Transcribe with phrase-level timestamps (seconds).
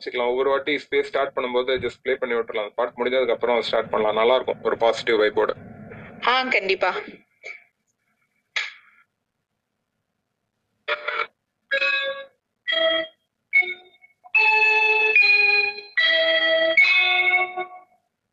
[0.00, 0.32] வச்சுக்கலாம்.
[0.34, 2.74] ஒவ்வொரு வாட்டி ஸ்பேஸ் ஸ்டார்ட் பண்ணும்போது ஜஸ்ட் ப்ளே பண்ணி விட்டுறலாம்.
[2.78, 4.20] பாட்டு முடிஞ்சதுக்கு அப்புறம் ஸ்டார்ட் பண்ணலாம்.
[4.22, 5.52] நல்லா இருக்கும் ஒரு பாசிட்டிவ் வைப்போட
[6.30, 6.90] ஆ கண்டிப்பா.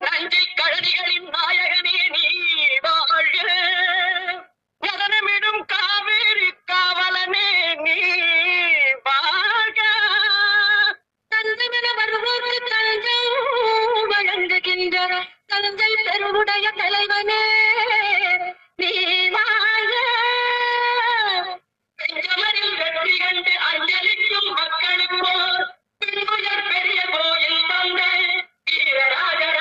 [0.01, 2.25] நஞ்சை கழனிகளின் நாயகனே நீ
[2.85, 3.37] வாழ்க.
[4.81, 7.47] மதனமிடும் காவேரி காவலனே
[7.85, 7.97] நீ
[9.07, 9.79] வாழ்க.
[11.79, 13.35] தஞ்சமென வருவோருக்கு தஞ்சம்
[14.11, 14.97] வழங்குகின்ற
[15.51, 17.41] தஞ்சை பெருவுடைய தலைவனே.
[18.75, 18.89] நீ
[19.35, 19.93] வாழ்க.
[21.99, 25.35] செஞ்சமரில் வெற்றி கண்டு அஞ்சலிக்கும் மக்களுக்கோ
[26.71, 28.11] பெரிய கோயில் தந்தை
[28.69, 29.56] வீரராஜர்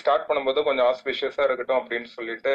[0.00, 2.52] ஸ்டார்ட் பண்ணும்போது கொஞ்சம் ஆஸ்பிஷியஸாக இருக்கட்டும் அப்படின்னு சொல்லிட்டு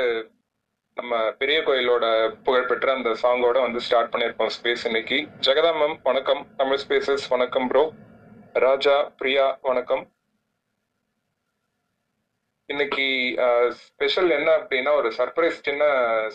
[0.98, 2.06] நம்ம பெரிய கோயிலோட
[2.46, 5.18] புகழ்பெற்ற அந்த சாங்கோட வந்து ஸ்டார்ட் பண்ணியிருக்கோம் ஸ்பேஸ் இன்னைக்கு.
[5.48, 6.42] ஜெகதா மேம் வணக்கம்.
[6.58, 7.84] தமிழ் ஸ்பேசஸ் வணக்கம் ப்ரோ
[8.66, 10.04] ராஜா பிரியா வணக்கம்.
[12.70, 13.06] இன்னைக்கு
[13.86, 15.84] ஸ்பெஷல் என்ன அப்படின்னா ஒரு சர்ப்ரைஸ் சின்ன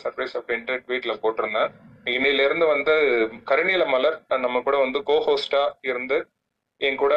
[0.02, 1.70] சர்ப்ரைஸ் அப்படின்ட்டு ட்வீட்ல போட்டிருந்தேன்.
[2.16, 2.94] இன்னையில இருந்து வந்து
[3.50, 6.18] கருணில மலர் நம்ம கூட வந்து கோ ஹோஸ்டா இருந்து
[6.80, 7.14] என் கூட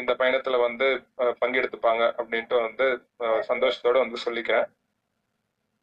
[0.00, 0.86] இந்த பயணத்துல வந்து
[1.42, 2.86] பங்கெடுத்துப்பாங்க அப்படின்ட்டு வந்து
[3.50, 4.66] சந்தோஷத்தோட வந்து சொல்லிக்கிறேன்.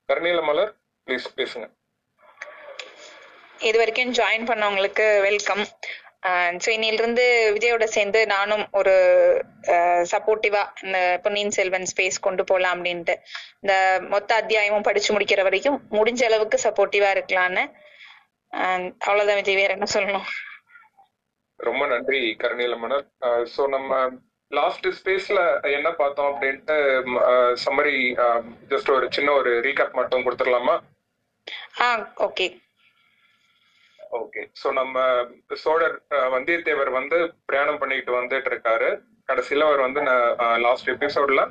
[0.09, 0.73] கருணீல மலர்
[1.07, 1.67] ப்ளீஸ் பேசுங்க.
[3.67, 5.63] இது வரைக்கும் ஜாயின் பண்ணவங்களுக்கு வெல்கம்
[6.63, 7.23] ஸோ இன்னிலிருந்து
[7.55, 8.93] விஜயோட சேர்ந்து நானும் ஒரு
[10.11, 13.15] சப்போர்ட்டிவா இந்த பொன்னியின் செல்வன் ஸ்பேஸ் கொண்டு போகலாம் அப்படின்ட்டு.
[13.61, 13.73] இந்த
[14.13, 17.63] மொத்த அத்தியாயமும் படிச்சு முடிக்கிற வரைக்கும் முடிஞ்ச அளவுக்கு சப்போர்ட்டிவா இருக்கலாம்னு.
[19.07, 20.27] அவ்வளவுதான் விஜய் வேற என்ன சொல்லணும்?
[21.59, 23.05] ரொம்ப நன்றி கருணீல மலர்
[23.53, 23.91] ஸோ நம்ம
[24.51, 25.39] லாஸ்ட் ஸ்பேஸ்ல
[25.77, 26.75] என்ன பார்த்தோம் அப்படின்ட்டு
[27.63, 27.97] சம்மரி
[28.71, 30.75] ஜஸ்ட் ஒரு சின்ன ஒரு ரீகேப் மட்டும் கொடுத்துடலாமா?
[31.81, 31.87] ஆ
[32.27, 32.47] ஓகே
[34.19, 34.97] ஓகே ஸோ நம்ம
[35.63, 35.95] சோழர்
[36.35, 37.17] வந்தியத்தேவர் வந்து
[37.47, 38.89] பிரயாணம் பண்ணிட்டு வந்துட்டு இருக்காரு.
[39.29, 40.01] கடைசியில அவர் வந்து
[40.65, 41.41] லாஸ்ட் எபிசோட்ல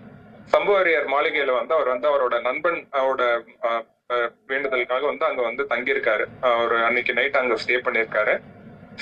[0.54, 3.22] சம்புவரையர் மாளிகையில வந்து அவர் வந்து அவரோட நண்பன் அவரோட
[4.50, 6.24] வேண்டுதலுக்காக வந்து அங்க வந்து தங்கியிருக்காரு.
[6.50, 8.34] அவர் அன்னைக்கு நைட் அங்க ஸ்டே பண்ணியிருக்காரு.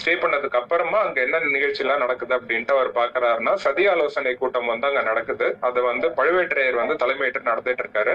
[0.00, 4.88] ஸ்டே பண்ணதுக்கு அப்புறமா அங்க என்ன நிகழ்ச்சி எல்லாம் நடக்குது அப்படின்ட்டு அவர் பாக்குறாருன்னா சதி ஆலோசனை கூட்டம் வந்து
[4.91, 5.46] அங்க நடக்குது.
[5.69, 8.14] அதை வந்து பழுவேற்றையர் வந்து தலைமையேற்று நடந்துட்டு இருக்காரு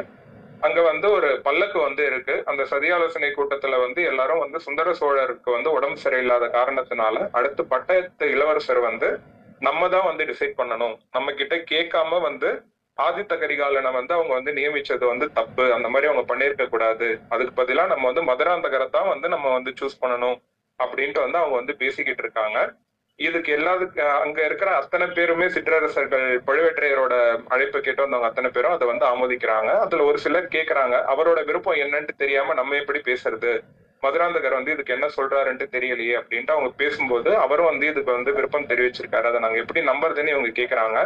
[0.67, 2.33] அங்க வந்து ஒரு பல்லக்கு வந்து இருக்கு.
[2.51, 8.27] அந்த சதி ஆலோசனை கூட்டத்துல வந்து எல்லாரும் வந்து சுந்தர சோழருக்கு வந்து உடம்பு சரியில்லாத காரணத்தினால அடுத்து பட்டத்து
[8.35, 9.09] இளவரசர் வந்து
[9.67, 10.97] நம்ம தான் வந்து டிசைட் பண்ணணும்.
[11.15, 12.49] நம்ம கிட்ட கேட்காம வந்து
[12.97, 15.65] ஆதித்த கரிகாலனை வந்து அவங்க வந்து நியமிச்சது வந்து தப்பு.
[15.77, 20.01] அந்த மாதிரி அவங்க பண்ணியிருக்க கூடாது அதுக்கு பதிலாக நம்ம வந்து மதுராந்தகரை தான் வந்து நம்ம வந்து சூஸ்
[20.03, 20.37] பண்ணணும்.
[20.79, 22.59] அப்படின்ட்டு வந்து அவங்க வந்து பேசிக்கிட்டு இருக்காங்க.
[23.19, 27.13] இதுக்கு எல்லாத்துக்கு அங்க இருக்கிற அத்தனை பேருமே சிற்றரசர்கள் பழுவேற்றையரோட
[27.47, 29.71] அழைப்பு கேட்டு வந்தவங்க அத்தனை பேரும் அதை வந்து ஆமோதிக்கிறாங்க.
[29.79, 33.51] அதுல ஒரு சிலர் கேக்குறாங்க அவரோட விருப்பம் என்னன்ட்டு தெரியாம நம்ம எப்படி பேசுறது?
[34.03, 39.23] மதுராந்தகர் வந்து இதுக்கு என்ன சொல்றாருன்ட்டு தெரியலையே அப்படின்ட்டு அவங்க பேசும்போது அவரும் வந்து இதுக்கு வந்து விருப்பம் தெரிவிச்சிருக்காரு.
[39.23, 40.99] அதை நாங்க எப்படி நம்புறதுன்னு இவங்க கேக்குறாங்க.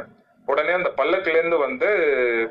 [0.47, 1.89] உடனே அந்த பல்லக்குல இருந்து வந்து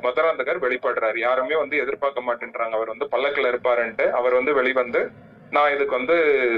[0.02, 1.18] மதுராந்தகர் வெளிப்படுறாரு.
[1.18, 2.70] யாருமே வந்து எதிர்பார்க்க மாட்டேன்றாங்க.
[2.70, 5.02] அவர் வந்து பல்லக்குல இருப்பாருன்ட்டு அவர் வந்து வெளிவந்து
[5.54, 6.16] நான் இதுக்கு வந்து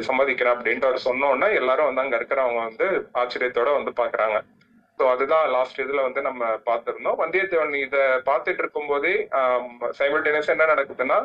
[0.09, 2.87] சம்மதிக்கிறேன் அப்படின்ட்டு அவர் சொன்னோன்னா எல்லாரும் வந்து அங்க இருக்கிறவங்க வந்து
[3.21, 4.37] ஆச்சரியத்தோட வந்து பாக்குறாங்க.
[4.99, 7.19] ஸோ அதுதான் லாஸ்ட் இதுல வந்து நம்ம பார்த்திருந்தோம்.
[7.23, 9.15] வந்தியத்தேவன் இதை பார்த்துட்டு இருக்கும் போதே
[10.01, 11.19] சைமல்டேனியஸ் என்ன நடக்குதுன்னா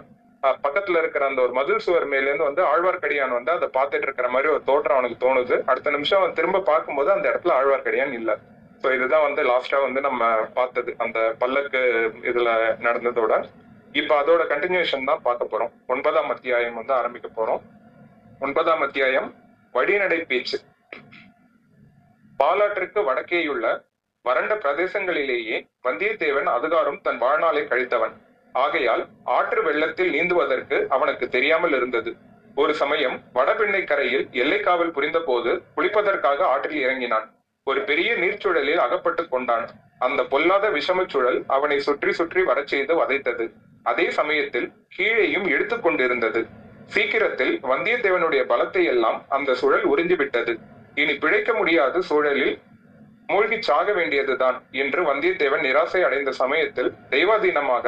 [0.65, 4.61] பக்கத்துல இருக்கிற அந்த ஒரு மதில் சுவர் மேலேருந்து வந்து ஆழ்வார்க்கடியான் வந்து அதை பார்த்துட்டு இருக்கிற மாதிரி ஒரு
[4.69, 5.55] தோற்றம் அவனுக்கு தோணுது.
[5.71, 8.35] அடுத்த நிமிஷம் அவன் திரும்ப பார்க்கும்போது அந்த இடத்துல ஆழ்வார்க்கடியான் இல்லை.
[8.83, 10.21] ஸோ இதுதான் வந்து லாஸ்டா வந்து நம்ம
[10.59, 10.91] பார்த்தது.
[11.05, 11.81] அந்த பல்லக்கு
[12.31, 12.51] இதுல
[12.87, 13.33] நடந்ததோட.
[13.91, 15.71] இப்ப அதோட கண்டினியூஷன் தான் பார்க்க போறோம்.
[15.87, 17.61] ஒன்பதாம் அத்தியாயம் வந்து ஆரம்பிக்க போறோம்.
[18.39, 19.35] ஒன்பதாம் அத்தியாயம்
[19.73, 20.59] வழிநடை பேச்சு.
[22.39, 23.85] பாலாற்றிற்கு வடக்கேயுள்ள
[24.21, 28.11] வறண்ட பிரதேசங்களிலேயே வந்தியத்தேவன் அதுகாரும் தன் வாழ்நாளை கழித்தவன்.
[28.53, 32.15] ஆகையால் ஆற்று வெள்ளத்தில் நீந்துவதற்கு அவனுக்கு தெரியாமல் இருந்தது.
[32.55, 37.33] ஒரு சமயம் வடபெண்ணை கரையில் எல்லைக்காவல் புரிந்த போது குளிப்பதற்காக ஆற்றில் இறங்கினான்.
[37.63, 39.67] ஒரு பெரிய நீர்ச்சூழலில் அகப்பட்டுக் கொண்டான்.
[39.99, 43.45] அந்த பொல்லாத விஷமச் சுழல் அவனை சுற்றி சுற்றி வரச் செய்து வதைத்தது.
[43.85, 44.67] அதே சமயத்தில்
[44.97, 46.41] கீழேயும் இழுத்துக் கொண்டிருந்தது.
[46.85, 50.53] சீக்கிரத்தில் வந்தியத்தேவனுடைய பலத்தை எல்லாம் அந்த சுழல் உறிஞ்சிவிட்டது
[50.95, 52.55] இனி பிழைக்க முடியாத சூழலில்
[53.29, 57.85] மூழ்கிச் சாக வேண்டியதுதான் என்று வந்தியத்தேவன் நிராசை அடைந்த சமயத்தில் தெய்வாதீனமாக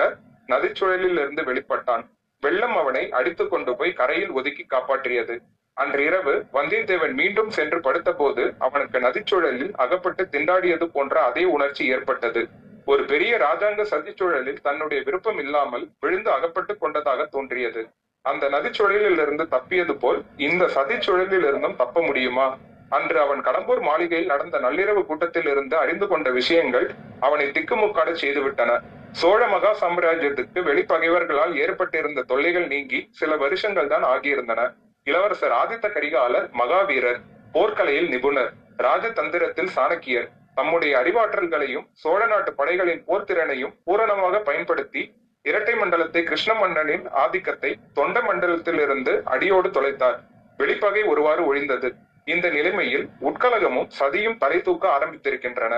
[0.50, 2.04] நதிச்சுழலில் இருந்து வெளிப்பட்டான்.
[2.44, 5.36] வெள்ளம் அவனை அடித்து கொண்டு போய் கரையில் ஒதுக்கி காப்பாற்றியது.
[5.78, 12.42] அன்று இரவு வந்தியத்தேவன் மீண்டும் சென்று படுத்தபோது அவனுக்கு நதிச்சுழலில் அகப்பட்டு திண்டாடியது போன்ற அதே உணர்ச்சி ஏற்பட்டது.
[12.88, 17.82] ஒரு பெரிய ராஜாங்க சதிச்சூழலில் தன்னுடைய விருப்பம் இல்லாமல் விழுந்து அகப்பட்டு கொண்டதாக தோன்றியது.
[18.26, 22.48] அந்த நதிச்சுழலிலிருந்து தப்பியது போல் இந்த சதிச்சுழலிலிருந்தும் தப்ப முடியுமா?
[22.90, 26.88] அன்று அவன் கடம்பூர் மாளிகையில் நடந்த நள்ளிரவு கூட்டத்தில் இருந்து அறிந்து கொண்ட விஷயங்கள்
[27.20, 28.72] அவனை திக்குமுக்காட செய்துவிட்டன.
[29.12, 34.64] சோழ மகா சாம்ராஜ்யத்துக்கு வெளிப்பகைவர்களால் ஏற்பட்டிருந்த தொல்லைகள் நீங்கி சில வருஷங்கள் தான் ஆகியிருந்தன.
[35.08, 37.20] இளவரசர் ஆதித்த கரிகாலர் மகாவீரர்
[37.54, 40.28] போர்க்கலையில் நிபுணர் ராஜதந்திரத்தில் சாணக்கியர்.
[40.56, 45.02] தம்முடைய அறிவாற்றல்களையும் சோழ நாட்டு படைகளின் போர்த்திறனையும் பூரணமாக பயன்படுத்தி
[45.46, 50.20] இரட்டை மண்டலத்தை கிருஷ்ண மன்னனின் ஆதிக்கத்தை தொண்ட மண்டலத்திலிருந்து அடியோடு தொலைத்தார்.
[50.58, 51.90] வெளிப்பகை ஒருவாறு ஒழிந்தது.
[52.26, 55.74] இந்த நிலைமையில் உட்கலகமும் சதியும் தலை தூக்க ஆரம்பித்திருக்கின்றன.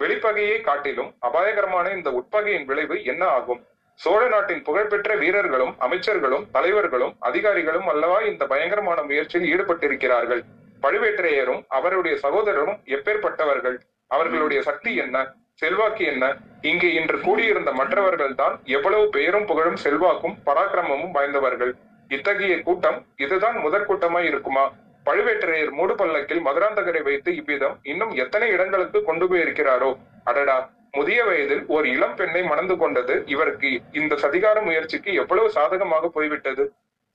[0.00, 3.62] வெளிப்பகையை காட்டிலும் அபாயகரமான இந்த உட்பகையின் விளைவு என்ன ஆகும்?
[4.00, 10.42] சோழ நாட்டின் புகழ்பெற்ற வீரர்களும் அமைச்சர்களும் தலைவர்களும் அதிகாரிகளும் அல்லவா இந்த பயங்கரமான முயற்சியில் ஈடுபட்டிருக்கிறார்கள்.
[10.82, 13.76] பழுவேற்றையரும் அவருடைய சகோதரரும் எப்பேற்பட்டவர்கள்?
[14.06, 15.16] அவர்களுடைய சக்தி என்ன?
[15.54, 16.24] செல்வாக்கு என்ன?
[16.60, 21.72] இங்கே இன்று கூடியிருந்த மற்றவர்கள் தான் எவ்வளவு பெயரும் புகழும் செல்வாக்கும் பராக்கிரமமும் வாய்ந்தவர்கள்.
[22.10, 24.64] இத்தகைய கூட்டம் இதுதான் முதற் கூட்டமாய் இருக்குமா?
[25.06, 29.90] பழுவேற்றையர் மூடு பல்லக்கில் மதுராந்தகரை வைத்து இவ்விதம் இன்னும் எத்தனை இடங்களுக்கு கொண்டு போயிருக்கிறாரோ?
[30.24, 30.70] அடடா!
[30.94, 36.64] முதிய வயதில் ஒரு இளம் பெண்ணை மணந்து கொண்டது இவருக்கு இந்த சதிகார முயற்சிக்கு எவ்வளவு சாதகமாக போய்விட்டது?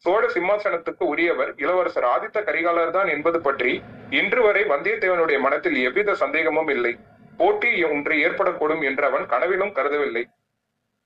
[0.05, 3.73] சோழ சிம்மாசனத்துக்கு உரியவர் இளவரசர் ஆதித்த கரிகாலர் தான் என்பது பற்றி
[4.19, 6.93] இன்று வரை வந்தியத்தேவனுடைய மனத்தில் எவ்வித சந்தேகமும் இல்லை.
[7.37, 10.23] போட்டி ஒன்று ஏற்படக்கூடும் என்று அவன் கனவிலும் கருதவில்லை.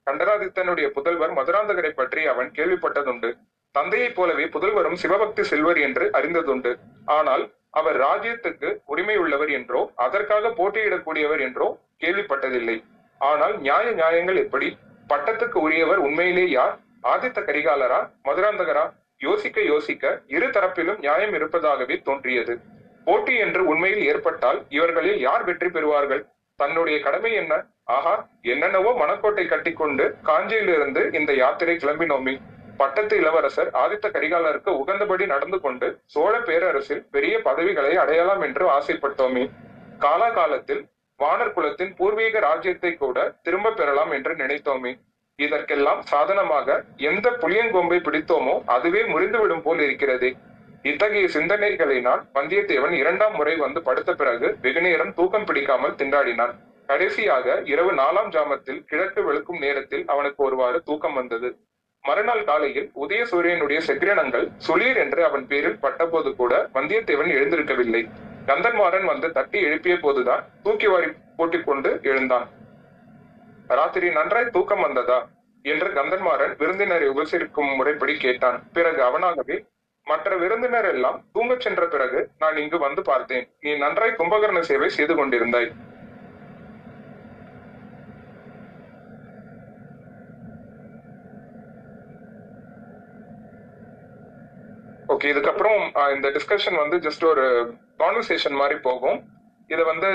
[0.08, 3.30] கண்டராதித்தனுடைய புதல்வர் மதுராந்தகரை பற்றி அவன் கேள்விப்பட்டதுண்டு.
[3.76, 6.72] தந்தையைப் போலவே புதல்வரும் சிவபக்தி செல்வர் என்று அறிந்ததுண்டு.
[7.18, 7.44] ஆனால்
[7.80, 11.68] அவர் ராஜ்யத்துக்கு உரிமை உள்ளவர் என்றோ அதற்காக போட்டியிடக்கூடியவர் என்றோ
[12.04, 12.78] கேள்விப்பட்டதில்லை.
[13.22, 14.70] ஆனால் நியாய நியாயங்கள் எப்படி?
[15.12, 16.76] பட்டத்துக்கு உரியவர் உண்மையிலே யார்?
[17.14, 18.86] ஆதித்த கரிகாலரா மதுராந்தகரா?
[19.26, 20.06] யோசிக்க யோசிக்க
[20.36, 22.56] இரு தரப்பிலும் நியாயம் இருப்பதாகவே தோன்றியது.
[23.08, 26.24] போட்டி என்று உண்மையில் ஏற்பட்டால் இவர்களில் யார் வெற்றி பெறுவார்கள்?
[26.60, 27.54] தன்னுடைய கடமை என்ன?
[27.96, 28.14] ஆஹா
[28.54, 32.34] என்னென்னவோ மணக்கோட்டை கட்டிக்கொண்டு காஞ்சியிலிருந்து இந்த யாத்திரை கிளம்பினோமே.
[32.78, 39.44] பட்டத்து இளவரசர் ஆதித்த கரிகாலருக்கு உகந்தபடி நடந்து கொண்டு சோழ பேரரசில் பெரிய பதவிகளை அடையலாம் என்று ஆசைப்பட்டோமே.
[40.00, 40.84] காலாகாலத்தில்
[41.20, 44.92] வானர் குலத்தின் பூர்வீக ராஜ்யத்தை கூட திரும்ப பெறலாம் என்று நினைத்தோமே.
[45.40, 46.78] இதற்கெல்லாம் சாதனமாக
[47.10, 50.32] எந்த புளியங்கொம்பை பிடித்தோமோ அதுவே முறிந்துவிடும் போல் இருக்கிறதே.
[50.84, 56.54] இத்தகைய சிந்தனைகளினால் வந்தியத்தேவன் இரண்டாம் முறை வந்து படுத்த பிறகு வெகுநேரம் தூக்கம் பிடிக்காமல் திண்டாடினான்.
[56.90, 61.50] கடைசியாக இரவு நாலாம் ஜாமத்தில் கிழக்கு வெளுக்கும் நேரத்தில் அவனுக்கு ஒருவாறு தூக்கம் வந்தது.
[62.08, 68.02] மறுநாள் காலையில் உதய சூரியனுடைய செக்கிரணங்கள் சுளீர் என்று அவன் பேரில் பட்டபோது கூட வந்தியத்தேவன் எழுந்திருக்கவில்லை.
[68.48, 72.46] கந்தன்மாறன் வந்து தட்டி எழுப்பிய போதுதான் தூக்கி வாரி போட்டிக் கொண்டு எழுந்தான்.
[73.68, 75.18] ராத்திரி நன்றாய் தூக்கம் வந்ததா?
[75.66, 78.60] என்று கந்தன்மாறன் விருந்தினரை உபசரிக்கும் முறைப்படி கேட்டான்.
[78.74, 79.58] பிறகு அவனாகவே
[80.08, 83.46] மற்ற விருந்தினர் எல்லாம் தூங்கச் சென்ற பிறகு நான் இங்கு வந்து பார்த்தேன்.
[83.60, 85.70] நீ நன்றாய் கும்பகரண சேவை செய்து கொண்டிருந்தாய்.
[95.10, 95.80] ஓகே இதுக்கப்புறம்
[96.16, 97.46] இந்த டிஸ்கஷன் வந்து ஜஸ்ட் ஒரு
[97.98, 99.20] கான்வர்சேஷன் மாதிரி போகும்.
[99.70, 100.10] இதை வந்து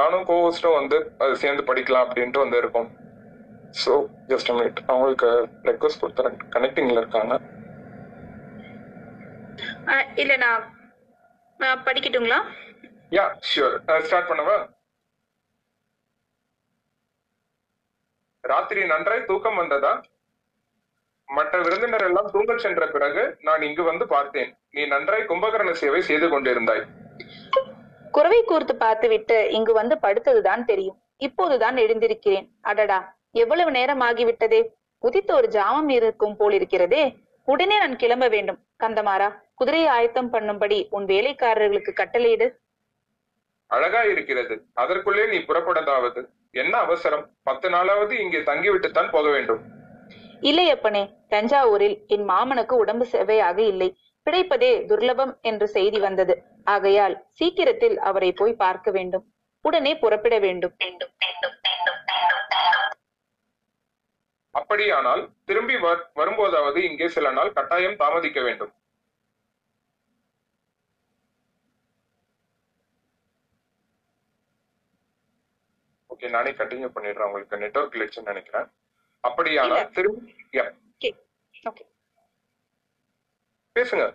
[0.00, 2.88] நானும் கோஹோஸ்டும் வந்து அது சேர்ந்து படிக்கலாம் அப்படின்ட்டு வந்து இருக்கோம்.
[3.82, 3.92] ஸோ
[4.28, 5.28] ஜஸ்ட் மினிட் அவங்களுக்கு
[5.70, 7.34] ரெக்வஸ்ட் கொடுத்துறேன் கனெக்டிங்ல இருக்காங்க.
[9.92, 10.64] ஆஹ் இல்ல நான்
[11.60, 12.40] நான் படிக்கட்டுங்களா?
[13.16, 14.56] யா ஷியோர் ஸ்டார்ட் பண்ணவா
[18.44, 19.92] ராத்திரி நன்றாய் தூக்கம் வந்ததா?
[21.36, 24.50] மற்ற விருந்தினர் எல்லாம் தூங்கச் சென்ற பிறகு நான் இங்கு வந்து பார்த்தேன்.
[24.70, 26.82] நீ நன்றாய் கும்பகரண சேவை செய்து கொண்டிருந்தாய்.
[28.16, 30.96] குறவை கூர்த்து பார்த்துவிட்டு இங்கு வந்து படுத்ததுதான் தெரியும்.
[31.26, 32.46] இப்போதுதான் எழுந்திருக்கிறேன்.
[32.70, 32.98] அடடா
[33.42, 34.60] எவ்வளவு நேரம் ஆகிவிட்டதே
[35.02, 37.04] உதித்த ஒரு ஜாமம் இருக்கும் போல் இருக்கிறதே.
[37.48, 38.58] உடனே நான் கிளம்ப வேண்டும்.
[38.82, 42.46] கந்தமாரா குதிரையை ஆயத்தம் பண்ணும்படி உன் வேலைக்காரர்களுக்கு கட்டளையிடு.
[43.70, 46.22] அழகா இருக்கிறது அதற்குள்ளே நீ புறப்படதாவது
[46.62, 47.24] என்ன அவசரம்?
[47.42, 49.62] பத்து நாளாவது இங்கே தங்கிவிட்டுத்தான் போக வேண்டும்.
[50.48, 53.88] இல்லை அப்பனே தஞ்சாவூரில் என் மாமனுக்கு உடம்பு செவையாக இல்லை.
[54.26, 56.34] பிழைப்பதே துர்லபம் என்று செய்தி வந்தது.
[56.74, 59.24] ஆகையால் சீக்கிரத்தில் அவரை போய் பார்க்க வேண்டும்.
[59.64, 60.74] உடனே புறப்பட வேண்டும்.
[64.60, 65.76] அப்படியானால் திரும்பி
[66.20, 68.72] வரும்போதாவது இங்கே சில நாள் கட்டாயம் தாமதிக்க வேண்டும்.
[76.12, 77.28] ஓகே நானே கண்டினியூ பண்ணிடுறேன்.
[77.30, 78.68] உங்களுக்கு நெட்ஒர்க் கிளிச்சுன்னு நினைக்கிறேன்.
[79.22, 79.90] அப்படியானால்.
[79.90, 80.34] திரும்பி
[83.78, 84.14] பேசுங்க.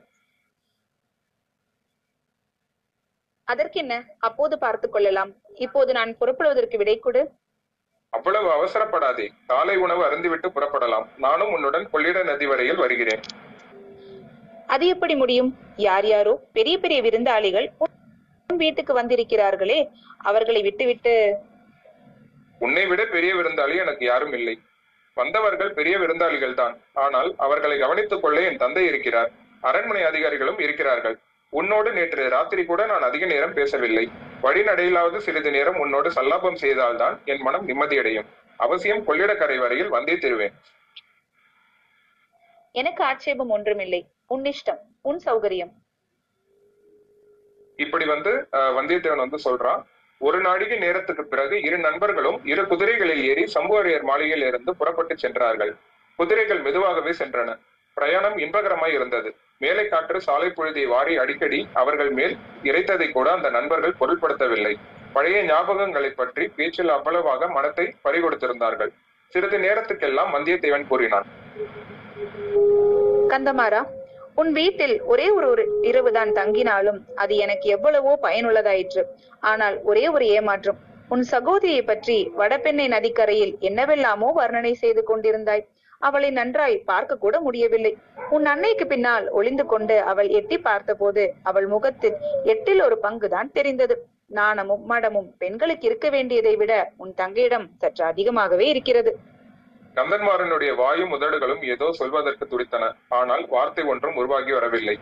[3.43, 5.33] அதற்கென்ன அப்போது பார்த்துக் கொள்ளலாம்.
[5.55, 7.31] இப்போது நான் புறப்படுவதற்கு விடை கொடு.
[8.09, 9.31] அவ்வளவு அவசரப்படாதே.
[9.47, 11.07] காலை உணவு அருந்திவிட்டு புறப்படலாம்.
[11.17, 13.19] நானும் உன்னுடன் கொள்ளிட நதி வரையில் வருகிறேன்.
[14.67, 15.57] அது எப்படி முடியும்?
[15.75, 17.71] யார் யாரோ பெரிய பெரிய விருந்தாளிகள்
[18.47, 19.91] வீட்டுக்கு வந்திருக்கிறார்களே.
[20.17, 21.37] அவர்களை விட்டுவிட்டு.
[22.59, 24.59] உன்னை விட பெரிய விருந்தாளி எனக்கு யாரும் இல்லை.
[25.19, 29.31] வந்தவர்கள் பெரிய விருந்தாளிகள் தான் ஆனால் அவர்களை கவனித்துக் கொள்ள என் தந்தை இருக்கிறார்.
[29.69, 31.15] அரண்மனை அதிகாரிகளும் இருக்கிறார்கள்.
[31.53, 34.05] உன்னோடு நேற்று ராத்திரி கூட நான் அதிக நேரம் பேசவில்லை.
[34.45, 38.27] வழிநடையிலாவது சிறிது நேரம் உன்னோடு சல்லாபம் செய்தால்தான் என் மனம் நிம்மதியடையும்.
[38.65, 40.55] அவசியம் கொள்ளிடக்கரை வரையில் வந்தே திருவேன்.
[42.81, 44.01] எனக்கு ஆட்சேபம் ஒன்றுமில்லை.
[44.33, 45.74] உன் இஷ்டம் உன் சௌகரியம்.
[47.86, 48.31] இப்படி வந்து
[48.77, 49.81] வந்தியத்தேவன் வந்து சொல்றான்
[50.21, 55.74] ஒரு நாடிகை நேரத்துக்கு பிறகு இரு நண்பர்களும் இரு குதிரைகளில் ஏறி சம்புவரையர் மாளிகையில் இருந்து புறப்பட்டு சென்றார்கள்.
[56.19, 57.50] குதிரைகள் மெதுவாகவே சென்றன.
[57.97, 59.29] பிரயாணம் இன்பகரமாய் இருந்தது.
[59.57, 64.74] மேலை காற்று சாலை பொழுதை வாரி அடிக்கடி அவர்கள் மேல் இறைத்ததை கூட அந்த நண்பர்கள் பொருட்படுத்தவில்லை.
[65.13, 68.91] பழைய ஞாபகங்களை பற்றி பேச்சில் அவ்வளவாக மனத்தை பறிகொடுத்திருந்தார்கள்.
[69.33, 71.27] சிறிது நேரத்துக்கெல்லாம் வந்தியத்தேவன் கூறினான்.
[73.33, 73.81] கந்தமாரா
[74.41, 79.03] உன் வீட்டில் ஒரே ஒரு ஒரு இரவுதான் தங்கினாலும் அது எனக்கு எவ்வளவோ பயனுள்ளதாயிற்று.
[79.41, 80.79] ஆனால் ஒரே ஒரு ஏமாற்றம்.
[81.10, 85.63] உன் சகோதரியை பற்றி வடபெண்ணை நதிக்கரையில் என்னவெல்லாமோ வர்ணனை செய்து கொண்டிருந்தாய்.
[86.01, 87.94] அவளை நன்றாய் பார்க்க கூட முடியவில்லை.
[88.29, 93.96] உன் அன்னைக்கு பின்னால் ஒளிந்து கொண்டு அவள் எட்டி பார்த்தபோது அவள் முகத்தில் எட்டில் ஒரு பங்குதான் தெரிந்தது.
[94.39, 99.13] நாணமும் மடமும் பெண்களுக்கு இருக்க வேண்டியதை விட உன் தங்கையிடம் சற்று அதிகமாகவே இருக்கிறது.
[99.97, 102.83] கந்தன்மாறனுடைய வாயும் உதடுகளும் ஏதோ சொல்வதற்கு துடித்தன.
[103.19, 104.95] ஆனால் வார்த்தை ஒன்றும் உருவாகி வரவில்லை.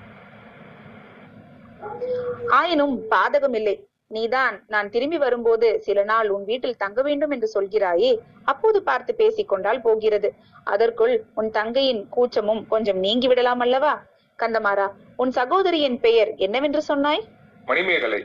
[2.59, 3.75] ஆயினும் பாதகம் இல்லை
[4.15, 8.11] நீதான் நான் திரும்பி வரும்போது சில நாள் உன் வீட்டில் தங்க வேண்டும் என்று சொல்கிறாயே
[8.51, 10.29] அப்போது பார்த்து பேசிக் கொண்டால் போகிறது.
[10.73, 13.93] அதற்குள் உன் தங்கையின் கூச்சமும் கொஞ்சம் நீங்கி விடலாம் அல்லவா?
[14.39, 14.87] கந்தமாரா
[15.21, 17.23] உன் சகோதரியின் பெயர் என்னவென்று சொன்னாய்?
[17.65, 18.21] மணிமேகலை.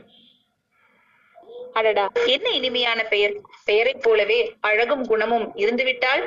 [1.73, 3.35] அடடா என்ன இனிமையான பெயர்?
[3.65, 6.23] பெயரைப் போலவே அழகும் குணமும் இருந்துவிட்டால்?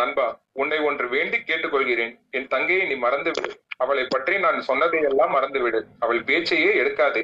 [0.00, 0.26] நண்பா
[0.62, 2.12] உன்னை ஒன்று வேண்டி கேட்டுக்கொள்கிறேன்.
[2.36, 3.50] என் தங்கையை நீ மறந்து விடு
[3.84, 7.22] அவளை பற்றி நான் சொன்னதையெல்லாம் மறந்து விடு அவள் பேச்சையே எடுக்காதே.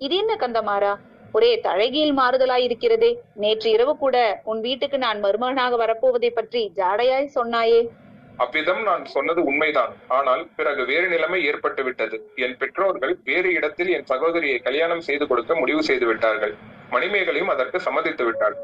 [0.00, 0.92] இது என்ன கந்தமாறா?
[1.36, 3.10] ஒரே தழகியில் மாறுதலாயிருக்கிறதே.
[3.42, 4.16] நேற்று இரவு கூட
[4.50, 7.80] உன் வீட்டுக்கு நான் மருமகனாக வரப்போவதை பற்றி ஜாடையாய் சொன்னாயே.
[8.44, 9.92] அவ்விதம் நான் சொன்னது உண்மைதான்.
[10.16, 15.54] ஆனால் பிறகு வேறு நிலைமை ஏற்பட்டு விட்டது என் பெற்றோர்கள் வேறு இடத்தில் என் சகோதரியை கல்யாணம் செய்து கொடுக்க
[15.60, 16.54] முடிவு செய்து விட்டார்கள்
[16.94, 18.56] மணிமேகலையும் அதற்கு சம்மதித்து விட்டாள்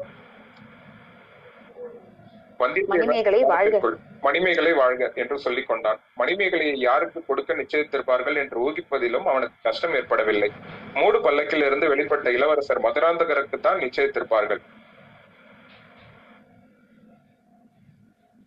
[2.61, 3.79] மணிமேகலை வாழ்க.
[4.25, 10.49] மணிமேகலை வாழ்க என்று சொல்லிக் கொண்டான் மணிமேகலையை யாருக்கு கொடுக்க நிச்சயித்திருப்பார்கள் என்று ஊகிப்பதிலும் அவனுக்கு கஷ்டம் ஏற்படவில்லை.
[10.93, 14.61] மூடு பல்லக்கில் இருந்து வெளிப்பட்ட இளவரசர் மதுராந்தகருக்கு தான் நிச்சயித்திருப்பார்கள்.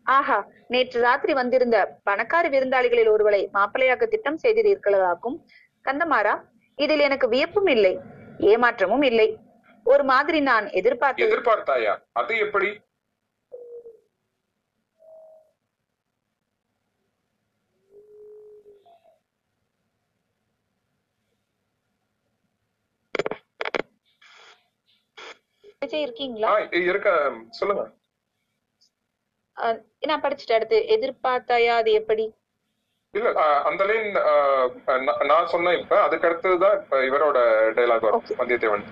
[0.07, 5.37] ஆஹா நேற்று ராத்திரி வந்திருந்த பணக்கார விருந்தாளிகளில் ஒருவரை மாப்பிள்ளையாக்க திட்டம் செய்திருக்கிறதாக்கும்
[5.89, 6.35] கந்தமாறா
[6.79, 7.93] இதில் எனக்கு வியப்பும் இல்லை
[8.53, 9.39] ஏமாற்றமும் இல்லை.
[9.87, 11.27] ஒரு மாதிரி நான் எதிர்பார்த்தது.
[11.29, 11.95] எதிர்பார்த்தாயா?
[12.21, 12.69] அது எப்படி?
[25.85, 26.53] விஜய் இருக்கீங்களா?
[26.91, 27.11] இருக்க
[27.59, 27.85] சொல்லுங்க.
[30.11, 30.79] நான் படிச்சுட்டு அடுத்து.
[30.95, 32.25] எதிர்பார்த்தாயா அது எப்படி?
[33.15, 33.31] இல்ல
[33.69, 34.09] அந்த லைன்
[35.31, 35.97] நான் சொன்னேன் இப்ப.
[36.07, 37.39] அதுக்கு அடுத்ததுதான் இப்ப இவரோட
[37.77, 38.25] டைலாக் வரும்.
[38.41, 38.87] வந்தியத்தேவன்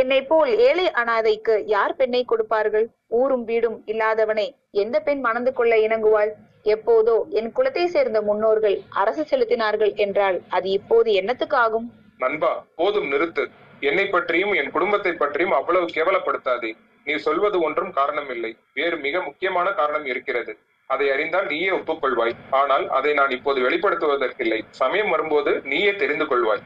[0.00, 2.86] என்னை போல் ஏழை அனாதைக்கு யார் பெண்ணை கொடுப்பார்கள்?
[3.18, 4.44] ஊரும் வீடும் இல்லாதவனை
[4.82, 6.32] எந்த பெண் மணந்து கொள்ள இணங்குவாள்?
[6.74, 11.88] எப்போதோ என் குலத்தை சேர்ந்த முன்னோர்கள் அரசு செலுத்தினார்கள் என்றால் அது இப்போது என்னத்துக்கு ஆகும்?
[12.24, 13.44] நண்பா போதும் நிறுத்து.
[13.80, 16.76] என்னை பற்றியும் என் குடும்பத்தை பற்றியும் அவ்வளவு கேவலப்படுத்தாதே.
[17.04, 20.58] நீ சொல்வது ஒன்றும் காரணம் இல்லை வேறு மிக முக்கியமான காரணம் இருக்கிறது.
[20.86, 22.34] அதை அறிந்தால் நீயே ஒப்புக்கொள்வாய்.
[22.50, 24.60] ஆனால் அதை நான் இப்போது வெளிப்படுத்துவதற்கில்லை.
[24.70, 26.64] சமயம் வரும்போது நீயே தெரிந்து கொள்வாய்.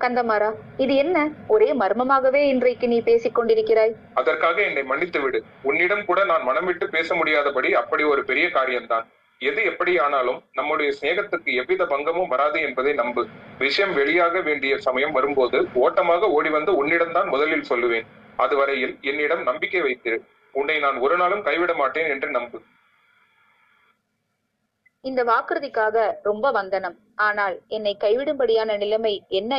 [0.00, 1.30] கந்தமாறா இது என்ன?
[1.48, 3.92] ஒரே மர்மமாகவே இன்றைக்கு நீ பேசிக் கொண்டிருக்கிறாய்.
[4.14, 9.06] அதற்காக என்னை மன்னித்து விடு உன்னிடம் கூட நான் மனம் விட்டு பேச முடியாதபடி அப்படி ஒரு பெரிய காரியம்தான்.
[9.40, 13.22] எது எப்படியானாலும் நம்முடைய சிநேகத்துக்கு எவ்வித பங்கமும் வராது என்பதை நம்பு.
[13.58, 18.06] விஷயம் வெளியாக வேண்டிய சமயம் வரும்போது ஓட்டமாக ஓடி வந்து உன்னிடம்தான் முதலில் சொல்லுவேன்.
[18.36, 20.18] அதுவரையில் என்னிடம் நம்பிக்கை வைத்திரு
[20.54, 22.58] உன்னை நான் ஒரு நாளும் கைவிட மாட்டேன் என்று நம்பு.
[25.00, 26.96] இந்த வாக்குறுதிக்காக ரொம்ப வந்தனம்.
[27.14, 29.52] ஆனால் என்னை கைவிடும்படியான நிலைமை என்ன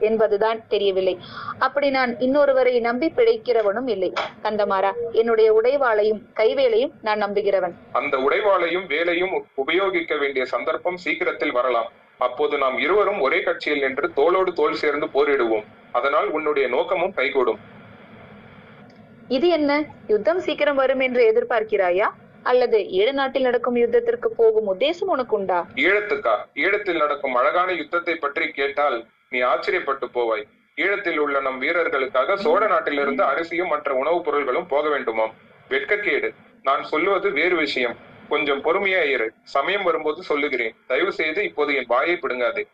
[0.00, 1.18] என்பதுதான் தெரியவில்லை.
[1.58, 4.12] அப்படி நான் இன்னொருவரை நம்பி பிழைக்கிறவனும் இல்லை.
[4.42, 7.74] கந்தமாறா என்னுடைய உடைவாளையும் கைவேலையும் நான் நம்புகிறவன்.
[7.92, 11.90] அந்த உடைவாளையும் வேலையும் உபயோகிக்க வேண்டிய சந்தர்ப்பம் சீக்கிரத்தில் வரலாம்.
[12.18, 15.66] அப்போது நாம் இருவரும் ஒரே கட்சியில் நின்று தோளோடு தோள் சேர்ந்து போரிடுவோம்.
[15.92, 17.60] அதனால் உன்னுடைய நோக்கமும் கைகூடும்.
[19.28, 19.72] இது என்ன?
[20.06, 22.08] யுத்தம் சீக்கிரம் வரும் என்று எதிர்பார்க்கிறாயா?
[22.42, 26.34] அல்லது ஈழ நாட்டில் நடக்கும் யுத்தத்திற்கு போகும் உத்தேசம் உனக்கு உண்டா ஈழத்துக்கா?
[26.54, 28.98] ஈழத்தில் நடக்கும் அழகான யுத்தத்தை பற்றி கேட்டால்
[29.30, 30.48] நீ ஆச்சரியப்பட்டு போவாய்.
[30.76, 35.32] ஈழத்தில் உள்ள நம் வீரர்களுக்காக சோழ நாட்டிலிருந்து அரிசியும் மற்ற உணவுப் பொருள்களும் போக வேண்டுமாம்.
[35.68, 36.34] வெட்கக்கேடு.
[36.62, 37.96] நான் சொல்லுவது வேறு விஷயம்.
[38.28, 39.32] கொஞ்சம் பொறுமையா இரு.
[39.42, 40.74] சமயம் வரும்போது சொல்லுகிறேன்.
[40.86, 42.68] தயவு செய்து இப்போது என் வாயை பிடுங்காதே.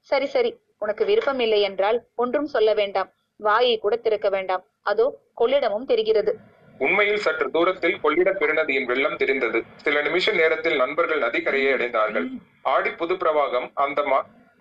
[0.00, 0.60] சரி சரி.
[0.78, 3.10] உனக்கு விருப்பம் இல்லை என்றால் ஒன்றும் சொல்ல வேண்டாம்.
[3.36, 4.64] வாயை கூட திறக்க வேண்டாம்.
[4.82, 6.38] அதோ கொள்ளிடமும் தெரிகிறது.
[6.78, 9.62] உண்மையில் சற்று தூரத்தில் கொள்ளிட பெருநதியின் வெள்ளம் தெரிந்தது.
[9.76, 12.28] சில நிமிஷ நேரத்தில் நண்பர்கள் நதிக்கரையை அடைந்தார்கள்.
[12.62, 14.02] ஆடி புது பிரவாகம் அந்த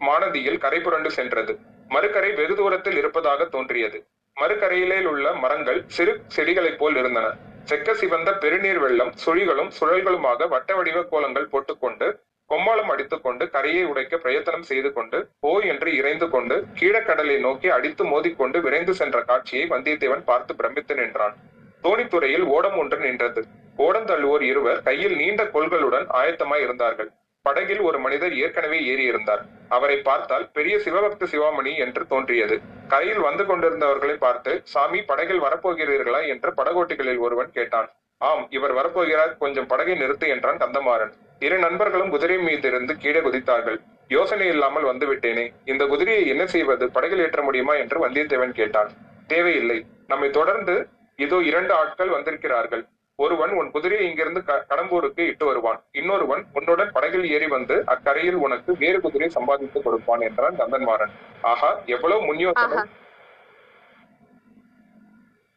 [0.02, 1.54] மானதியில் கரை புரண்டு சென்றது.
[1.88, 4.00] மறுக்கரை வெகு தூரத்தில் இருப்பதாக தோன்றியது.
[4.38, 7.28] மறுக்கரையிலே உள்ள மரங்கள் சிறு செடிகளைப் போல் இருந்தன.
[7.70, 12.08] செக்க சிவந்த பெருநீர் வெள்ளம் சுழிகளும் சுழல்களுமாக வட்ட வடிவ கோலங்கள் போட்டுக்கொண்டு
[12.50, 18.62] கொம்மாளம் அடித்துக்கொண்டு கரையை உடைக்க பிரயத்தனம் செய்து கொண்டு போ என்று இறைந்து கொண்டு கீழக்கடலை நோக்கி அடித்து மோதிக்கொண்டு
[18.62, 21.36] விரைந்து சென்ற காட்சியை வந்தியத்தேவன் பார்த்து பிரமித்து நின்றான்.
[21.84, 23.44] தோணித்துறையில் ஓடம் ஒன்று நின்றது.
[23.78, 27.10] ஓடம் தள்ளுவோர் இருவர் கையில் நீண்ட கொள்களுடன் ஆயத்தமாய் இருந்தார்கள்.
[27.46, 32.56] படகில் ஒரு மனிதர் ஏற்கனவே ஏறி இருந்தார் அவரை பார்த்தால் பெரிய சிவபக்த சிவாமணி என்று தோன்றியது.
[32.88, 36.22] கரையில் வந்து கொண்டிருந்தவர்களை பார்த்து சாமி படகில் வரப்போகிறீர்களா?
[36.28, 37.90] என்று படகோட்டிகளில் ஒருவன் கேட்டான்.
[38.22, 39.38] ஆம் இவர் வரப்போகிறார்.
[39.38, 43.80] கொஞ்சம் படகை நிறுத்து என்றான் கந்தமாறன் இரு நண்பர்களும் குதிரை மீதிருந்து கீழே குதித்தார்கள்.
[44.08, 45.46] யோசனை இல்லாமல் வந்து விட்டேனே.
[45.66, 46.86] இந்த குதிரையை என்ன செய்வது?
[46.92, 47.74] படகில் ஏற்ற முடியுமா?
[47.76, 48.92] என்று வந்தியத்தேவன் கேட்டான்.
[49.28, 49.80] தேவையில்லை.
[50.08, 50.76] நம்மை தொடர்ந்து
[51.20, 52.84] இதோ இரண்டு ஆட்கள் வந்திருக்கிறார்கள்.
[53.20, 55.80] ஒருவன் உன் குதிரையை இங்கிருந்து கடம்பூருக்கு இட்டு வருவான்.
[55.94, 62.22] இன்னொருவன் உன்னுடன் படகில் ஏறி வந்து அக்கரையில் உனக்கு வேறு குதிரை சம்பாதித்து கொடுப்பான் என்றான் கந்தன்மாறன் ஆஹா எவ்வளவு
[62.28, 62.78] முன்யோசனை.
[62.78, 62.84] ஆஹா.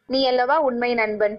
[0.09, 1.35] நீ அல்லவா உண்மை நண்பன்?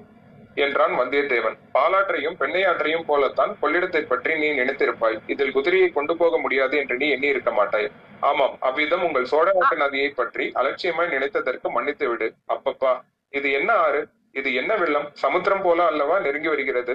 [0.57, 1.57] என்றான் வந்தியத்தேவன்.
[1.75, 5.19] பாலாற்றையும் பெண்ணையாற்றையும் போலத்தான் கொள்ளிடத்தை பற்றி நீ நினைத்திருப்பாய்.
[5.27, 7.89] இதில் குதிரையை கொண்டு போக முடியாது என்று நீ எண்ணி இருக்க மாட்டாய்.
[8.23, 12.93] ஆமாம் அவ்விதம் உங்கள் சோழ நாட்டு நதியை பற்றி அலட்சியமாய் நினைத்ததற்கு மன்னித்து விடு அப்பப்பா
[13.33, 14.01] இது என்ன ஆறு?
[14.33, 15.09] இது என்ன வெள்ளம்?
[15.13, 16.95] சமுத்திரம் போல அல்லவா நெருங்கி வருகிறது?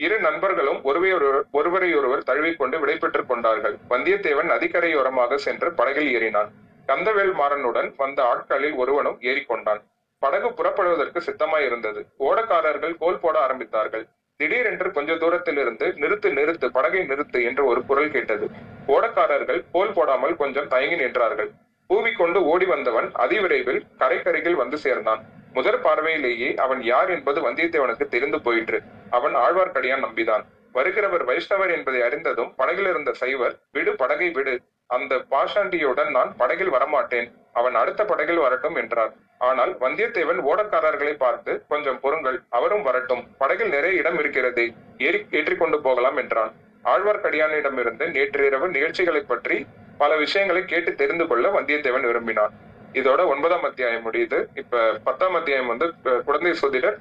[0.00, 3.76] இரு நண்பர்களும் ஒருவரையொருவர் ஒருவரையொருவர் தழுவிக்கொண்டு விடைபெற்றுக் கொண்டார்கள்.
[3.88, 6.50] வந்தியத்தேவன் நதிக்கரையோரமாக சென்று படகில் ஏறினான்.
[6.86, 9.82] கந்தவேல் மாறனுடன் வந்த ஆட்களில் ஒருவனும் ஏறிக்கொண்டான்.
[10.22, 14.04] படகு புறப்படுவதற்கு சித்தமாய் இருந்தது ஓடக்காரர்கள் கோல் போட ஆரம்பித்தார்கள்.
[14.36, 18.46] திடீரென்று கொஞ்ச தூரத்தில் இருந்து நிறுத்து நிறுத்து படகை நிறுத்து என்று ஒரு குரல் கேட்டது.
[18.86, 21.50] ஓடக்காரர்கள் கோல் போடாமல் கொஞ்சம் தயங்கி நின்றார்கள்.
[21.90, 25.22] கூவிக்கொண்டு ஓடி வந்தவன் அதிவிரைவில் கரைக்கரையில் வந்து சேர்ந்தான்.
[25.56, 28.78] முதற் பார்வையிலேயே அவன் யார் என்பது வந்தியத்தேவனுக்கு தெரிந்து போயிற்று.
[29.18, 30.44] அவன் ஆழ்வார்க்கடியான் நம்பிதான்.
[30.74, 34.54] வருகிறவர் வைஷ்ணவர் என்பதை அறிந்ததும் படகில் இருந்த சைவர் விடு படகை விடு.
[34.96, 37.28] அந்த பாஷாண்டியுடன் நான் படகில் வரமாட்டேன்.
[37.52, 39.12] அவன் அடுத்த படகில் வரட்டும் என்றார்.
[39.48, 43.22] ஆனால் வந்தியத்தேவன் ஓடக்காரர்களை பார்த்து கொஞ்சம் பொறுங்கள் அவரும் வரட்டும்.
[43.42, 44.66] படகில் நிறைய இடம் இருக்கிறதே.
[45.06, 46.52] ஏறி ஏற்றிக்கொண்டு போகலாம் என்றான்.
[46.92, 49.56] ஆழ்வார்க்கடியானிடமிருந்து நேற்றிரவு நிகழ்ச்சிகளை பற்றி
[50.02, 52.52] பல விஷயங்களை கேட்டு தெரிந்து கொள்ள வந்தியத்தேவன் விரும்பினான்.
[52.98, 54.38] இதோட ஒன்பதாம் அத்தியாயம் முடியுது.
[54.60, 55.86] இப்ப பத்தாம் அத்தியாயம் வந்து
[56.28, 56.96] குழந்தை சோதிடர்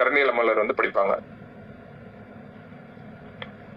[0.00, 1.14] கரணியல மலர் வந்து படிப்பாங்க.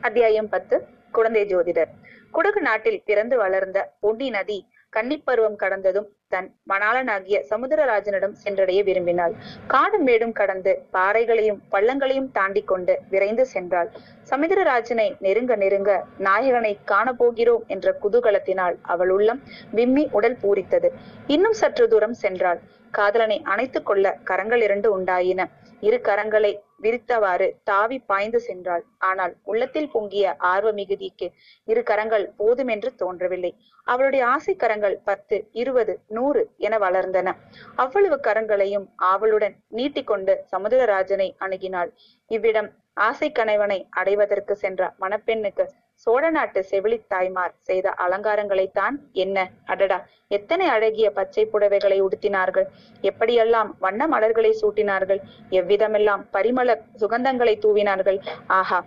[0.07, 0.77] அத்தியாயம் பத்து
[1.17, 1.91] குழந்தை ஜோதிடர்.
[2.35, 4.59] குடகு நாட்டில் பிறந்து வளர்ந்த பொன்னி நதி
[4.95, 9.33] கன்னிப்பருவம் கடந்ததும் தன் மணாளனாகிய சமுத்திரராஜனிடம் சென்றடைய விரும்பினாள்.
[9.67, 13.89] காடும் மேடும் கடந்து பாறைகளையும் பள்ளங்களையும் தாண்டி கொண்டு விரைந்து சென்றாள்.
[14.29, 15.91] சமுதிரராஜனை நெருங்க நெருங்க
[16.27, 20.91] நாயகனை காணப்போகிறோம் என்ற குதூகலத்தினால் அவள் உள்ளம் விம்மி உடல் பூரித்தது.
[21.27, 22.61] இன்னும் சற்று தூரம் சென்றாள்.
[22.93, 25.41] காதலனை அணைத்துக் கொள்ள கரங்கள் இரண்டு உண்டாயின.
[25.81, 26.51] இரு கரங்களை
[26.83, 28.83] விரித்தவாறு தாவி பாய்ந்து சென்றாள்.
[28.97, 31.27] ஆனால் உள்ளத்தில் பொங்கிய ஆர்வ மிகுதிக்கு
[31.67, 33.51] இரு கரங்கள் போதுமென்று தோன்றவில்லை.
[33.83, 37.35] அவளுடைய ஆசை கரங்கள் பத்து இருபது நூறு என வளர்ந்தன.
[37.75, 41.91] அவ்வளவு கரங்களையும் ஆவலுடன் நீட்டிக்கொண்டு சமுதிரராஜனை அணுகினாள்.
[42.31, 45.65] இவ்விடம் ஆசை கணவனை அடைவதற்கு சென்ற மணப்பெண்ணுக்கு
[46.03, 49.37] சோழ நாட்டு செவிலி தாய்மார் செய்த அலங்காரங்களைத்தான் என்ன?
[49.65, 49.97] அடடா!
[50.31, 52.65] எத்தனை அழகிய பச்சை புடவைகளை உடுத்தினார்கள்?
[53.03, 55.21] எப்படியெல்லாம் வண்ண மலர்களை சூட்டினார்கள்?
[55.51, 58.19] எவ்விதமெல்லாம் பரிமள சுகந்தங்களை தூவினார்கள்?
[58.49, 58.79] ஆஹா!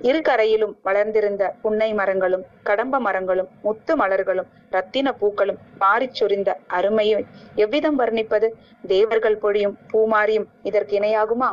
[0.00, 7.20] இரு கரையிலும் வளர்ந்திருந்த புன்னை மரங்களும் கடம்ப மரங்களும் முத்து மலர்களும் ரத்தின பூக்களும் பாரிச் சொரிந்த அருமையை
[7.56, 8.48] எவ்விதம் வர்ணிப்பது?
[8.84, 11.50] தேவர்கள் பொழியும் பூமாரியும் இதற்கு இணையாகுமா?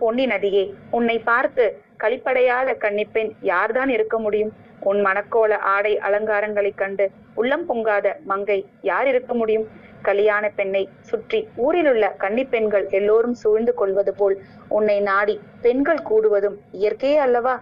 [0.00, 1.64] பொன்னி நதியே உன்னை பார்த்து
[2.00, 4.52] களிப்படையாத கன்னிப்பெண் யார்தான் இருக்க முடியும்?
[4.80, 9.66] உன் மணக்கோல ஆடை அலங்காரங்களைக் கண்டு உள்ளம் பொங்காத மங்கை யார் இருக்க முடியும்?
[10.02, 14.36] கலியாண பெண்ணை சுற்றி ஊரிலுள்ள கன்னிப்பெண்கள் எல்லோரும் சூழ்ந்து கொள்வது போல்
[14.68, 17.54] உன்னை நாடி பெண்கள் கூடுவதும் இயற்கையே அல்லவா?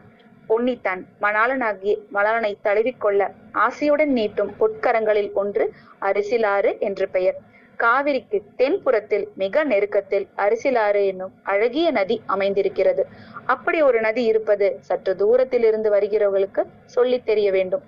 [0.47, 3.23] பொன்னி தன் மணாளனாகிய மணாளனை தழுவிக்கொள்ள
[3.59, 5.65] ஆசையுடன் நீட்டும் பொற்கரங்களில் ஒன்று
[6.03, 7.39] அரிசிலாறு என்று பெயர்.
[7.79, 13.03] காவிரிக்கு தென்புறத்தில் மிக நெருக்கத்தில் அரிசிலாறு என்னும் அழகிய நதி அமைந்திருக்கிறது.
[13.47, 17.85] அப்படி ஒரு நதி இருப்பது சற்று தூரத்தில் இருந்து வருகிறவர்களுக்கு சொல்லித் தெரிய வேண்டும்.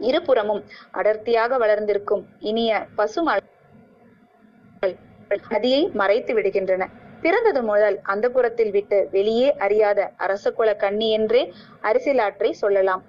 [0.00, 3.36] இருபுறமும் அடர்த்தியாக வளர்ந்திருக்கும் இனிய பசும
[5.48, 6.82] நதியை மறைத்து விடுகின்றன.
[7.22, 11.42] பிறந்தது முதல் அந்த புறத்தில் விட்டு வெளியே அறியாத அரச குல கன்னி என்றே
[11.82, 13.02] அரிசிலாற்றை சொல்லலாம்.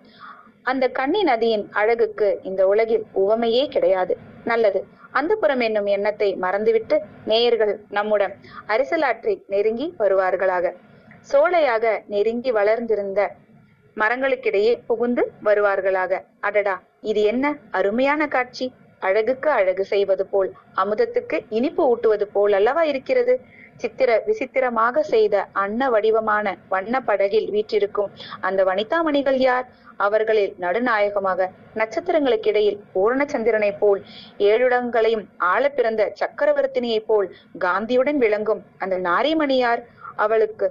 [0.63, 4.15] அந்த கன்னி நதியின் அழகுக்கு இந்த உலகில் உவமையே கிடையாது.
[4.43, 4.81] நல்லது.
[5.13, 6.95] அந்தபுரம் என்னும் எண்ணத்தை மறந்துவிட்டு
[7.25, 8.33] நேயர்கள் நம்முடன்
[8.67, 10.65] அரசலாற்றை நெருங்கி வருவார்களாக.
[11.29, 13.21] சோலையாக நெருங்கி வளர்ந்திருந்த
[13.97, 16.11] மரங்களுக்கிடையே புகுந்து வருவார்களாக.
[16.41, 18.67] அடடா இது என்ன அருமையான காட்சி!
[19.01, 23.33] அழகுக்கு அழகு செய்வது போல் அமுதத்துக்கு இனிப்பு ஊட்டுவது போல் அல்லவா இருக்கிறது?
[23.79, 29.67] சித்திர விசித்திரமாக செய்த அன்ன வடிவமான வண்ண படகில் வீற்றிருக்கும் அந்த வனிதாமணிகள் யார்?
[29.99, 34.01] அவர்களில் நடுநாயகமாக நட்சத்திரங்களுக்கு இடையில் பூரணச்சந்திரனைப் போல்
[34.49, 39.83] ஏழுடங்களையும் ஆள பிறந்த சக்கரவர்த்தினியைப் போல் காந்தியுடன் விளங்கும் அந்த நாரிமணியார்
[40.15, 40.67] அவளுக்கு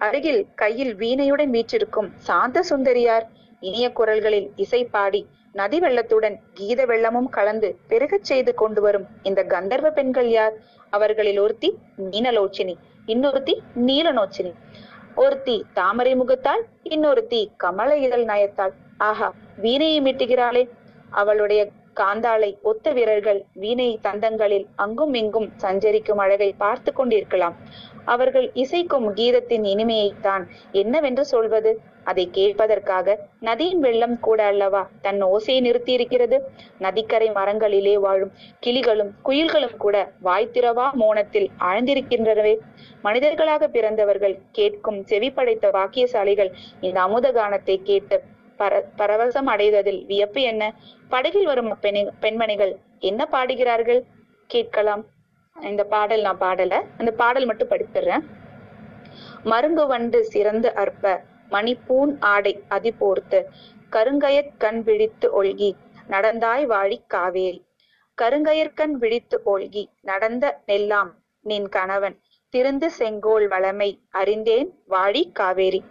[0.00, 3.26] அருகில் கையில் வீணையுடன் வீற்றிருக்கும் சாந்த சுந்தரியார்
[3.62, 5.20] இனிய குரல்களில் இசை பாடி
[5.54, 10.54] நதி வெள்ளத்துடன் கீத வெள்ளமும் கலந்து பெருகச் செய்து கொண்டு வரும் இந்த கந்தர்வ பெண்கள் யார்?
[10.92, 11.68] அவர்களில் ஒருத்தி
[12.10, 12.74] மீனலோச்சினி
[13.08, 13.54] இன்னொருத்தி
[13.86, 14.52] நீலநோச்சினி.
[15.22, 16.62] ஒருத்தி தாமரை முகத்தால்
[16.94, 18.74] இன்னொருத்தி கமல இதழ் நயத்தாள்
[19.08, 19.28] ஆஹா
[19.62, 20.62] வீணையை மீட்டுகிறாளே.
[21.10, 21.60] அவளுடைய
[22.00, 27.56] காந்தாளை ஒத்த வீரர்கள் வீணை தந்தங்களில் அங்கும் இங்கும் சஞ்சரிக்கும் அழகை பார்த்து கொண்டிருக்கலாம்.
[28.06, 31.70] அவர்கள் இசைக்கும் கீதத்தின் இனிமையைத்தான் என்னவென்று சொல்வது?
[32.04, 36.36] அதை கேட்பதற்காக நதியின் வெள்ளம் கூட அல்லவா தன் ஓசையை நிறுத்தி இருக்கிறது
[36.78, 38.32] நதிக்கரை மரங்களிலே வாழும்
[38.66, 42.54] கிளிகளும் குயில்களும் கூட வாய்த்திரவா மோனத்தில் ஆழ்ந்திருக்கின்றனவே.
[43.02, 48.18] மனிதர்களாக பிறந்தவர்கள் கேட்கும் செவி படைத்த வாக்கியசாலிகள் இந்த அமுத கானத்தை கேட்டு
[48.58, 50.62] பர பரவசம் அடைவதில் வியப்பு என்ன?
[51.08, 54.00] படகில் வரும் பெண் பெண்மணிகள் என்ன பாடுகிறார்கள்?
[54.50, 55.04] கேட்கலாம்.
[55.56, 56.74] இந்த பாடல் நான் பாடல.
[56.98, 58.24] அந்த பாடல் மட்டும் படித்துறேன்.
[59.42, 63.46] மருங்கு வண்டு சிறந்து அற்ப மணிப்பூன் ஆடை அதிபோர்த்து
[63.92, 65.70] கருங்கயற் கண் விழித்து ஒழ்கி
[66.08, 67.60] நடந்தாய் வாழி காவேரி
[68.18, 71.10] கருங்கயற்கண் விழித்து ஒழ்கி நடந்த நெல்லாம்
[71.44, 72.16] நின் கணவன்
[72.54, 75.84] திருந்து செங்கோல் வளமை அறிந்தேன் வாழி காவேரி.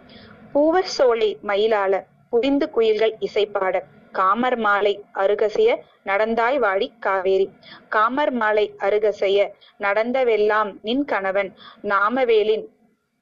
[0.52, 3.82] பூவர் சோலை மயிலாள புரிந்து குயில்கள் இசைப்பாட
[4.18, 5.70] காமர் மாலை அருகசைய
[6.08, 7.46] நடந்தாய் வாழி காவேரி.
[7.88, 9.38] காமர் மாலை அருகசைய
[9.80, 11.50] நடந்தவெல்லாம் நின் கணவன்
[11.92, 12.64] நாமவேலின்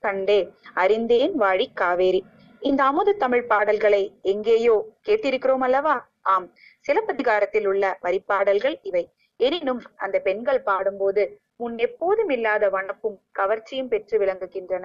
[0.04, 0.40] கண்டே
[0.82, 2.20] அறிந்தேன் வாழி காவேரி.
[2.62, 4.02] இந்த அமுது தமிழ் பாடல்களை
[4.32, 4.76] எங்கேயோ
[5.06, 5.96] கேட்டிருக்கிறோம் அல்லவா?
[6.34, 6.46] ஆம்
[6.86, 9.04] சிலப்பதிகாரத்தில் உள்ள வரிப்பாடல்கள் இவை.
[9.40, 11.22] எனினும் அந்த பெண்கள் பாடும்போது
[11.56, 14.84] முன் எப்போதும் இல்லாத வனப்பும் கவர்ச்சியும் பெற்று விளங்குகின்றன.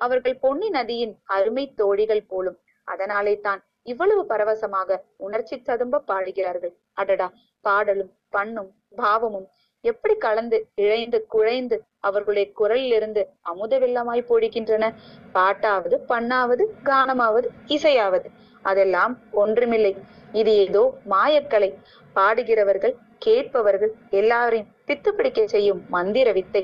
[0.00, 2.58] அவர்கள் பொன்னி நதியின் அருமை தோழிகள் போலும்.
[2.88, 6.72] அதனாலே தான் இவ்வளவு பரவசமாக உணர்ச்சி ததும்ப பாடுகிறார்கள்.
[6.92, 7.28] அடடா!
[7.64, 9.48] பாடலும் பண்ணும் பாவமும்
[9.84, 14.84] எப்படி கலந்து இழைந்து குழைந்து அவர்களுடைய குரலிலிருந்து அமுத வெள்ளமாய் பொழிக்கின்றன
[15.34, 18.28] பாட்டாவது பண்ணாவது கானமாவது இசையாவது.
[18.64, 19.12] அதெல்லாம்
[19.42, 19.92] ஒன்றுமில்லை.
[20.32, 21.70] இது ஏதோ மாயக்கலை.
[22.16, 26.62] பாடுகிறவர்கள் கேட்பவர்கள் எல்லாரையும் பித்து பிடிக்க செய்யும் மந்திர வித்தை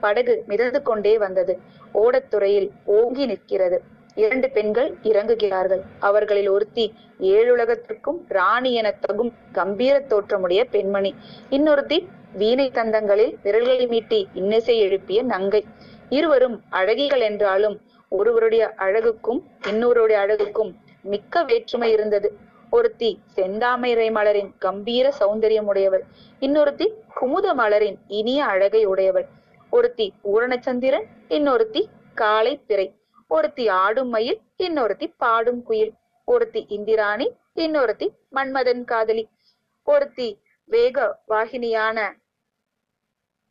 [0.00, 1.54] படகு மிதந்து கொண்டே வந்தது.
[1.94, 3.78] ஓடத்துறையில் ஓங்கி நிற்கிறது.
[4.14, 5.82] இரண்டு பெண்கள் இறங்குகிறார்கள்.
[5.98, 11.14] அவர்களில் ஒருத்தி ஏழுலகத்திற்கும் ராணி என தகும் கம்பீர தோற்றமுடைய பெண்மணி.
[11.50, 15.64] இன்னொருத்தி வீணை தந்தங்களில் விரல்களை மீட்டி இன்னிசை எழுப்பிய நங்கை.
[16.08, 20.72] இருவரும் அழகிகள் என்றாலும் ஒருவருடைய அழகுக்கும் இன்னொருடைய அழகுக்கும்
[21.02, 22.36] மிக்க வேற்றுமை இருந்தது.
[22.70, 26.04] ஒருத்தி செந்தாமரை மலரின் கம்பீர சௌந்தரியம் உடையவள்
[26.40, 26.86] இன்னொருத்தி
[27.20, 29.26] குமுத மலரின் இனிய அழகை உடையவள்
[29.70, 32.86] ஒருத்தி பூரணச்சந்திரன் இன்னொருத்தி காளை பிறை
[33.30, 35.92] ஒருத்தி ஆடும் மயில் இன்னொருத்தி பாடும் குயில்.
[36.28, 39.24] ஒருத்தி இந்திராணி இன்னொருத்தி மன்மதன் காதலி.
[39.88, 40.28] ஒருத்தி
[40.68, 41.98] வேக வாகினியான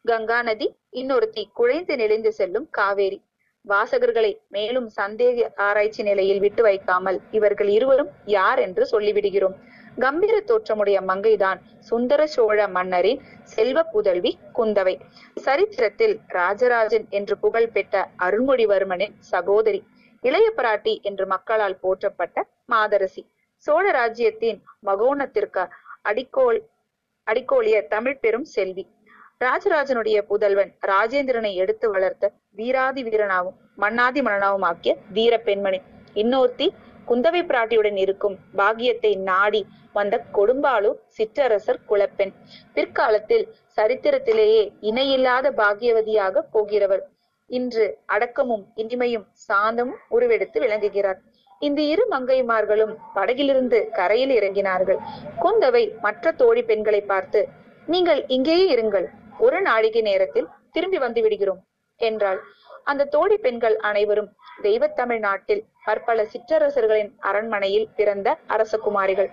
[0.06, 3.20] கங்கா நதி இன்னொருத்தி குழைந்து நெளிந்து செல்லும் காவேரி.
[3.66, 9.56] வாசகர்களை மேலும் சந்தேக ஆராய்ச்சி நிலையில் விட்டு வைக்காமல் இவர்கள் இருவரும் யார் என்று சொல்லிவிடுகிறோம்.
[10.00, 14.96] கம்பீர தோற்றமுடைய மங்கைதான் சுந்தர சோழ மன்னரின் செல்வ புதல்வி குந்தவை.
[15.36, 19.84] சரித்திரத்தில் ராஜராஜன் என்று புகழ் பெற்ற அருள்மொழிவர்மனின் சகோதரி
[20.22, 23.24] இளைய பிராட்டி என்று மக்களால் போற்றப்பட்ட மாதரசி.
[23.58, 25.64] சோழ ராஜ்யத்தின் மகோணத்திற்கு
[26.02, 26.60] அடிக்கோல்
[27.28, 28.88] அடிக்கோலிய தமிழ் பெரும் செல்வி.
[29.40, 35.82] ராஜராஜனுடைய புதல்வன் ராஜேந்திரனை எடுத்து வளர்த்த வீராதி வீரனாவும் மன்னாதி மன்னனாவும் ஆக்கிய வீர பெண்மணி.
[36.14, 36.68] இன்னொருத்தி
[37.08, 39.62] குந்தவை பிராட்டியுடன் இருக்கும் பாகியத்தை நாடி
[39.98, 42.34] வந்த கொடும்பாலு சிற்றரசர் குலப்பெண்.
[42.76, 43.46] பிற்காலத்தில்
[43.78, 47.04] சரித்திரத்திலேயே இணையில்லாத பாகியவதியாக போகிறவர்.
[47.50, 51.20] இன்று அடக்கமும் இனிமையும் சாந்தமும் உருவெடுத்து விளங்குகிறார்.
[51.62, 55.00] இந்த இரு மங்கைமார்களும் படகிலிருந்து கரையில் இறங்கினார்கள்.
[55.44, 57.42] குந்தவை மற்ற தோழி பெண்களை பார்த்து
[57.88, 59.08] நீங்கள் இங்கேயே இருங்கள்.
[59.46, 61.62] ஒரு நாழிகை நேரத்தில் திரும்பி வந்து விடுகிறோம்
[62.02, 62.39] என்றாள்.
[62.92, 64.30] அந்த தோழி பெண்கள் அனைவரும்
[64.62, 69.30] தெய்வத்தமிழ் நாட்டில் பற்பல சிற்றரசர்களின் அரண்மனையில் பிறந்த அரசகுமாரிகள்.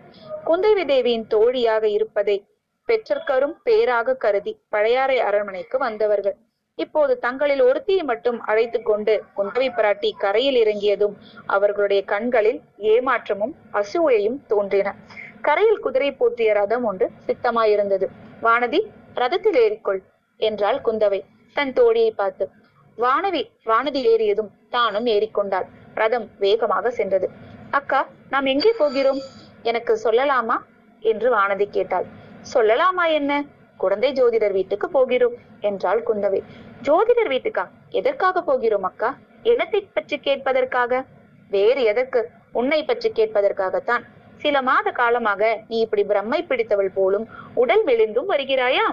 [0.46, 2.44] குந்தவி தேவியின் தோழியாக இருப்பதை
[2.88, 6.36] பெற்றற்கரும் பேராக கருதி பழையாறை அரண்மனைக்கு வந்தவர்கள்.
[6.74, 14.94] இப்போது தங்களில் ஒருத்தியை மட்டும் அழைத்துக் கொண்டு குந்தவி பிராட்டி கரையில் இறங்கியதும் அவர்களுடைய கண்களில் ஏமாற்றமும் அசூயையும் தோன்றின.
[15.40, 18.06] கரையில் குதிரை போற்றிய ரதம் ஒன்று சித்தமாயிருந்தது.
[18.42, 18.80] வானதி
[19.14, 20.02] ரதத்தில் ஏறிக்கொள்
[20.36, 21.20] என்றாள் குந்தவை.
[21.52, 22.50] தன் தோழியை பார்த்து
[23.02, 25.66] வானவி வானதி ஏறியதும் தானும் ஏறிக்கொண்டாள்.
[25.94, 27.26] ரதம் வேகமாக சென்றது.
[27.70, 28.00] அக்கா
[28.32, 29.20] நாம் எங்கே போகிறோம்?
[29.62, 30.56] எனக்கு சொல்லலாமா?
[31.02, 32.06] என்று வானதி கேட்டாள்.
[32.54, 33.32] சொல்லலாமா என்ன?
[33.76, 36.40] குழந்தை ஜோதிடர் வீட்டுக்கு போகிறோம் என்றாள் குந்தவை.
[36.82, 37.64] ஜோதிடர் வீட்டுக்கா?
[37.90, 39.10] எதற்காக போகிறோம் அக்கா?
[39.44, 41.02] என்னத்தை பற்றி கேட்பதற்காக?
[41.50, 42.22] வேறு எதற்கு?
[42.52, 44.04] உன்னை பற்றி கேட்பதற்காகத்தான்.
[44.36, 48.86] சில மாத காலமாக நீ இப்படி பிரம்மை பிடித்தவள் போலும் உடல் மெலிந்தும் வருகிறாயா?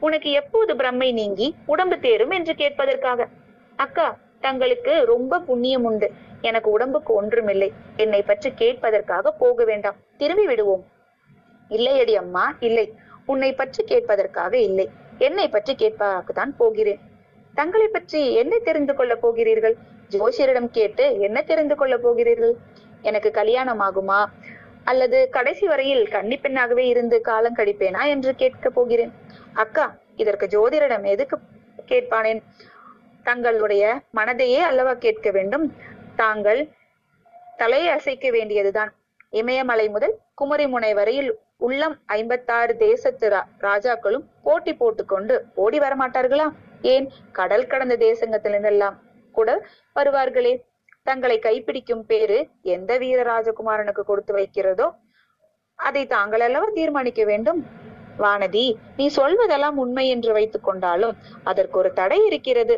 [0.00, 3.28] உனக்கு எப்போது பிரம்மை நீங்கி உடம்பு தேரும் என்று கேட்பதற்காக?
[3.76, 6.10] அக்கா தங்களுக்கு ரொம்ப புண்ணியம் உண்டு.
[6.40, 7.72] எனக்கு உடம்புக்கு ஒன்றுமில்லை.
[7.96, 9.96] என்னை பற்றி கேட்பதற்காக போக வேண்டாம்.
[10.16, 10.84] திரும்பி விடுவோம்.
[11.68, 12.92] இல்லையடி அம்மா இல்லை.
[13.26, 14.90] உன்னை பற்றி கேட்பதற்காக இல்லை.
[15.18, 17.00] என்னை பற்றி கேட்பதற்குத்தான் போகிறேன்.
[17.54, 19.76] தங்களை பற்றி என்ன தெரிந்து கொள்ளப் போகிறீர்கள்?
[20.08, 22.56] ஜோசியரிடம் கேட்டு என்ன தெரிந்து கொள்ளப் போகிறீர்கள்?
[23.02, 24.24] எனக்கு கல்யாணம் ஆகுமா?
[24.84, 29.12] அல்லது கடைசி வரையில் கன்னி பெண்ணாகவே இருந்து காலம் கழிப்பேனா என்று கேட்க போகிறேன்.
[29.52, 31.38] அக்கா இதற்கு ஜோதிடரிடம் எதுக்கு
[31.88, 32.42] கேட்பானேன்?
[33.24, 33.84] தங்களுடைய
[34.16, 35.66] மனதையே அல்லவா கேட்க வேண்டும்.
[36.16, 36.60] தாங்கள்
[37.56, 38.92] தலையை அசைக்க வேண்டியதுதான்.
[39.30, 43.28] இமயமலை முதல் குமரிமுனை வரையில் உள்ளம் ஐம்பத்தாறு தேசத்து
[43.60, 46.46] ராஜாக்களும் போட்டி போட்டுக்கொண்டு ஓடி வரமாட்டார்களா?
[46.82, 47.06] ஏன்?
[47.32, 48.96] கடல் கடந்த தேசங்கத்திலிருந்தெல்லாம்
[49.32, 49.50] கூட
[49.94, 50.54] வருவார்களே.
[51.02, 54.88] தங்களை கைப்பிடிக்கும் பேரு எந்த வீர ராஜகுமாரனுக்கு கொடுத்து வைக்கிறதோ?
[55.78, 57.62] அதை தாங்கள் அல்லவா தீர்மானிக்க வேண்டும்?
[58.18, 62.76] வானதி நீ சொல்வதெல்லாம் உண்மை என்று வைத்துக் கொண்டாலும் அதற்கு ஒரு தடை இருக்கிறது.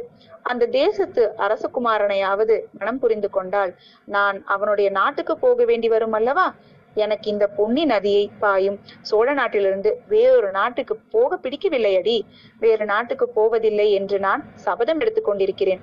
[0.51, 3.73] அந்த தேசத்து அரசகுமாரனையாவது மனம் புரிந்து கொண்டால்
[4.05, 6.55] நான் அவனுடைய நாட்டுக்கு போக வேண்டி வரும் அல்லவா?
[6.95, 8.79] எனக்கு இந்த பொன்னி நதியை பாயும்.
[9.01, 12.21] சோழ நாட்டிலிருந்து வேறொரு நாட்டுக்கு போக பிடிக்கவில்லையடி.
[12.61, 15.83] வேறு நாட்டுக்கு போவதில்லை என்று நான் சபதம் எடுத்துக் கொண்டிருக்கிறேன்.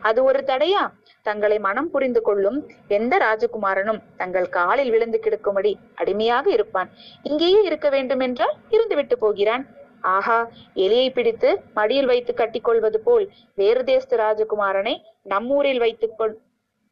[0.00, 0.82] அது ஒரு தடையா?
[1.22, 6.90] தங்களை மனம் புரிந்து கொள்ளும் எந்த ராஜகுமாரனும் தங்கள் காலில் விழுந்து கிடக்கும்படி அடிமையாக இருப்பான்.
[7.22, 9.64] இங்கேயே இருக்க வேண்டும் என்றால் இருந்துவிட்டு போகிறான்.
[10.02, 10.38] ஆஹா
[10.84, 13.24] எலியை பிடித்து மடியில் வைத்து கட்டிக்கொள்வது போல்
[13.58, 14.94] வேறு தேசத்து ராஜகுமாரனை
[15.32, 16.34] நம்மூரில் வைத்துக் கொள்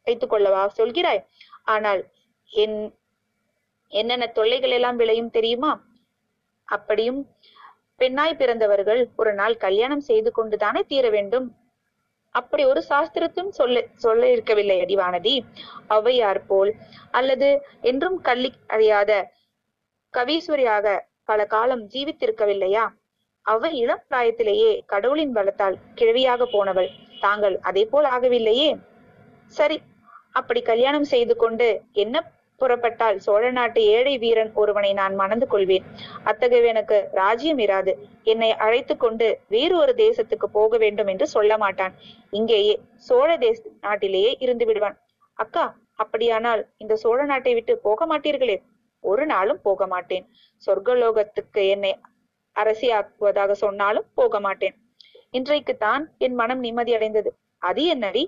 [0.07, 1.21] வைத்துக் கொள்ளவா சொல்கிறாய்?
[1.65, 2.01] ஆனால்
[2.51, 2.77] என்
[3.93, 5.71] என்னென்ன தொல்லைகள் எல்லாம் விளையும் தெரியுமா?
[6.67, 7.19] அப்படியும்
[8.01, 11.47] பெண்ணாய் பிறந்தவர்கள் ஒரு நாள் கல்யாணம் செய்து கொண்டுதானே தீர வேண்டும்?
[12.35, 15.35] அப்படி ஒரு சாஸ்திரத்தும் சொல்ல சொல்ல இருக்கவில்லை அடிவானதி
[15.89, 16.71] ஔவையார் போல்
[17.11, 17.49] அல்லது
[17.81, 19.11] என்றும் கள்ளி அறியாத
[20.13, 20.87] கவீஸ்வரியாக
[21.29, 22.85] பல காலம் ஜீவித்திருக்கவில்லையா?
[23.45, 26.89] அவள் இளம் பிராயத்திலேயே கடவுளின் பலத்தால் கிழவியாக போனவள்.
[27.19, 28.69] தாங்கள் அதே போல் ஆகவில்லையே?
[29.57, 29.77] சரி
[30.31, 31.67] அப்படி கல்யாணம் செய்து கொண்டு
[32.03, 32.23] என்ன
[32.61, 35.85] புறப்பட்டால் சோழ நாட்டு ஏழை வீரன் ஒருவனை நான் மணந்து கொள்வேன்.
[36.25, 37.93] அத்தகையவனுக்கு ராஜ்யம் இராது.
[38.23, 41.95] என்னை அழைத்து கொண்டு வேறு ஒரு தேசத்துக்கு போக வேண்டும் என்று சொல்ல மாட்டான்.
[42.29, 42.75] இங்கேயே
[43.07, 44.97] சோழ தேச நாட்டிலேயே இருந்து விடுவான்.
[45.39, 45.65] அக்கா
[46.03, 48.57] அப்படியானால் இந்த சோழ நாட்டை விட்டு போக மாட்டீர்களே?
[49.11, 50.25] ஒரு நாளும் போக மாட்டேன்
[50.67, 51.93] சொர்க்கலோகத்துக்கு என்னை
[52.55, 54.75] அரசியாக்குவதாக சொன்னாலும் போக மாட்டேன்
[55.37, 57.29] இன்றைக்கு தான் என் மனம் நிம்மதியடைந்தது.
[57.61, 58.23] அது என்னடி?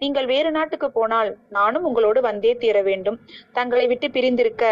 [0.00, 3.18] நீங்கள் வேறு நாட்டுக்கு போனால் நானும் உங்களோடு வந்தே தீர வேண்டும்.
[3.56, 4.64] தங்களை விட்டு பிரிந்திருக்க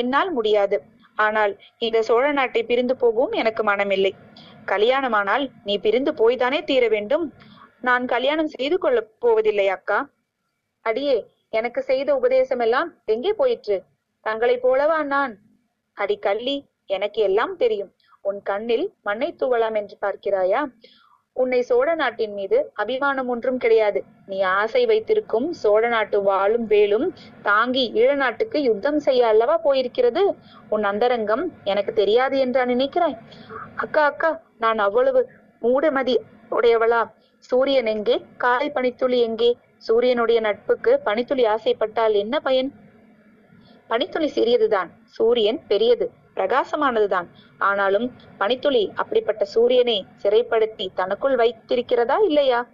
[0.00, 0.76] என்னால் முடியாது.
[1.24, 1.52] ஆனால்
[1.86, 4.12] இந்த சோழ நாட்டை பிரிந்து போகவும் எனக்கு மனமில்லை.
[4.72, 7.24] கல்யாணமானால் நீ பிரிந்து போய்தானே தீர வேண்டும்?
[7.88, 9.98] நான் கல்யாணம் செய்து கொள்ள போவதில்லை அக்கா.
[10.84, 11.16] அடியே
[11.58, 13.76] எனக்கு செய்த உபதேசம் எல்லாம் எங்கே போயிற்று?
[14.26, 15.32] தங்களைப் போலவா நான்?
[15.96, 16.56] அடி கள்ளி
[16.86, 17.90] எனக்கு எல்லாம் தெரியும்.
[18.20, 20.60] உன் கண்ணில் மண்ணை தூவலாம் என்று பார்க்கிறாயா?
[21.36, 24.00] உன்னை சோழ நாட்டின் மீது அபிமானம் ஒன்றும் கிடையாது.
[24.26, 27.06] நீ ஆசை வைத்திருக்கும் சோழ நாட்டு வாழும் வேலும்
[27.42, 30.22] தாங்கி ஈழ நாட்டுக்கு யுத்தம் செய்ய அல்லவா போயிருக்கிறது?
[30.68, 33.16] உன் அந்தரங்கம் எனக்கு தெரியாது என்றா நினைக்கிறாய்
[33.76, 35.22] அக்கா அக்கா நான் அவ்வளவு
[35.62, 36.14] மூடமதி
[36.50, 37.02] உடையவளா?
[37.50, 38.16] சூரியன் எங்கே?
[38.36, 39.50] காலை பனித்துளி எங்கே?
[39.86, 42.70] சூரியனுடைய நட்புக்கு பனித்துளி ஆசைப்பட்டால் என்ன பயன்?
[43.86, 44.90] பனித்துளி சிறியதுதான்.
[45.04, 47.26] சூரியன் பெரியது பிரகாசமானதுதான்.
[47.58, 52.66] ஆனாலும் பனித்துளி அப்படிப்பட்ட சூரியனை சிறைப்படுத்தி தனக்குள் வைத்திருக்கிறதா இல்லையா?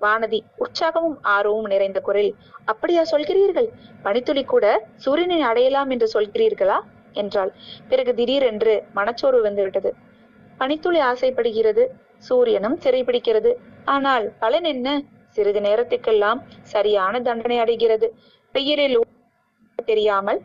[0.00, 2.34] வானதி உற்சாகமும் ஆர்வமும் நிறைந்த குரல்
[2.64, 3.68] அப்படியா சொல்கிறீர்கள்?
[4.02, 6.78] பனித்துளி கூட சூரியனை அடையலாம் என்று சொல்கிறீர்களா?
[7.12, 7.52] என்றாள்.
[7.88, 9.94] பிறகு திடீரென்று மனச்சோர்வு வந்துவிட்டது.
[10.58, 13.52] பனித்துளி ஆசைப்படுகிறது சூரியனும் சிறைபிடிக்கிறது.
[13.84, 15.02] ஆனால் பலன் என்ன?
[15.28, 18.14] சிறிது நேரத்துக்கெல்லாம் சரியான தண்டனை அடைகிறது.
[18.52, 18.96] வெயிலில்
[19.84, 20.40] தெரியாமல்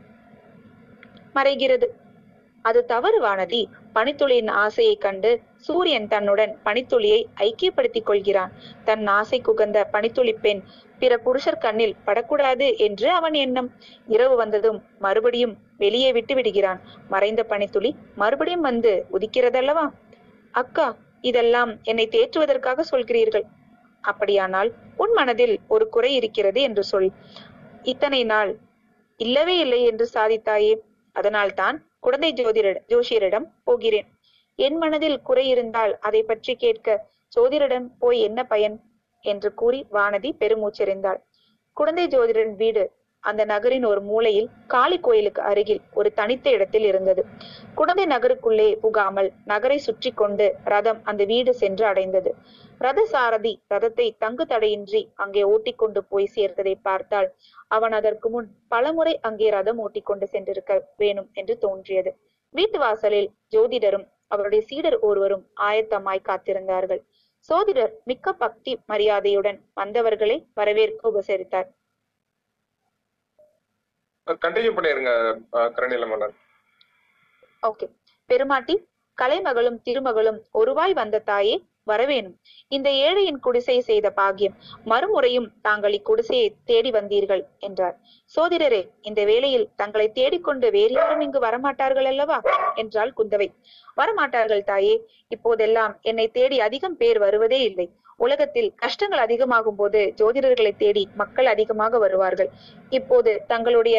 [1.36, 1.88] மறைகிறது.
[2.62, 3.62] அது தவறு வானதி
[3.96, 8.52] பனித்துளியின் ஆசையை கண்டு சூரியன் தன்னுடன் பனித்துளியை ஐக்கியப்படுத்திக் கொள்கிறான்.
[8.84, 10.62] தன் ஆசை குகந்த பனித்துளி பெண்
[11.00, 13.70] பிற புருஷர் கண்ணில் படக்கூடாது என்று அவன் எண்ணம்.
[14.08, 19.86] இரவு வந்ததும் மறுபடியும் வெளியே விட்டு விடுகிறான் மறைந்த பனித்துளி மறுபடியும் வந்து உதிக்கிறதல்லவா?
[20.52, 20.88] அக்கா
[21.22, 23.46] இதெல்லாம் என்னை தேற்றுவதற்காக சொல்கிறீர்கள்.
[24.02, 27.12] அப்படியானால் உன் மனதில் ஒரு குறை இருக்கிறது என்று சொல்.
[27.84, 28.52] இத்தனை நாள்
[29.20, 30.74] இல்லவே இல்லை என்று சாதித்தாயே.
[31.16, 34.08] அதனால்தான் குழந்தை ஜோதிட ஜோஷியரிடம் போகிறேன்.
[34.60, 38.76] என் மனதில் குறை இருந்தால் அதை பற்றி கேட்க ஜோதிடரிடம் போய் என்ன பயன்?
[39.26, 41.20] என்று கூறி வானதி பெருமூச்செறிந்தாள்.
[41.78, 42.84] குழந்தை ஜோதிடரின் வீடு
[43.30, 47.22] அந்த நகரின் ஒரு மூலையில் காளி கோயிலுக்கு அருகில் ஒரு தனித்த இடத்தில் இருந்தது.
[47.76, 52.32] குடந்தை நகருக்குள்ளே புகாமல் நகரை சுற்றி கொண்டு ரதம் அந்த வீடு சென்று அடைந்தது.
[52.82, 57.30] ரத சாரதி ரதத்தை தங்கு தடையின்றி அங்கே ஓட்டிக்கொண்டு போய் சேர்த்ததை பார்த்தால்
[57.68, 62.12] அவன் அதற்கு முன் பலமுறை அங்கே ரதம் ஓட்டிக்கொண்டு சென்றிருக்க வேணும் என்று தோன்றியது.
[62.54, 67.02] வீட்டு வாசலில் ஜோதிடரும் அவருடைய சீடர் ஒருவரும் ஆயத்தமாய் காத்திருந்தார்கள்.
[67.50, 71.68] சோதிடர் மிக்க பக்தி மரியாதையுடன் வந்தவர்களை வரவேற்க உபசரித்தார்.
[74.28, 75.12] கண்டினியூ பண்ணிருங்க
[75.78, 76.06] கரணில
[77.64, 77.86] ஓகே
[78.30, 78.76] பெருமாட்டி
[79.18, 81.56] கலைமகளும் திருமகளும் ஒருவாய் வந்த தாயே
[81.90, 82.36] வரவேணும்.
[82.76, 84.56] இந்த ஏழையின் குடிசை செய்த பாக்கியம்
[84.92, 87.96] மறுமுறையும் தாங்கள் இக்குடிசையை தேடி வந்தீர்கள் என்றார்.
[88.36, 92.40] சோதிடரே இந்த வேளையில் தங்களை தேடிக்கொண்டு வேறு யாரும் இங்கு வரமாட்டார்கள் அல்லவா?
[92.84, 93.48] என்றாள் குந்தவை.
[93.98, 94.96] வரமாட்டார்கள் தாயே
[95.36, 97.88] இப்போதெல்லாம் என்னை தேடி அதிகம் பேர் வருவதே இல்லை.
[98.20, 102.50] உலகத்தில் கஷ்டங்கள் அதிகமாகும் போது ஜோதிடர்களை தேடி மக்கள் அதிகமாக வருவார்கள்.
[102.90, 103.98] இப்போது தங்களுடைய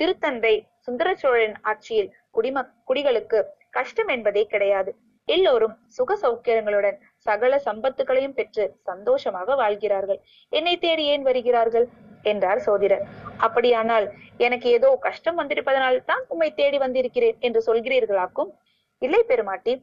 [0.00, 3.38] திருத்தந்தை சுந்தர சோழன் ஆட்சியில் குடிம குடிகளுக்கு
[3.70, 4.90] கஷ்டம் என்பதே கிடையாது.
[5.28, 10.20] எல்லோரும் சுக சௌக்கியங்களுடன் சகல சம்பத்துகளையும் பெற்று சந்தோஷமாக வாழ்கிறார்கள்.
[10.52, 11.86] என்னை தேடி ஏன் வருகிறார்கள்?
[12.22, 13.04] என்றார் சோதிடர்.
[13.36, 18.50] அப்படியானால் எனக்கு ஏதோ கஷ்டம் வந்திருப்பதனால் தான் உம்மை தேடி வந்திருக்கிறேன் என்று சொல்கிறீர்களாக்கும்?
[18.98, 19.74] இல்லை பெருமாட்டி.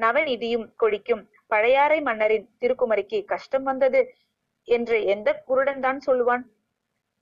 [0.00, 4.14] நவநிதியும் கொடிக்கும் பழையாறை மன்னரின் திருக்குமரிக்கு கஷ்டம் வந்தது
[4.64, 6.40] என்று எந்த குருடன் தான் சொல்லுவான்?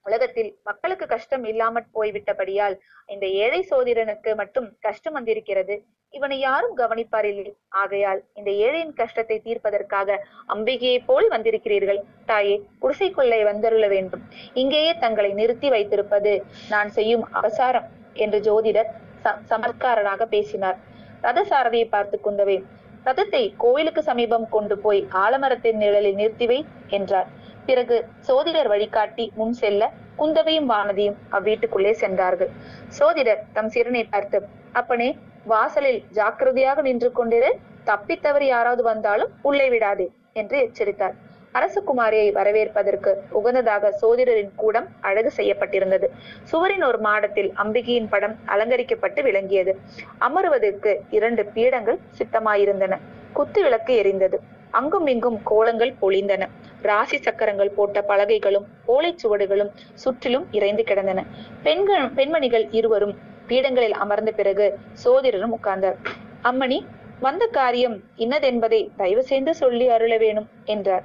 [0.02, 5.82] உலகத்தில் மக்களுக்கு கஷ்டம் இல்லாமற் போய்விட்டபடியால் இந்த ஏழை சோதிடனுக்கு மட்டும் கஷ்டம் வந்திருக்கிறது.
[6.08, 7.52] இவனை யாரும் கவனிப்பாரில்லை.
[7.68, 10.18] ஆகையால் இந்த ஏழையின் கஷ்டத்தை தீர்ப்பதற்காக
[10.48, 12.02] அம்பிகையைப் போல் வந்திருக்கிறீர்கள்.
[12.26, 14.22] தாயே குடிசை கொள்ளை வந்தருள வேண்டும்.
[14.54, 18.90] இங்கேயே தங்களை நிறுத்தி வைத்திருப்பது நான் செய்யும் அவசாரம் என்று ஜோதிடர்
[19.24, 20.78] ச- சமத்காரனாக பேசினார்.
[21.22, 22.64] ரதசாரதியை பார்த்து குந்தவை
[23.06, 27.28] ரதத்தை கோயிலுக்கு சமீபம் கொண்டு போய் ஆலமரத்தின் நிழலில் நிறுத்திவை என்றார்.
[27.66, 27.96] பிறகு
[28.28, 29.82] சோதிடர் வழிகாட்டி முன் செல்ல
[30.16, 32.50] குந்தவையும் வானதியும் அவ்வீட்டுக்குள்ளே சென்றார்கள்.
[32.98, 34.40] சோதிடர் தம் சிறுனை பார்த்து
[34.80, 35.08] அப்பனே
[35.52, 37.50] வாசலில் ஜாக்கிரதையாக நின்று கொண்டிரு.
[37.86, 41.16] தப்பித்தவர் யாராவது வந்தாலும் உள்ளே விடாதே என்று எச்சரித்தார்.
[41.54, 46.06] அரசகுமாரியை வரவேற்பதற்கு உகந்ததாக சோதிடரின் கூடம் அழகு செய்யப்பட்டிருந்தது.
[46.42, 49.74] சுவரின் ஒரு மாடத்தில் அம்பிகையின் படம் அலங்கரிக்கப்பட்டு விளங்கியது.
[50.18, 52.98] அமருவதற்கு இரண்டு பீடங்கள் சித்தமாயிருந்தன.
[53.32, 54.38] குத்து விளக்கு எரிந்தது.
[54.70, 56.42] அங்கும் இங்கும் கோலங்கள் பொழிந்தன.
[56.82, 61.20] ராசி சக்கரங்கள் போட்ட பலகைகளும் ஓலைச்சுவடுகளும் சுற்றிலும் இறைந்து கிடந்தன.
[61.62, 63.14] பெண்கள் பெண்மணிகள் இருவரும்
[63.46, 64.66] பீடங்களில் அமர்ந்த பிறகு
[65.04, 65.98] சோதிடரும் உட்கார்ந்தார்.
[66.42, 66.78] அம்மணி
[67.20, 71.04] வந்த காரியம் இன்னதென்பதை தயவு செய்து சொல்லி அருள வேணும் என்றார்.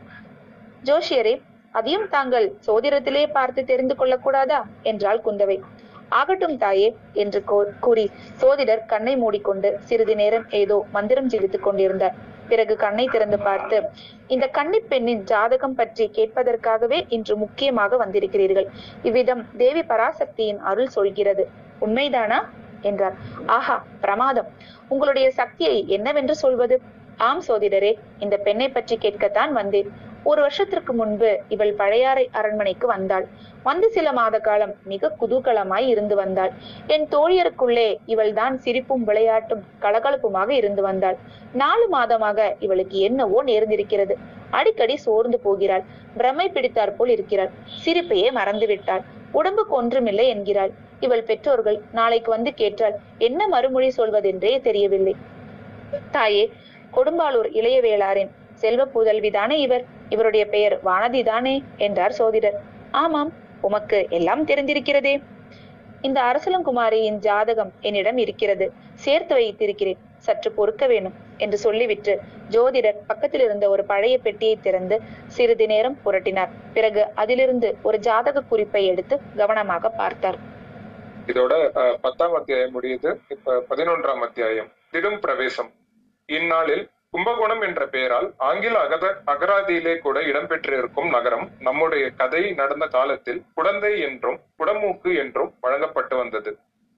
[0.84, 4.60] ஜோஷியரே அதையும் தாங்கள் சோதிடத்திலே பார்த்து தெரிந்து கொள்ளக்கூடாதா?
[4.84, 5.58] என்றாள் குந்தவை.
[6.10, 7.40] ஆகட்டும் தாயே என்று
[7.80, 8.06] கூறி
[8.42, 12.16] சோதிடர் கண்ணை மூடிக்கொண்டு சிறிது நேரம் ஏதோ மந்திரம் ஜெபித்துக் கொண்டிருந்தார்.
[12.48, 13.78] பிறகு கண்ணை திறந்து பார்த்து
[14.28, 18.68] இந்த கன்னி பெண்ணின் ஜாதகம் பற்றி கேட்பதற்காகவே இன்று முக்கியமாக வந்திருக்கிறீர்கள்.
[19.04, 21.46] இவ்விதம் தேவி பராசக்தியின் அருள் சொல்கிறது.
[21.82, 22.40] உண்மைதானா?
[22.82, 23.16] என்றார்.
[23.46, 24.50] ஆஹா பிரமாதம்.
[24.88, 26.82] உங்களுடைய சக்தியை என்னவென்று சொல்வது?
[27.18, 29.90] ஆம் சோதிடரே இந்த பெண்ணை பற்றி கேட்கத்தான் வந்தேன்.
[30.24, 33.28] ஒரு வருஷத்திற்கு முன்பு இவள் பழையாறை அரண்மனைக்கு வந்தாள்.
[33.64, 36.52] வந்து சில மாத காலம் மிக குதூகலமாய் இருந்து வந்தாள்.
[36.88, 41.18] என் தோழியருக்குள்ளே இவள்தான் சிரிப்பும் விளையாட்டும் கலகலப்புமாக இருந்து வந்தாள்.
[41.54, 44.16] நாலு மாதமாக இவளுக்கு என்னவோ நேர்ந்திருக்கிறது.
[44.50, 45.84] அடிக்கடி சோர்ந்து போகிறாள்.
[46.18, 47.52] பிரமை பிடித்தாற் போல் இருக்கிறாள்.
[47.86, 50.72] சிரிப்பையே மறந்து விட்டாள் உடம்புக்கு ஒன்றுமில்லை என்கிறாள்.
[51.00, 55.16] இவள் பெற்றோர்கள் நாளைக்கு வந்து கேட்டால் என்ன மறுமொழி சொல்வதென்றே தெரியவில்லை.
[56.12, 56.52] தாயே
[56.94, 58.32] கொடும்பாளூர் இளையவேளாரின்
[58.62, 59.86] செல்வ புதல்விதானே இவர்.
[60.10, 61.56] இவருடைய பெயர் வானதி தானே
[61.86, 62.58] என்றார் சோதிடர்.
[63.04, 63.32] ஆமாம்
[63.68, 65.16] உமக்கு எல்லாம் தெரிந்திருக்கிறதே.
[66.08, 68.66] இந்த அரசலங்குமாரியின் ஜாதகம் என்னிடம் இருக்கிறது.
[69.06, 70.00] சேர்த்து வைத்திருக்கிறேன்.
[70.26, 72.14] சற்று பொறுக்க வேணும் என்று சொல்லிவிட்டு
[72.54, 74.96] ஜோதிடர் பக்கத்தில் இருந்த ஒரு பழைய பெட்டியை திறந்து
[75.36, 76.52] சிறிது நேரம் புரட்டினார்.
[76.74, 80.40] பிறகு அதிலிருந்து ஒரு ஜாதக குறிப்பை எடுத்து கவனமாக பார்த்தார்.
[81.32, 81.54] இதோட
[82.06, 83.10] பத்தாம் அத்தியாயம் முடியுது.
[83.36, 85.72] இப்ப பதினொன்றாம் அத்தியாயம் திடும் பிரவேசம்.
[86.30, 86.84] இந்நாளில்
[87.14, 94.38] கும்பகோணம் என்ற பெயரால் ஆங்கில அகத அகராதியிலே கூட இடம்பெற்றிருக்கும் நகரம் நம்முடைய கதை நடந்த காலத்தில் குடந்தை என்றும்
[94.58, 96.52] குடமூக்கு என்றும் வழங்கப்பட்டு வந்தது.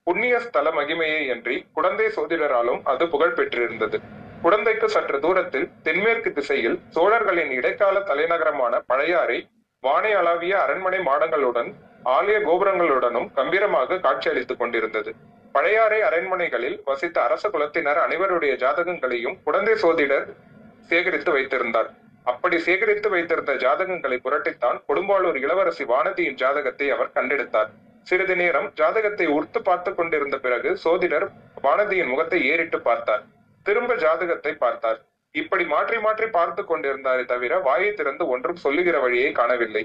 [0.03, 3.99] புண்ணிய ஸ்தல மகிமையை அன்றி குடந்தை சோதிடராலும் அது புகழ் பெற்றிருந்தது.
[4.43, 9.39] குடந்தைக்கு சற்று தூரத்தில் தென்மேற்கு திசையில் சோழர்களின் இடைக்கால தலைநகரமான பழையாறை
[9.84, 11.70] வானை அளவிய அரண்மனை மாடங்களுடன்
[12.05, 15.12] ஆலய கோபுரங்களுடனும் கம்பீரமாக காட்சியளித்துக் கொண்டிருந்தது.
[15.56, 20.28] பழையாறை அரண்மனைகளில் வசித்த அரச குலத்தினர் அனைவருடைய ஜாதகங்களையும் குழந்தை சோதிடர்
[20.89, 21.89] சேகரித்து வைத்திருந்தார்.
[22.26, 27.70] அப்படி சேகரித்து வைத்திருந்த ஜாதகங்களை புரட்டித்தான் கொடும்பாளூர் இளவரசி வானதியின் ஜாதகத்தை அவர் கண்டெடுத்தார்.
[28.08, 31.26] சிறிது நேரம் ஜாதகத்தை உர்த்து பார்த்து கொண்டிருந்த பிறகு சோதிடர்
[31.66, 33.24] வானதியின் முகத்தை ஏறிட்டு பார்த்தார்.
[33.66, 34.99] திரும்ப ஜாதகத்தை பார்த்தார்.
[35.36, 39.84] இப்படி மாற்றி மாற்றி பார்த்து கொண்டிருந்தாரே தவிர வாயை திறந்து ஒன்றும் சொல்லுகிற வழியை காணவில்லை.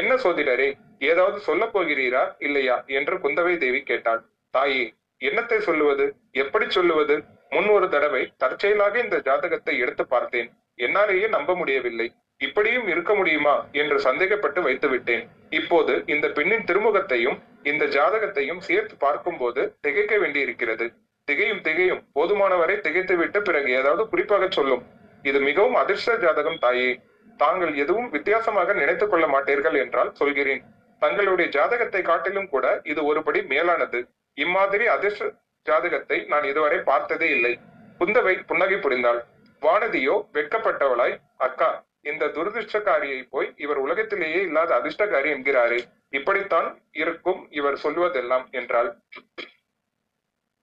[0.00, 0.68] என்ன சோதிடரே
[1.10, 2.78] ஏதாவது சொல்ல போகிறீரா இல்லையா?
[2.98, 4.22] என்று குந்தவை தேவி கேட்டாள்.
[4.54, 4.84] தாயே
[5.20, 6.14] என்னத்தை சொல்லுவது?
[6.32, 7.24] எப்படி சொல்லுவது?
[7.50, 10.52] முன் ஒரு தடவை தற்செயலாக இந்த ஜாதகத்தை எடுத்து பார்த்தேன்.
[10.76, 12.12] என்னாலேயே நம்ப முடியவில்லை.
[12.38, 13.66] இப்படியும் இருக்க முடியுமா?
[13.72, 20.92] என்று சந்தேகப்பட்டு வைத்து விட்டேன் இப்போது இந்த பெண்ணின் திருமுகத்தையும் இந்த ஜாதகத்தையும் சேர்த்து பார்க்கும்போது திகைக்க வேண்டியிருக்கிறது.
[21.24, 22.02] திகையும் திகையும்.
[22.14, 24.82] போதுமானவரை திகைத்துவிட்டு பிறகு ஏதாவது குறிப்பாக சொல்லும்.
[25.22, 27.00] இது மிகவும் அதிர்ஷ்ட ஜாதகம் தாயே.
[27.36, 30.62] தாங்கள் எதுவும் வித்தியாசமாக நினைத்துக் கொள்ள மாட்டீர்கள் என்றால் சொல்கிறேன்.
[30.98, 34.08] தங்களுடைய ஜாதகத்தை காட்டிலும் கூட இது ஒருபடி மேலானது.
[34.44, 35.28] இம்மாதிரி அதிர்ஷ்ட
[35.66, 37.52] ஜாதகத்தை நான் இதுவரை பார்த்ததே இல்லை.
[38.00, 39.20] குந்தவை புன்னகை புரிந்தாள்.
[39.62, 41.14] வானதியோ வெட்கப்பட்டவளாய்
[41.46, 41.70] அக்கா
[42.10, 45.80] இந்த துரதிருஷ்டக்காரியை போய் இவர் உலகத்திலேயே இல்லாத அதிர்ஷ்டக்காரி என்கிறாரே.
[46.18, 46.68] இப்படித்தான்
[47.02, 48.90] இருக்கும் இவர் சொல்வதெல்லாம் என்றாள்.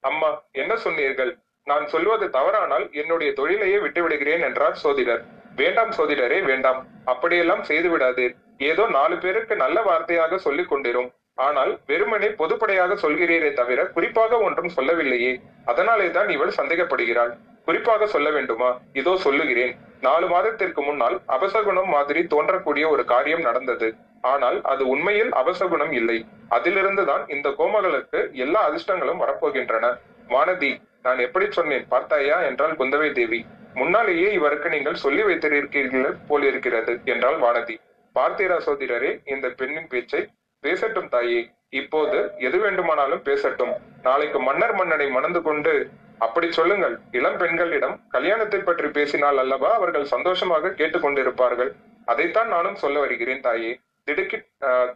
[0.03, 0.29] அம்மா
[0.61, 1.33] என்ன சொன்னீர்கள்?
[1.67, 5.21] நான் சொல்வது தவறானால் என்னுடைய தொழிலையே விட்டுவிடுகிறேன் என்றார் சோதிடர்.
[5.61, 6.79] வேண்டாம் சோதிடரே வேண்டாம்.
[7.11, 8.35] அப்படியெல்லாம் செய்து விடாதீர்
[8.69, 11.09] ஏதோ நாலு பேருக்கு நல்ல வார்த்தையாக சொல்லிக் கொண்டிரும்.
[11.37, 15.33] ஆனால் வெறுமனே பொதுப்படையாக சொல்கிறீரே தவிர குறிப்பாக ஒன்றும் சொல்லவில்லையே.
[15.65, 17.33] அதனாலே தான் இவள் சந்தேகப்படுகிறாள்.
[17.67, 18.69] குறிப்பாக சொல்ல வேண்டுமா?
[18.93, 19.73] இதோ சொல்லுகிறேன்.
[20.01, 23.87] நாலு மாதத்திற்கு முன்னால் அபசகுணம் மாதிரி தோன்றக்கூடிய ஒரு காரியம் நடந்தது.
[24.33, 26.17] ஆனால் அது உண்மையில் அபசகுணம் இல்லை.
[26.49, 29.85] அதிலிருந்துதான் இந்த கோமகளுக்கு எல்லா அதிர்ஷ்டங்களும் வரப்போகின்றன.
[30.29, 30.71] வானதி
[31.03, 33.39] நான் எப்படி சொன்னேன் பார்த்தாயா என்றாள் குந்தவை தேவி.
[33.73, 37.75] முன்னாலேயே இவருக்கு நீங்கள் சொல்லி வைத்திருக்கிறீர்கள் போலிருக்கிறது என்றாள் வானதி.
[38.15, 40.21] பார்த்தீரா சோதிடரே இந்த பெண்ணின் பேச்சை
[40.65, 41.41] பேசட்டும் தாயே.
[41.69, 43.73] இப்போது எது வேண்டுமானாலும் பேசட்டும்.
[44.01, 45.73] நாளைக்கு மன்னர் மன்னனை மணந்து கொண்டு
[46.19, 46.95] அப்படி சொல்லுங்கள்.
[47.11, 51.71] இளம் பெண்களிடம் கல்யாணத்தை பற்றி பேசினால் அல்லவா அவர்கள் சந்தோஷமாக கேட்டுக்கொண்டிருப்பார்கள்?
[52.07, 53.71] அதைத்தான் நானும் சொல்ல வருகிறேன் தாயே.
[54.07, 54.91] திடுக்கி ஆஹ்,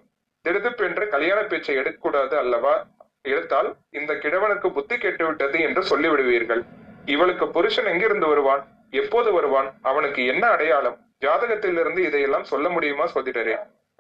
[0.46, 2.74] திடுதிப்பென்று கல்யாண பேச்சை எடுக்கக்கூடாது அல்லவா?
[3.22, 6.62] எடுத்தால் இந்த கிழவனுக்கு புத்தி கெட்டுவிட்டது என்று சொல்லிவிடுவீர்கள்.
[7.06, 8.62] இவளுக்கு புருஷன் எங்கிருந்து வருவான்?
[8.94, 9.70] எப்போது வருவான்?
[9.82, 10.98] அவனுக்கு என்ன அடையாளம்?
[11.26, 13.56] ஜாதகத்திலிருந்து இதையெல்லாம் சொல்ல முடியுமா சோதிடரே?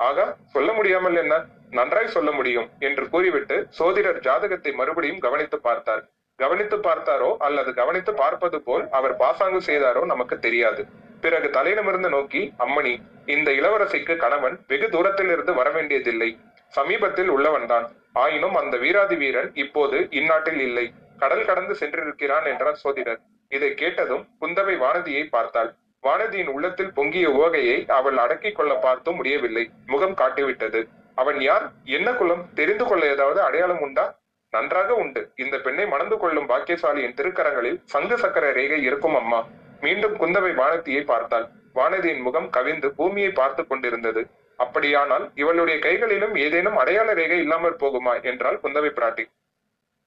[0.08, 1.36] ஆகா சொல்ல முடியாமல் என்ன?
[1.78, 6.04] நன்றாய் சொல்ல முடியும் என்று கூறிவிட்டு சோதிடர் ஜாதகத்தை மறுபடியும் கவனித்து பார்த்தார்.
[6.40, 10.82] கவனித்து பார்த்தாரோ அல்லது கவனித்து பார்ப்பது போல் அவர் பாசாங்கு செய்தாரோ நமக்கு தெரியாது.
[11.24, 12.94] பிறகு தலையிடமிருந்து நோக்கி அம்மணி
[13.36, 16.30] இந்த இளவரசிக்கு கணவன் வெகு தூரத்தில் இருந்து வரவேண்டியதில்லை
[16.74, 17.88] சமீபத்தில் உள்ளவன்தான்.
[18.24, 20.86] ஆயினும் அந்த வீராதி வீரன் இப்போது இந்நாட்டில் இல்லை.
[21.24, 23.22] கடல் கடந்து சென்றிருக்கிறான் என்றார் சோதிடர்.
[23.52, 25.72] இதை கேட்டதும் குந்தவை வானதியை பார்த்தாள்.
[26.08, 29.70] வானதியின் உள்ளத்தில் பொங்கிய உவகையை அவள் அடக்கிக் கொள்ள பார்த்தும் முடியவில்லை.
[29.86, 30.88] முகம் காட்டிவிட்டது.
[31.16, 31.72] அவன் யார்?
[31.84, 32.46] என்ன குலம்?
[32.54, 34.20] தெரிந்து கொள்ள ஏதாவது அடையாளம் உண்டா?
[34.50, 35.32] நன்றாக உண்டு.
[35.36, 39.48] இந்த பெண்ணை மணந்து கொள்ளும் பாக்கியசாலியின் திருக்கரங்களில் சங்கு சக்கர ரேகை இருக்கும் அம்மா.
[39.82, 41.48] மீண்டும் குந்தவை வானதியை பார்த்தாள்.
[41.76, 44.28] வானதியின் முகம் கவிந்து பூமியை பார்த்து கொண்டிருந்தது.
[44.58, 48.24] அப்படியானால் இவளுடைய கைகளிலும் ஏதேனும் அடையாள ரேகை இல்லாமற் போகுமா?
[48.24, 49.26] என்றாள் குந்தவை பிராட்டி.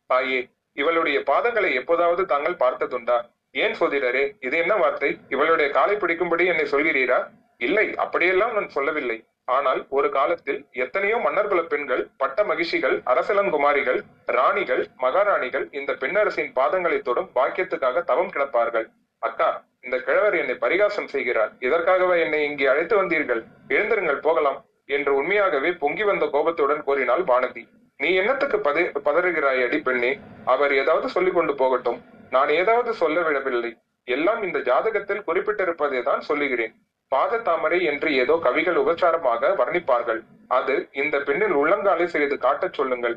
[0.06, 3.18] ஆயே இவளுடைய பாதங்களை எப்போதாவது தாங்கள் பார்த்ததுண்டா?
[3.54, 5.10] ஏன் சோதிடரே இது என்ன வார்த்தை.
[5.34, 7.18] இவளுடைய காலை பிடிக்கும்படி என்னை சொல்கிறீரா?
[7.66, 9.18] இல்லை அப்படியெல்லாம் நான் சொல்லவில்லை.
[9.56, 14.00] ஆனால் ஒரு காலத்தில் எத்தனையோ மன்னர்குல பெண்கள் பட்ட மகிழ்ச்சிகள் அரசலங்குமாரிகள்
[14.36, 18.86] ராணிகள் மகாராணிகள் இந்த பெண்ணரசின் பாதங்களை தொடும் பாக்கியத்துக்காக தவம் கிடப்பார்கள்.
[19.22, 19.50] அக்கா
[19.86, 21.52] இந்த கிழவர் என்னை பரிகாசம் செய்கிறார்.
[21.66, 23.42] இதற்காகவே என்னை இங்கே அழைத்து வந்தீர்கள்.
[23.74, 24.58] எழுந்திருங்கள் போகலாம்
[24.96, 27.64] என்று உண்மையாகவே பொங்கி வந்த கோபத்துடன் கூறினாள் வானதி
[28.02, 30.10] நீ என்னத்துக்கு பத பதறுகிறாய் அடி பெண்ணே?
[30.44, 31.98] அவர் ஏதாவது சொல்லிக் கொண்டு போகட்டும்.
[32.30, 33.70] நான் ஏதாவது சொல்ல விடவில்லை.
[34.08, 36.72] எல்லாம் இந்த ஜாதகத்தில் குறிப்பிட்டிருப்பதை தான் சொல்லுகிறேன்.
[37.12, 40.20] பாத தாமரை என்று ஏதோ கவிகள் உபச்சாரமாக வர்ணிப்பார்கள்.
[40.58, 43.16] அது இந்த பெண்ணில் உள்ளங்காலை சிறிது காட்டச் சொல்லுங்கள்.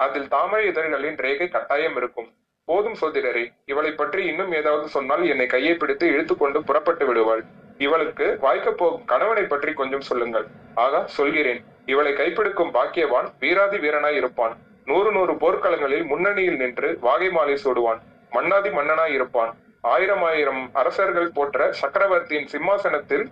[0.00, 2.28] அதில் தாமரை இதழ்களின் ரேகை கட்டாயம் இருக்கும்.
[2.68, 7.42] போதும் சோதிடரே இவளை பற்றி இன்னும் ஏதாவது சொன்னால் என்னை கையை பிடித்து இழுத்துக்கொண்டு புறப்பட்டு விடுவாள்.
[7.78, 10.46] இவளுக்கு வாய்க்கப் போகும் கணவனை பற்றி கொஞ்சம் சொல்லுங்கள்.
[10.74, 11.60] ஆகா சொல்கிறேன்.
[11.92, 14.54] இவளை கைப்பிடிக்கும் பாக்கியவான் வீராதி வீரனாய் இருப்பான்.
[14.84, 18.00] நூறு நூறு போர்க்களங்களில் முன்னணியில் நின்று வாகை மாலை சூடுவான்.
[18.30, 19.52] மன்னாதி மன்னனாய் இருப்பான்.
[19.94, 23.24] ஆயிரம் ஆயிரம் அரசர்கள் போற்ற சக்கரவர்த்தியின் சிம்மாசனத்தில்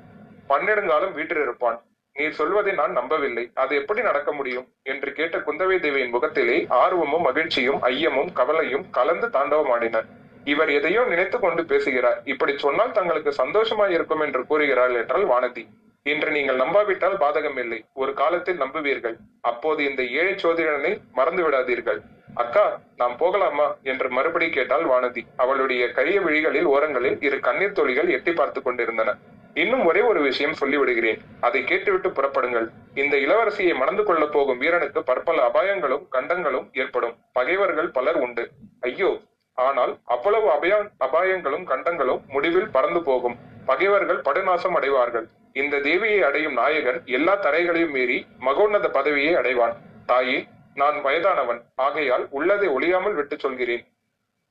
[0.51, 1.79] பன்னெடுங்காலம் வீற்றிருப்பான்.
[2.17, 3.45] நீர் சொல்வதை நான் நம்பவில்லை.
[3.55, 4.69] அது எப்படி நடக்க முடியும்?
[4.93, 10.03] என்று கேட்ட குந்தவை தேவியின் முகத்திலே ஆர்வமும் மகிழ்ச்சியும் ஐயமும் கவலையும் கலந்து தாண்டவமாடின.
[10.45, 12.19] இவர் எதையோ நினைத்து கொண்டு பேசுகிறார்.
[12.25, 15.65] இப்படி சொன்னால் தங்களுக்கு சந்தோஷமாய் இருக்கும் என்று கூறுகிறாள் என்றால் வானதி.
[16.03, 17.85] இன்று நீங்கள் நம்பாவிட்டால் பாதகம் இல்லை.
[17.95, 19.17] ஒரு காலத்தில் நம்புவீர்கள்.
[19.41, 22.01] அப்போது இந்த ஏழை சோதிடனை மறந்து விடாதீர்கள்.
[22.35, 23.77] அக்கா நாம் போகலாமா?
[23.83, 25.27] என்று மறுபடி கேட்டாள் வானதி.
[25.37, 29.17] அவளுடைய கரிய விழிகளில் ஓரங்களில் இரு கண்ணீர் துளிகள் எட்டி பார்த்து கொண்டிருந்தன.
[29.55, 31.19] இன்னும் ஒரே ஒரு விஷயம் சொல்லிவிடுகிறேன்.
[31.41, 32.69] அதை கேட்டுவிட்டு புறப்படுங்கள்.
[32.95, 37.17] இந்த இளவரசியை மணந்து கொள்ளப் போகும் வீரனுக்கு பற்பல அபாயங்களும் கண்டங்களும் ஏற்படும்.
[37.33, 38.51] பகைவர்கள் பலர் உண்டு.
[38.81, 39.21] ஐயோ!
[39.55, 43.37] ஆனால் அவ்வளவு அபய அபாயங்களும் கண்டங்களும் முடிவில் பறந்து போகும்.
[43.67, 45.29] பகைவர்கள் படுநாசம் அடைவார்கள்.
[45.53, 49.77] இந்த தேவியை அடையும் நாயகன் எல்லா தரைகளையும் மீறி மகோன்னத பதவியை அடைவான்.
[50.07, 51.61] தாயே நான் வயதானவன்.
[51.75, 53.87] ஆகையால் உள்ளதை ஒளியாமல் விட்டுச் சொல்கிறேன்.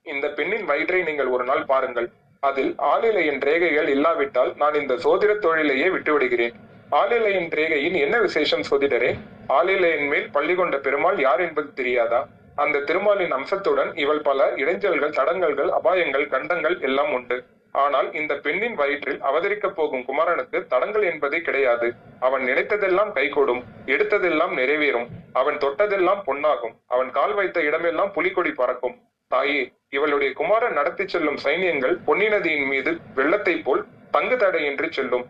[0.03, 2.09] இந்த பெண்ணின் வயிற்றை நீங்கள் ஒரு நாள் பாருங்கள்.
[2.39, 6.53] அதில் ஆளிலையின் ரேகைகள் இல்லாவிட்டால் நான் இந்த சோதிட தொழிலையே விட்டுவிடுகிறேன்.
[6.91, 9.17] ஆளிலையின் ரேகையின் என்ன விசேஷம் சோதிடரே?
[9.49, 12.27] ஆளிலையின் மேல் பள்ளி கொண்ட பெருமாள் யார் என்பது தெரியாதா?
[12.55, 17.43] அந்த திருமாலின் அம்சத்துடன் இவள் பல இடைஞ்சல்கள் தடங்கல்கள் அபாயங்கள் கண்டங்கள் எல்லாம் உண்டு.
[17.83, 21.87] ஆனால் இந்த பெண்ணின் வயிற்றில் அவதரிக்கப் போகும் குமாரனுக்கு தடங்கள் என்பதே கிடையாது.
[22.27, 23.61] அவன் நினைத்ததெல்லாம் கைகூடும்
[23.93, 25.07] எடுத்ததெல்லாம் நிறைவேறும்
[25.39, 28.95] அவன் தொட்டதெல்லாம் பொன்னாகும் அவன் கால் வைத்த இடமெல்லாம் புலிகொடி பறக்கும்.
[29.31, 29.61] தாயே
[29.95, 33.83] இவளுடைய குமாரன் நடத்தி செல்லும் சைனியங்கள் பொன்னி நதியின் மீது வெள்ளத்தை போல்
[34.15, 35.25] தங்கு தடையின்றி செல்லும்.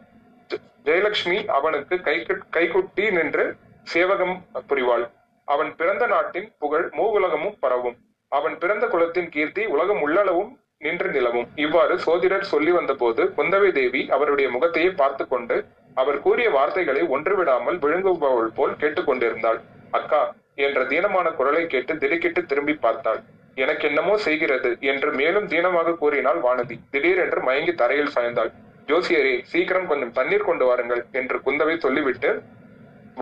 [0.88, 2.18] ஜெயலட்சுமி அவனுக்கு கை
[2.56, 3.46] கைகுட்டி நின்று
[3.94, 4.36] சேவகம்
[4.70, 5.06] புரிவாள்.
[5.48, 7.98] அவன் பிறந்த நாட்டின் புகழ் மூவுலகமும் பரவும்.
[8.32, 10.52] அவன் பிறந்த குலத்தின் கீர்த்தி உலகம் உள்ளளவும்
[10.82, 11.48] நின்று நிலவும்.
[11.64, 15.56] இவ்வாறு சோதிடர் சொல்லி வந்தபோது குந்தவை தேவி அவருடைய முகத்தையே பார்த்து கொண்டு
[16.02, 19.60] அவர் கூறிய வார்த்தைகளை ஒன்றுவிடாமல் விழுங்குபவள் போல் கேட்டுக்கொண்டிருந்தாள்.
[19.92, 20.22] அக்கா
[20.66, 23.20] என்ற தீனமான குரலை கேட்டு திடுக்கிட்டு திரும்பி பார்த்தாள்.
[23.58, 26.76] எனக்கு என்னமோ செய்கிறது என்று மேலும் தீனமாக கூறினாள் வானதி.
[26.94, 28.52] திடீரென்று மயங்கி தரையில் சாய்ந்தாள்.
[28.90, 32.30] ஜோசியரே சீக்கிரம் கொஞ்சம் தண்ணீர் கொண்டு வாருங்கள் என்று குந்தவை சொல்லிவிட்டு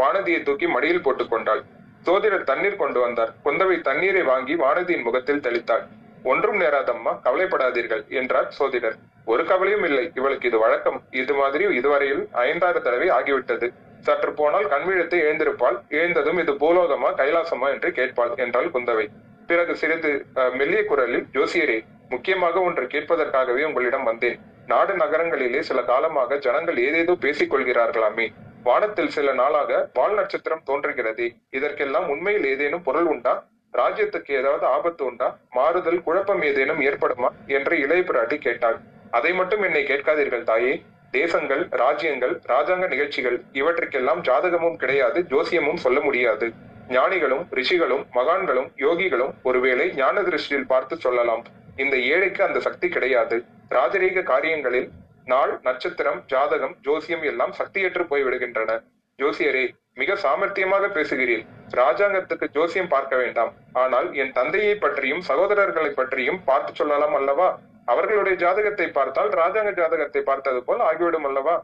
[0.01, 1.61] வானதியை தூக்கி மடியில் போட்டுக் கொண்டாள்
[2.07, 3.31] சோதிடர் தண்ணீர் கொண்டு வந்தார்.
[3.45, 5.85] குந்தவை தண்ணீரை வாங்கி வானதியின் முகத்தில் தெளித்தாள்.
[6.25, 8.95] ஒன்றும் நேராதம்மா கவலைப்படாதீர்கள் என்றார் சோதிடர்.
[9.25, 11.03] ஒரு கவலையும் இல்லை இவளுக்கு இது வழக்கம்.
[11.13, 13.67] இது மாதிரி இதுவரையில் ஐந்தாறு தடவை ஆகிவிட்டது.
[14.01, 15.77] சற்று போனால் கண்விழித்து எழுந்திருப்பாள்.
[15.91, 19.05] எழுந்ததும் இது பூலோகமா கைலாசமா என்று கேட்பாள் என்றாள் குந்தவை.
[19.47, 21.77] பிறகு சிறிது அஹ், மெல்லிய குரலில் ஜோசியரே
[22.09, 24.37] முக்கியமாக ஒன்று கேட்பதற்காகவே உங்களிடம் வந்தேன்.
[24.67, 28.27] நாடு நகரங்களிலே சில காலமாக ஜனங்கள் ஏதேதோ பேசிக் கொள்கிறார்களாமே.
[28.63, 31.25] வானத்தில் சில நாளாக வால் நட்சத்திரம் தோன்றுகிறது.
[31.49, 33.33] இதற்கெல்லாம் உண்மையில் ஏதேனும் பொருள் உண்டா?
[33.77, 35.37] ராஜ்யத்துக்கு ஏதாவது ஆபத்து உண்டா?
[35.49, 37.29] மாறுதல் குழப்பம் ஏதேனும் ஏற்படுமா?
[37.47, 38.77] என்று இளைய பிராட்டி கேட்டாள்.
[39.11, 40.83] அதை மட்டும் என்னை கேட்காதீர்கள் தாயே.
[41.11, 46.51] தேசங்கள் ராஜ்யங்கள் ராஜாங்க நிகழ்ச்சிகள் இவற்றுக்கெல்லாம் ஜாதகமும் கிடையாது ஜோசியமும் சொல்ல முடியாது.
[46.89, 51.43] ஞானிகளும் ரிஷிகளும் மகான்களும் யோகிகளும் ஒருவேளை ஞான திருஷ்டியில் பார்த்து சொல்லலாம்.
[51.75, 53.43] இந்த ஏழைக்கு அந்த சக்தி கிடையாது.
[53.69, 54.89] ராஜரீக காரியங்களில்
[55.25, 58.83] நாள் நட்சத்திரம் ஜாதகம் ஜோசியம் எல்லாம் சக்தியற்று போய் விடுகின்றன
[59.19, 61.43] ஜோசியரே மிக சாமர்த்தியமாக பேசுகிறீர்.
[61.79, 63.51] ராஜாங்கத்துக்கு ஜோசியம் பார்க்க வேண்டாம்.
[63.81, 67.47] ஆனால் என் தந்தையை பற்றியும் சகோதரர்களை பற்றியும் பார்த்து சொல்லலாம் அல்லவா?
[67.93, 71.55] அவர்களுடைய ஜாதகத்தை பார்த்தால் ராஜாங்க ஜாதகத்தை பார்த்தது போல் ஆகிவிடும் அல்லவா?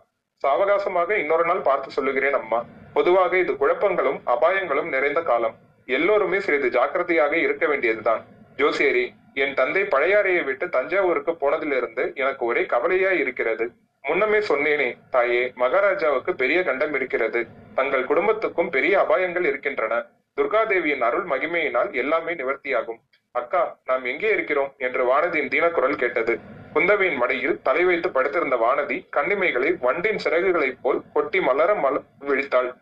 [0.43, 2.59] சாவகாசமாக இன்னொரு நாள் பார்த்து சொல்லுகிறேன் அம்மா.
[2.93, 5.57] பொதுவாக இது குழப்பங்களும் அபாயங்களும் நிறைந்த காலம்.
[5.97, 8.23] எல்லோருமே சிறிது ஜாக்கிரதையாக இருக்க வேண்டியதுதான்.
[8.57, 9.05] ஜோசியரி
[9.43, 13.67] என் தந்தை பழையாறையை விட்டு தஞ்சாவூருக்கு போனதிலிருந்து எனக்கு ஒரே கவலையா இருக்கிறது.
[14.07, 17.47] முன்னமே சொன்னேனே தாயே மகாராஜாவுக்கு பெரிய கண்டம் இருக்கிறது.
[17.75, 20.05] தங்கள் குடும்பத்துக்கும் பெரிய அபாயங்கள் இருக்கின்றன.
[20.37, 22.99] துர்காதேவியின் அருள் மகிமையினால் எல்லாமே நிவர்த்தியாகும்.
[23.31, 24.73] அக்கா நாம் எங்கே இருக்கிறோம்?
[24.77, 26.39] என்று வானதியின் தீனக்குரல் கேட்டது.
[26.73, 32.73] குந்தவையின் மடியில் தலை வைத்து படுத்திருந்த வானதி கண்ணிமைகளை வண்டின் சிறகுகளைப் போல் கொட்டி மலர மல விழித்தாள்.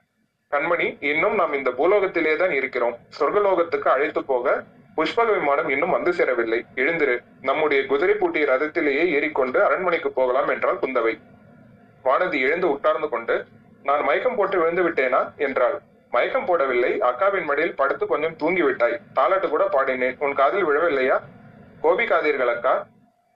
[0.51, 2.97] கண்மணி இன்னும் நாம் இந்த பூலோகத்திலே தான் இருக்கிறோம்.
[3.19, 4.63] சொர்க்கலோகத்துக்கு அழைத்து போக
[4.99, 6.65] புஷ்பக விமானம் இன்னும் வந்து சேரவில்லை.
[6.75, 7.23] எழுந்திரு.
[7.41, 11.21] நம்முடைய குதிரை பூட்டிய ரதத்திலேயே ஏறிக்கொண்டு அரண்மனைக்கு போகலாம் என்றாள் குந்தவை.
[12.03, 13.45] வானதி எழுந்து உட்கார்ந்து கொண்டு
[13.83, 15.35] நான் மயக்கம் போட்டு விழுந்து விட்டேனா?
[15.37, 15.79] என்றாள்.
[16.11, 16.91] மயக்கம் போடவில்லை.
[16.99, 20.15] அக்காவின் மடியில் படுத்து கொஞ்சம் தூங்கி விட்டாய் தாலாட்டு கூட பாடினேன்.
[20.19, 21.19] உன் காதில் விழவில்லையா?
[21.83, 22.87] கோபிக்காதீர்கள் அக்கா.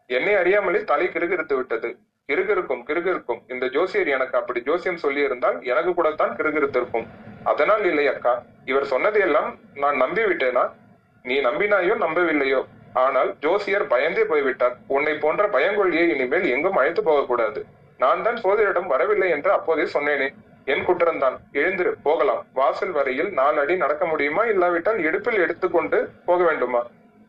[0.07, 1.97] என்னை அறியாமலே தலை கிறுகிறுத்து விட்டது.
[2.32, 3.41] கிருகிருக்கும் கிருகிருக்கும்.
[3.47, 7.07] இந்த ஜோசியர் எனக்கு அப்படி ஜோசியம் சொல்லி இருந்தால் எனக்கு கூட தான் கிறுகிறுத்திருக்கும்
[7.43, 8.43] அதனால் இல்லை அக்கா.
[8.66, 10.64] இவர் சொன்னதையெல்லாம் நான் நம்பிவிட்டேனா?
[11.26, 12.61] நீ நம்பினாயோ நம்பவில்லையோ.
[12.93, 14.74] ஆனால் ஜோசியர் பயந்தே போய்விட்டார்.
[14.88, 17.65] உன்னை போன்ற பயங்கொழியை இனிமேல் எங்கும் அழைத்து போகக்கூடாது.
[17.97, 20.28] நான் தான் சோதரிடம் வரவில்லை என்று அப்போதே சொன்னேனே.
[20.65, 21.38] என் குற்றம்தான்.
[21.53, 22.45] எழுந்திரு போகலாம்.
[22.53, 24.43] வாசல் வரையில் நாலு அடி நடக்க முடியுமா?
[24.43, 26.82] இல்லாவிட்டால் இடுப்பில் எடுத்துக்கொண்டு போக வேண்டுமா?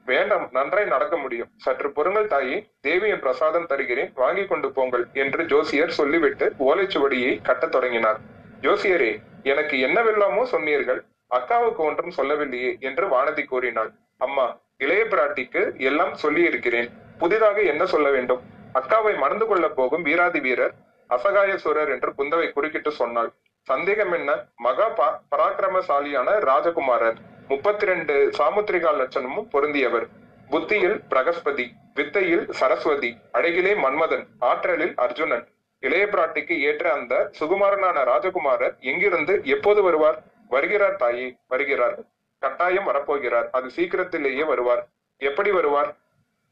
[0.06, 1.50] வேண்டாம் நன்றாய் நடக்க முடியும்.
[1.56, 2.66] சற்று பொறுங்கள் தாயே.
[2.80, 4.12] தேவியின் பிரசாதம் தருகிறேன்.
[4.14, 8.20] வாங்கி கொண்டு போங்கள் என்று ஜோசியர் சொல்லிவிட்டு ஓலைச்சுவடியை கட்டத் தொடங்கினார்.
[8.60, 11.00] ஜோசியரே எனக்கு என்னவெல்லாமோ சொன்னீர்கள்.
[11.34, 13.90] அக்காவுக்கு ஒன்றும் சொல்லவில்லையே என்று வானதி கூறினாள்.
[14.18, 18.40] அம்மா இளைய பிராட்டிக்கு எல்லாம் சொல்லி இருக்கிறேன் புதிதாக என்ன சொல்ல வேண்டும்?
[18.74, 20.74] அக்காவை மணந்து கொள்ள போகும் வீராதி வீரர்
[21.10, 23.32] அசகாயசுரர் என்று குந்தவை குறுக்கிட்டு சொன்னாள்.
[23.62, 24.44] சந்தேகம் என்ன?
[24.56, 27.14] மகா பா- பராக்கிரமசாலியான ராஜகுமாரர்
[27.48, 30.06] முப்பத்தி ரெண்டு சாமுத்திரிகா லட்சணமும் பொருந்தியவர்.
[30.50, 35.48] புத்தியில் பிரகஸ்பதி வித்தையில் சரஸ்வதி அழகிலே மன்மதன் ஆற்றலில் அர்ஜுனன்.
[35.80, 40.22] இளைய பிராட்டிக்கு ஏற்ற அந்த சுகுமாரனான ராஜகுமாரர் எங்கிருந்து எப்போது வருவார்?
[40.48, 41.98] வருகிறார் தாயே வருகிறார்.
[42.38, 43.48] கட்டாயம் வரப்போகிறார்.
[43.50, 44.88] அது சீக்கிரத்திலேயே வருவார்.
[45.16, 45.96] எப்படி வருவார்?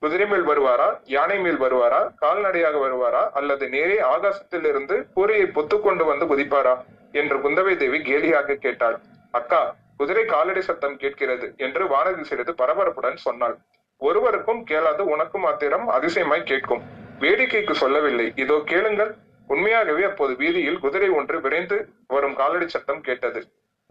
[0.00, 1.00] குதிரை மேல் வருவாரா?
[1.04, 2.14] யானை மேல் வருவாரா?
[2.14, 3.30] கால்நடையாக வருவாரா?
[3.32, 6.84] அல்லது நேரே ஆகாசத்திலிருந்து கூரையை பொத்துக்கொண்டு வந்து குதிப்பாரா?
[7.12, 9.00] என்று குந்தவை தேவி கேலியாக கேட்டாள்.
[9.30, 13.58] அக்கா குதிரை காலடி சத்தம் கேட்கிறது என்று வானதி சிறிது பரபரப்புடன் சொன்னாள்.
[13.98, 16.82] ஒருவருக்கும் கேளாது உனக்கும் மாத்திரம் அதிசயமாய் கேட்கும்.
[17.20, 18.32] வேடிக்கைக்கு சொல்லவில்லை.
[18.36, 19.14] இதோ கேளுங்கள்.
[19.46, 23.42] உண்மையாகவே அப்போது வீதியில் குதிரை ஒன்று விரைந்து வரும் காலடி சத்தம் கேட்டது.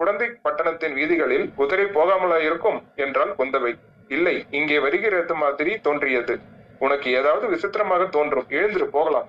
[0.02, 3.80] குடந்தை பட்டணத்தின் வீதிகளில் குதிரை போகாமலா இருக்கும் என்றால் குந்தவை.
[4.08, 6.40] இல்லை இங்கே வருகிறது மாதிரி தோன்றியது.
[6.80, 9.28] உனக்கு ஏதாவது விசித்திரமாக தோன்றும் எழுந்திரு போகலாம்.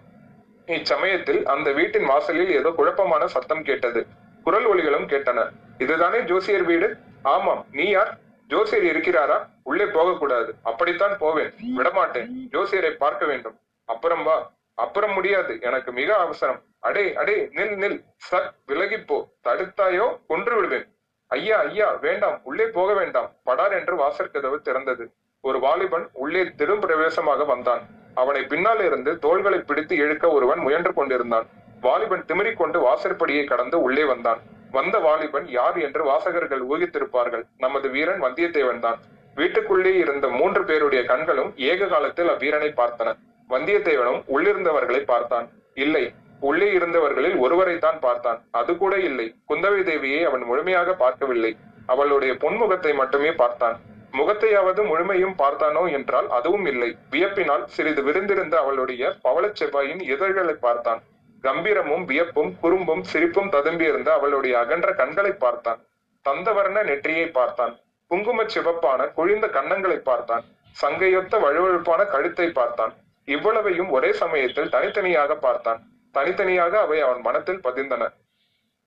[0.67, 4.07] இச்சமயத்தில் அந்த வீட்டின் வாசலில் ஏதோ குழப்பமான சத்தம் கேட்டது.
[4.45, 5.49] குரல் ஒலிகளும் கேட்டன.
[5.79, 6.97] இதுதானே ஜோசியர் வீடு?
[7.23, 8.19] ஆமாம் நீ யார்?
[8.49, 9.47] ஜோசியர் இருக்கிறாரா?
[9.63, 10.55] உள்ளே போகக்கூடாது.
[10.63, 11.55] அப்படித்தான் போவேன்.
[11.75, 12.49] விடமாட்டேன்.
[12.53, 13.59] ஜோசியரை பார்க்க வேண்டும்.
[13.85, 14.53] அப்புறம் வா.
[14.75, 15.59] அப்புறம் முடியாது.
[15.61, 16.63] எனக்கு மிக அவசரம்.
[16.83, 17.99] அடே அடே நில் நில்.
[18.29, 19.19] சட் விலகிப்போ.
[19.47, 20.87] தடுத்தாயோ கொன்று விடுவேன்
[21.31, 22.39] ஐயா ஐயா வேண்டாம்.
[22.49, 23.29] உள்ளே போக வேண்டாம்.
[23.45, 25.05] படார் என்று வாசற்கதவு திறந்தது.
[25.45, 27.83] ஒரு வாலிபன் உள்ளே திரும் பிரவேசமாக வந்தான்.
[28.15, 31.47] அவனை பின்னால் இருந்து தோள்களை பிடித்து இழுக்க ஒருவன் முயன்று கொண்டிருந்தான்.
[31.87, 34.41] வாலிபன் திமிரிக்கொண்டு வாசற்படியை கடந்து உள்ளே வந்தான்.
[34.77, 37.45] வந்த வாலிபன் யார் என்று வாசகர்கள் ஊகித்திருப்பார்கள்.
[37.65, 39.01] நமது வீரன் வந்தியத்தேவன் தான்
[39.37, 43.15] வீட்டுக்குள்ளே இருந்த மூன்று பேருடைய கண்களும் ஏக காலத்தில் அவ்வீரனை பார்த்தன.
[43.51, 45.47] வந்தியத்தேவனும் உள்ளிருந்தவர்களை பார்த்தான்.
[45.85, 46.05] இல்லை
[46.49, 48.39] உள்ளே இருந்தவர்களில் ஒருவரைத்தான் பார்த்தான்.
[48.51, 49.27] அது கூட இல்லை.
[49.51, 51.53] குந்தவை தேவியை அவன் முழுமையாக பார்க்கவில்லை.
[51.87, 53.77] அவளுடைய பொன்முகத்தை மட்டுமே பார்த்தான்.
[54.13, 56.91] முகத்தையாவது முழுமையும் பார்த்தானோ என்றால் அதுவும் இல்லை.
[57.11, 61.01] வியப்பினால் சிறிது விருந்திருந்த அவளுடைய பவளச் செவ்வாயின் இதழ்களை பார்த்தான்.
[61.45, 65.81] கம்பீரமும் வியப்பும் குறும்பும் சிரிப்பும் ததும்பியிருந்த அவளுடைய அகன்ற கண்களை பார்த்தான்.
[66.25, 67.75] தந்தவர்ண நெற்றியை பார்த்தான்.
[68.11, 70.45] குங்குமச் சிவப்பான குழிந்த கன்னங்களை பார்த்தான்.
[70.77, 72.93] சங்கையொத்த வழுவழுப்பான கழுத்தை பார்த்தான்.
[73.29, 75.81] இவ்வளவையும் ஒரே சமயத்தில் தனித்தனியாக பார்த்தான்.
[76.13, 78.09] தனித்தனியாக அவை அவன் மனத்தில் பதிந்தன.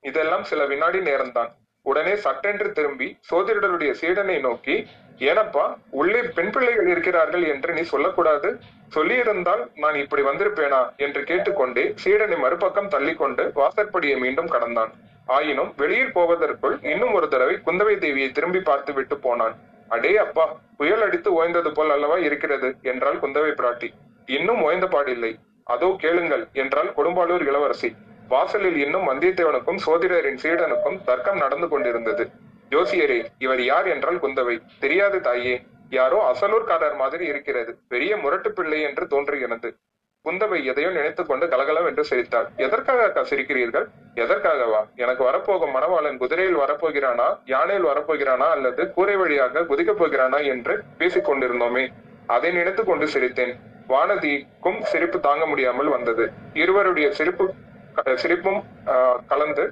[0.04, 1.52] இதெல்லாம் சில வினாடி நேரம்தான்.
[1.86, 4.76] உடனே சட்டென்று திரும்பி சோதிடருடைய சீடனை நோக்கி
[5.20, 8.50] ஏனப்பா உள்ளே பெண் பிள்ளைகள் இருக்கிறார்கள் என்று நீ சொல்லக்கூடாது.
[8.96, 10.82] சொல்லியிருந்தால் நான் இப்படி வந்திருப்பேனா?
[10.98, 14.92] என்று கேட்டுக்கொண்டே சீடனை மறுபக்கம் தள்ளிக்கொண்டு வாசற்படியை மீண்டும் கடந்தான்.
[15.26, 19.56] ஆயினும் வெளியில் போவதற்குள் இன்னும் ஒரு தடவை குந்தவை தேவியை திரும்பி பார்த்து விட்டு போனான்.
[19.88, 20.46] அடே அப்பா
[20.78, 22.76] புயல் அடித்து ஓய்ந்தது போல் அல்லவா இருக்கிறது?
[22.82, 23.90] என்றாள் குந்தவை பிராட்டி.
[24.26, 25.32] இன்னும் ஓய்ந்த பாடில்லை.
[25.66, 27.96] அதோ கேளுங்கள் என்றால் கொடும்பாளூர் இளவரசி.
[28.28, 32.30] வாசலில் இன்னும் வந்தியத்தேவனுக்கும் சோதிடரின் சீடனுக்கும் தர்க்கம் நடந்து கொண்டிருந்தது.
[32.70, 34.62] ஜோசியரே இவர் யார் என்றால் குந்தவை.
[34.80, 37.78] தெரியாது தாயே யாரோ அசலூர்காரர் மாதிரி இருக்கிறது.
[37.88, 39.78] பெரிய முரட்டு பிள்ளை என்று தோன்றுகிறது.
[40.26, 42.48] குந்தவை எதையோ நினைத்துக் கொண்டு கலகலம் என்று சிரித்தாள்.
[42.56, 43.86] எதற்காக அக்கா சிரிக்கிறீர்கள்?
[44.16, 44.86] எதற்காகவா?
[44.96, 47.28] எனக்கு வரப்போகும் மணவாளன் குதிரையில் வரப்போகிறானா?
[47.46, 48.48] யானையில் வரப்போகிறானா?
[48.50, 50.38] அல்லது கூரை வழியாக குதிக்கப் போகிறானா?
[50.38, 51.88] என்று பேசிக் கொண்டிருந்தோமே.
[52.28, 53.56] அதை நினைத்துக் கொண்டு சிரித்தேன்.
[53.94, 56.26] வானதிக்கும் சிரிப்பு தாங்க முடியாமல் வந்தது.
[56.64, 57.46] இருவருடைய சிரிப்பு
[58.22, 58.60] சிரிப்பும்
[59.32, 59.64] கலந்து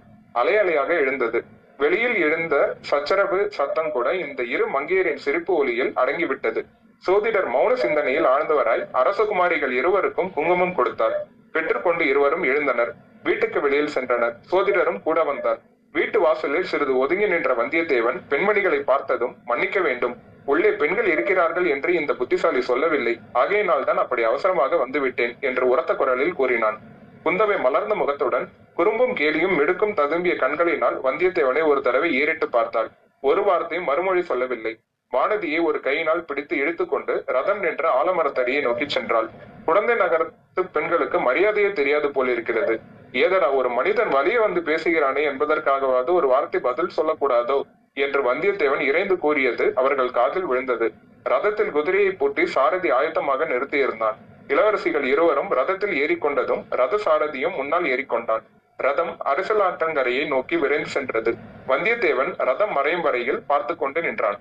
[0.41, 1.39] அலை அலையாக எழுந்தது.
[1.81, 2.55] வெளியில் எழுந்த
[2.89, 6.61] சச்சரவு சத்தம் கூட இந்த இரு மங்கையரின் சிரிப்பு ஒலியில் அடங்கிவிட்டது.
[7.03, 11.15] சோதிடர் மௌன சிந்தனையில் ஆழ்ந்தவராய் அரசகுமாரிகள் இருவருக்கும் குங்குமம் கொடுத்தார்.
[11.55, 12.91] பெற்றுக்கொண்டு இருவரும் எழுந்தனர்.
[13.27, 14.35] வீட்டுக்கு வெளியில் சென்றனர்.
[14.51, 15.59] சோதிடரும் கூட வந்தார்.
[15.95, 20.15] வீட்டு வாசலில் சிறிது ஒதுங்கி நின்ற வந்தியத்தேவன் பெண்மணிகளை பார்த்ததும் மன்னிக்க வேண்டும்.
[20.51, 23.13] உள்ளே பெண்கள் இருக்கிறார்கள் என்று இந்த புத்திசாலி சொல்லவில்லை.
[23.41, 26.77] ஆகையினால் தான் அப்படி அவசரமாக வந்துவிட்டேன் என்று உரத்த குரலில் கூறினான்.
[27.25, 32.89] குந்தவை மலர்ந்த முகத்துடன் குறும்பும் கேலியும் மிடுக்கும் ததும்பிய கண்களினால் வந்தியத்தேவனை ஒரு தடவை ஏறிட்டு பார்த்தாள்.
[33.23, 34.73] ஒரு வார்த்தையும் மறுமொழி சொல்லவில்லை.
[35.13, 39.27] வானதியை ஒரு கையினால் பிடித்து இழுத்துக்கொண்டு ரதம் நின்ற ஆலமரத்தடியை நோக்கி சென்றாள்.
[39.67, 42.75] குழந்தை நகரத்து பெண்களுக்கு மரியாதையே தெரியாது போல் இருக்கிறது
[43.23, 47.57] ஏதடா ஒரு மனிதன் வலிய வந்து பேசுகிறானே என்பதற்காகவாவது ஒரு வார்த்தை பதில் சொல்லக்கூடாதோ?
[47.97, 50.87] என்று வந்தியத்தேவன் இறைந்து கூறியது அவர்கள் காதில் விழுந்தது.
[51.31, 54.17] ரதத்தில் குதிரையை பூட்டி சாரதி ஆயத்தமாக நிறுத்தியிருந்தான்
[54.53, 58.43] இளவரசிகள் இருவரும் ரதத்தில் ஏறிக்கொண்டதும் ரத சாரதியும் முன்னால் ஏறிக்கொண்டான்.
[58.79, 61.31] ரதம் அரசலாற்றங்கரையை நோக்கி விரைந்து சென்றது.
[61.71, 64.39] வந்தியத்தேவன் ரதம் மறையும் வரையில் பார்த்து கொண்டு நின்றான்.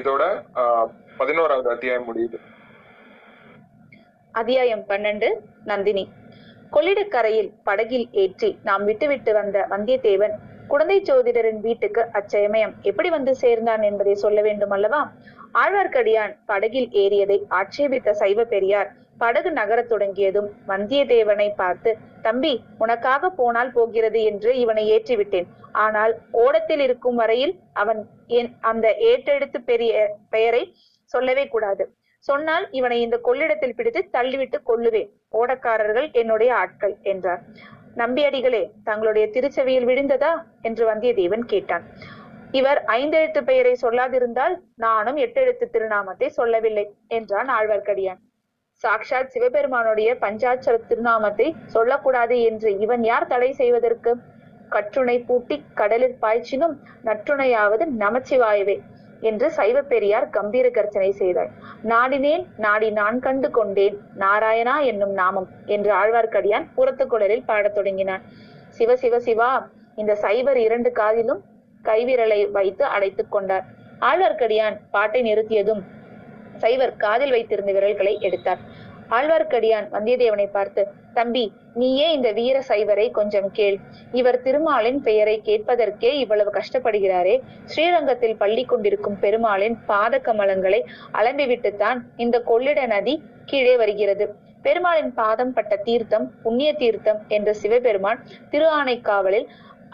[0.00, 0.22] இதோட
[1.20, 2.38] பதினோராவது அத்தியாயம் முடியுது.
[4.34, 5.28] அத்தியாயம் பன்னெண்டு
[5.70, 6.04] நந்தினி.
[6.74, 10.34] கொள்ளிடக்கரையில் படகில் ஏற்றி நாம் விட்டுவிட்டு வந்த வந்தியத்தேவன்
[10.66, 15.00] குழந்தை சோதிடரின் வீட்டுக்கு அச்சமயம் எப்படி வந்து சேர்ந்தான் என்பதை சொல்ல வேண்டும் அல்லவா?
[15.54, 21.90] ஆழ்வார்க்கடியான் படகில் ஏறியதை ஆட்சேபித்த சைவ பெரியார் படகு நகரத் தொடங்கியதும் வந்தியத்தேவனை பார்த்து
[22.22, 25.48] தம்பி உனக்காக போனால் போகிறது என்று இவனை ஏற்றிவிட்டேன்.
[25.84, 26.12] ஆனால்
[26.44, 28.00] ஓடத்தில் இருக்கும் வரையில் அவன்
[28.38, 29.92] என் அந்த ஏற்றெடுத்து பெரிய
[30.30, 30.62] பெயரை
[31.14, 31.86] சொல்லவே கூடாது.
[32.28, 35.10] சொன்னால் இவனை இந்த கொள்ளிடத்தில் பிடித்து தள்ளிவிட்டு கொள்ளுவேன்.
[35.32, 37.42] ஓடக்காரர்கள் என்னுடைய ஆட்கள் என்றார்.
[37.96, 40.30] நம்பியடிகளே தங்களுடைய திருச்செவியில் விழுந்ததா?
[40.62, 41.84] என்று வந்தியத்தேவன் கேட்டான்.
[42.50, 48.20] இவர் ஐந்தெழுத்து பெயரை சொல்லாதிருந்தால் நானும் எட்டெழுத்து திருநாமத்தை சொல்லவில்லை என்றான் ஆழ்வார்க்கடியான்.
[48.84, 54.12] சாக்ஷாத் சிவபெருமானுடைய பஞ்சாட்சர திருநாமத்தை சொல்லக்கூடாது என்று இவன் யார் தடை செய்வதற்கு?
[54.68, 58.76] கற்றுணை பூட்டி கடலில் பாய்ச்சினும் நற்றுணையாவது நமச்சிவாயவே.
[59.20, 61.50] என்று சைவ பெரியார் கம்பீர கர்ச்சனை செய்தார்.
[61.84, 63.98] நாடினேன் நாடி நான் கண்டு கொண்டேன்.
[64.18, 68.22] நாராயணா என்னும் நாமம் என்று ஆழ்வார்க்கடியான் புறத்து குழலில் பாடத் தொடங்கினான்.
[68.68, 71.44] சிவ சிவ சிவா இந்த சைவர் இரண்டு காதிலும்
[71.82, 73.64] கைவிரலை வைத்து அடைத்துக் கொண்டார்.
[74.00, 75.82] ஆழ்வார்க்கடியான் பாட்டை நிறுத்தியதும்
[76.56, 78.58] சைவர் காதில் வைத்திருந்த விரல்களை எடுத்தார்.
[79.16, 80.82] ஆழ்வார்க்கடியான் வந்தியத்தேவனை பார்த்து
[81.18, 81.44] தம்பி
[81.80, 83.76] நீயே இந்த வீர சைவரை கொஞ்சம் கேள்.
[84.20, 87.34] இவர் திருமாலின் பெயரை கேட்பதற்கே இவ்வளவு கஷ்டப்படுகிறாரே.
[87.72, 90.80] ஸ்ரீரங்கத்தில் பள்ளி கொண்டிருக்கும் பெருமாளின் பாத கமலங்களை
[91.20, 93.14] அலம்பிவிட்டுத்தான் இந்த கொள்ளிட நதி
[93.52, 94.26] கீழே வருகிறது.
[94.66, 98.20] பெருமாளின் பாதம் பட்ட தீர்த்தம் புண்ணிய தீர்த்தம் என்ற சிவபெருமான்
[98.52, 99.48] திரு ஆணைக்காவலில்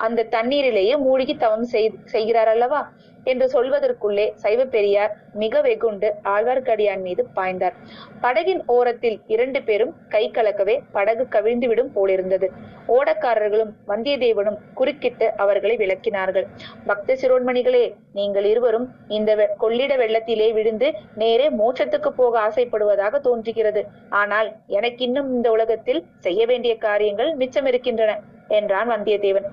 [0.07, 1.67] அந்த தண்ணீரிலேயே மூழ்கி தவம்
[2.13, 2.81] செய்கிறார் அல்லவா?
[3.25, 5.13] என்று சொல்வதற்குள்ளே சைவ பெரியார்
[5.43, 7.77] மிக வெகுண்டு ஆழ்வார்க்கடியான் மீது பாய்ந்தார்.
[8.23, 12.49] படகின் ஓரத்தில் இரண்டு பேரும் கை கலக்கவே படகு கவிழ்ந்துவிடும் போலிருந்தது.
[12.97, 16.47] ஓடக்காரர்களும் வந்தியத்தேவனும் குறுக்கிட்டு அவர்களை விளக்கினார்கள்.
[16.87, 18.87] பக்த சிரோன்மணிகளே நீங்கள் இருவரும்
[19.19, 20.91] இந்த கொள்ளிட வெள்ளத்திலே விழுந்து
[21.23, 23.83] நேரே மோட்சத்துக்கு போக ஆசைப்படுவதாக தோன்றுகிறது.
[24.23, 28.19] ஆனால் எனக்கு இன்னும் இந்த உலகத்தில் செய்ய வேண்டிய காரியங்கள் மிச்சம் இருக்கின்றன
[28.49, 29.49] என்றான் வந்தியத்தேவன்.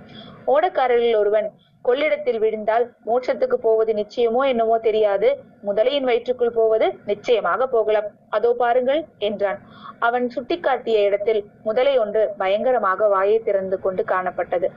[0.53, 1.47] ஓடக்காரர்களில் ஒருவன்
[1.87, 5.29] கொள்ளிடத்தில் விழுந்தால் மோட்சத்துக்கு போவது நிச்சயமோ என்னமோ தெரியாது.
[5.67, 8.07] முதலையின் வயிற்றுக்குள் போவது நிச்சயமாக போகலாம்.
[8.37, 9.59] அதோ பாருங்கள் என்றான்.
[10.07, 14.67] அவன் சுட்டிக்காட்டிய இடத்தில் முதலை ஒன்று பயங்கரமாக வாயை திறந்து கொண்டு காணப்பட்டது.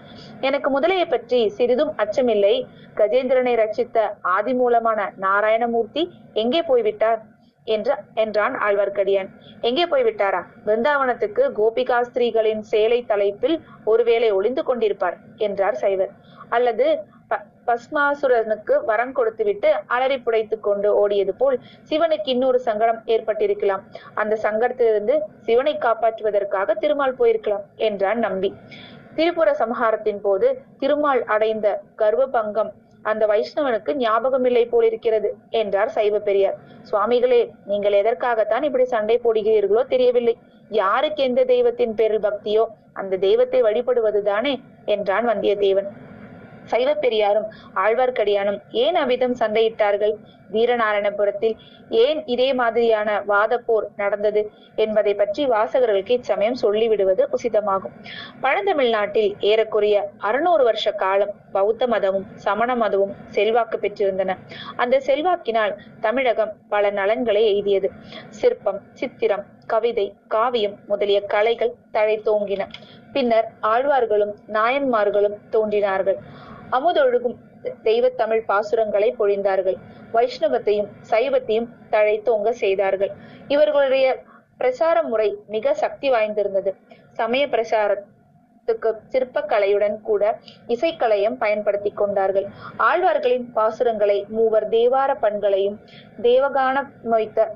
[0.49, 2.55] எனக்கு முதலையை பற்றி சிறிதும் அச்சமில்லை.
[3.01, 4.07] கஜேந்திரனை ரட்சித்த
[4.37, 6.05] ஆதி மூலமான நாராயணமூர்த்தி
[6.45, 7.21] எங்கே போய்விட்டார்?
[7.65, 9.29] என்று என்றான் ஆழ்வார்க்கடியான்.
[9.61, 16.11] எங்கே போய்விட்டாரா பிருந்தாவனத்துக்கு கோபிகாஸ்திரிகளின் சேலை தலைப்பில் ஒருவேளை ஒளிந்து கொண்டிருப்பார் என்றார் சைவர்.
[16.49, 16.99] அல்லது
[17.29, 23.81] ப- பஸ்மாசுரனுக்கு வரம் கொடுத்துவிட்டு அலறி புடைத்துக் கொண்டு ஓடியது போல் சிவனுக்கு இன்னொரு சங்கடம் ஏற்பட்டிருக்கலாம்.
[24.15, 28.55] அந்த சங்கடத்திலிருந்து சிவனை காப்பாற்றுவதற்காக திருமால் போயிருக்கலாம் என்றான் நம்பி.
[29.15, 32.71] திரிபுர சம்ஹாரத்தின் போது திருமால் அடைந்த கர்வபங்கம்
[33.03, 35.29] அந்த வைஷ்ணவனுக்கு ஞாபகம் இல்லை போலிருக்கிறது
[35.61, 36.57] என்றார் சைவ பெரியார்.
[36.91, 37.41] சுவாமிகளே
[37.71, 40.35] நீங்கள் எதற்காகத்தான் இப்படி சண்டை போடுகிறீர்களோ தெரியவில்லை.
[40.71, 45.89] யாருக்கு எந்த தெய்வத்தின் பேரில் பக்தியோ அந்த தெய்வத்தை வழிபடுவதுதானே என்றான் வந்தியத்தேவன்.
[46.73, 47.49] சைவ பெரியாரும்
[47.85, 50.15] ஆழ்வார்க்கடியானும் ஏன் அவ்விதம் சண்டையிட்டார்கள்?
[50.55, 51.57] வீரநாராயணபுரத்தில்
[52.05, 54.41] ஏன் இதே மாதிரியான வாத போர் நடந்தது
[54.85, 57.95] என்பதை பற்றி வாசகர்களுக்கு இச்சமயம் சொல்லிவிடுவது உசிதமாகும்.
[58.43, 59.97] பழந்தமிழ்நாட்டில் ஏறக்குறைய
[60.29, 64.37] அறுநூறு வருஷ காலம் பௌத்த மதமும் சமண மதமும் செல்வாக்கு பெற்றிருந்தன.
[64.83, 65.75] அந்த செல்வாக்கினால்
[66.07, 67.91] தமிழகம் பல நலன்களை எய்தியது.
[68.41, 72.63] சிற்பம் சித்திரம் கவிதை காவியம் முதலிய கலைகள் தழைத்தோங்கின.
[73.15, 76.19] பின்னர் ஆழ்வார்களும் நாயன்மார்களும் தோன்றினார்கள்.
[76.71, 77.37] அமுதொழுகும்
[77.83, 79.79] தெய்வத்தமிழ் பாசுரங்களை பொழிந்தார்கள்.
[80.13, 83.13] வைஷ்ணவத்தையும் சைவத்தையும் தழைத்தோங்க செய்தார்கள்.
[83.49, 84.07] இவர்களுடைய
[84.61, 86.71] பிரசார முறை மிக சக்தி வாய்ந்திருந்தது.
[87.13, 90.23] சமய பிரசாரத்துக்கு சிற்பக்கலையுடன் கூட
[90.69, 92.47] இசைக்கலையும் பயன்படுத்தி கொண்டார்கள்.
[92.79, 95.79] ஆழ்வார்களின் பாசுரங்களை மூவர் தேவார பண்களையும்
[96.23, 97.49] தேவகான நோய்த்த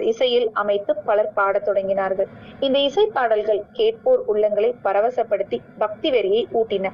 [0.00, 2.28] இசையில் அமைத்து பலர் பாடத் தொடங்கினார்கள்.
[2.60, 6.92] இந்த இசை பாடல்கள் கேட்போர் உள்ளங்களை பரவசப்படுத்தி பக்தி வெறியை ஊட்டின.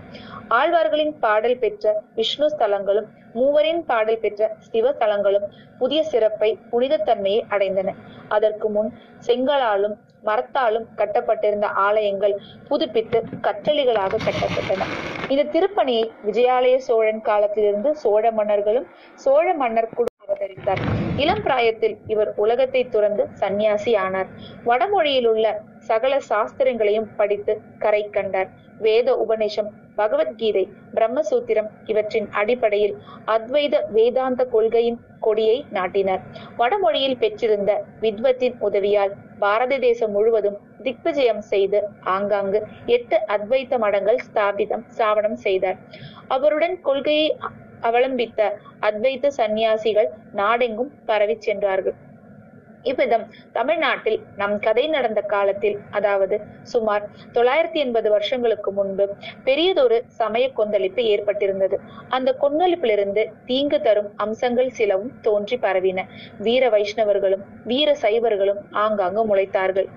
[0.48, 5.46] ஆழ்வார்களின் பாடல் பெற்ற விஷ்ணு ஸ்தலங்களும் மூவரின் பாடல் பெற்ற சிவ தலங்களும்
[5.78, 7.94] புதிய சிறப்பை புனிதத்தன்மையை அடைந்தன.
[8.28, 8.90] அதற்கு முன்
[9.26, 12.34] செங்கலாலும் மரத்தாலும் கட்டப்பட்டிருந்த ஆலயங்கள்
[12.68, 14.88] புதுப்பித்து கற்றளிகளாக கட்டப்பட்டன.
[15.28, 19.92] இந்த திருப்பணியை விஜயாலய சோழன் காலத்திலிருந்து சோழ மன்னர்களும் சோழ மன்னர்
[20.38, 20.82] அவதரித்தார்.
[21.22, 24.28] இளம் பிராயத்தில் இவர் உலகத்தை துறந்து சந்நியாசி ஆனார்.
[24.68, 25.46] வடமொழியில் உள்ள
[25.88, 28.48] சகல சாஸ்திரங்களையும் படித்து கரை கண்டார்.
[28.86, 30.64] வேத உபநிஷம் பகவத்கீதை
[30.96, 32.94] பிரம்மசூத்திரம் இவற்றின் அடிப்படையில்
[33.34, 36.22] அத்வைத வேதாந்த கொள்கையின் கொடியை நாட்டினார்.
[36.56, 37.70] வடமொழியில் பெற்றிருந்த
[38.04, 41.80] வித்வத்தின் உதவியால் பாரத தேசம் முழுவதும் திக்விஜயம் செய்து
[42.14, 42.60] ஆங்காங்கு
[42.96, 45.80] எட்டு அத்வைத்த மடங்கள் ஸ்தாபிதம் ஸ்தாபனம் செய்தார்.
[46.28, 47.28] அவருடன் கொள்கையை
[47.82, 48.40] அவலம்பித்த
[48.80, 51.96] அத்வைத்த சந்நியாசிகள் நாடெங்கும் பரவிச் சென்றார்கள்.
[52.90, 56.36] இவ்விதம் தமிழ்நாட்டில் நம் கதை நடந்த காலத்தில் அதாவது
[56.72, 57.04] சுமார்
[57.36, 59.04] தொள்ளாயிரத்தி எண்பது வருஷங்களுக்கு முன்பு
[59.44, 61.76] பெரியதொரு சமய கொந்தளிப்பு ஏற்பட்டிருந்தது.
[62.08, 66.06] அந்த கொந்தளிப்பிலிருந்து தீங்கு தரும் அம்சங்கள் சிலவும் தோன்றி பரவின.
[66.38, 69.88] வீர வைஷ்ணவர்களும் வீர சைவர்களும் ஆங்காங்கு முளைத்தார்கள்.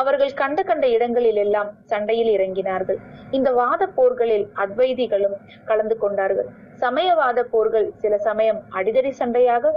[0.00, 3.00] அவர்கள் கண்ட கண்ட இடங்களில் எல்லாம் சண்டையில் இறங்கினார்கள்.
[3.30, 6.50] இந்த வாத போர்களில் அத்வைதிகளும் கலந்து கொண்டார்கள்.
[6.84, 9.72] சமயவாத போர்கள் சில சமயம் அடிதடி சண்டையாக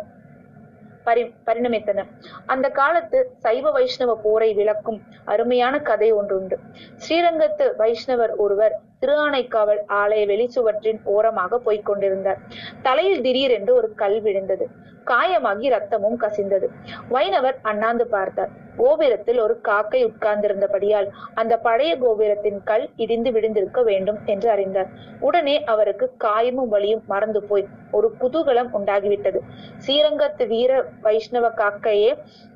[1.04, 2.06] பரி பரிணமித்தன
[2.45, 6.58] அந்த காலத்து சைவ வைஷ்ணவ போரை விளக்கும் அருமையான கதை ஒன்றுண்டு
[6.97, 12.39] ஸ்ரீரங்கத்து வைஷ்ணவர் ஒருவர் திருஆனைக்காவல் ஆலய வெளிச்சுவற்றின் ஓரமாக போய்க் கொண்டிருந்தார்.
[12.82, 14.66] தலையில் திடீரென்று ஒரு கல் விழுந்தது.
[15.06, 16.68] காயமாகி ரத்தமும் கசிந்தது.
[17.10, 18.51] வைணவர் அண்ணாந்து பார்த்தார்.
[18.78, 24.89] கோபுரத்தில் ஒரு காக்கை உட்கார்ந்திருந்தபடியால் அந்த பழைய கோபுரத்தின் கல் இடிந்து விழுந்திருக்க வேண்டும் என்று அறிந்தார்.
[25.20, 29.41] உடனே அவருக்கு காயமும் வலியும் மறந்து போய் ஒரு குதூகலம் உண்டாகிவிட்டது.
[29.78, 32.12] ஸ்ரீரங்கத்து வீர வைஷ்ணவ காக்கையே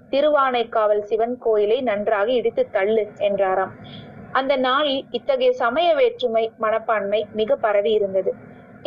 [0.10, 3.74] திருவானைக்காவல் சிவன் கோயிலை நன்றாக இடித்து தள்ளு என்றாராம்.
[4.32, 8.32] அந்த நாளில் இத்தகைய சமய வேற்றுமை மனப்பான்மை மிக பரவி இருந்தது.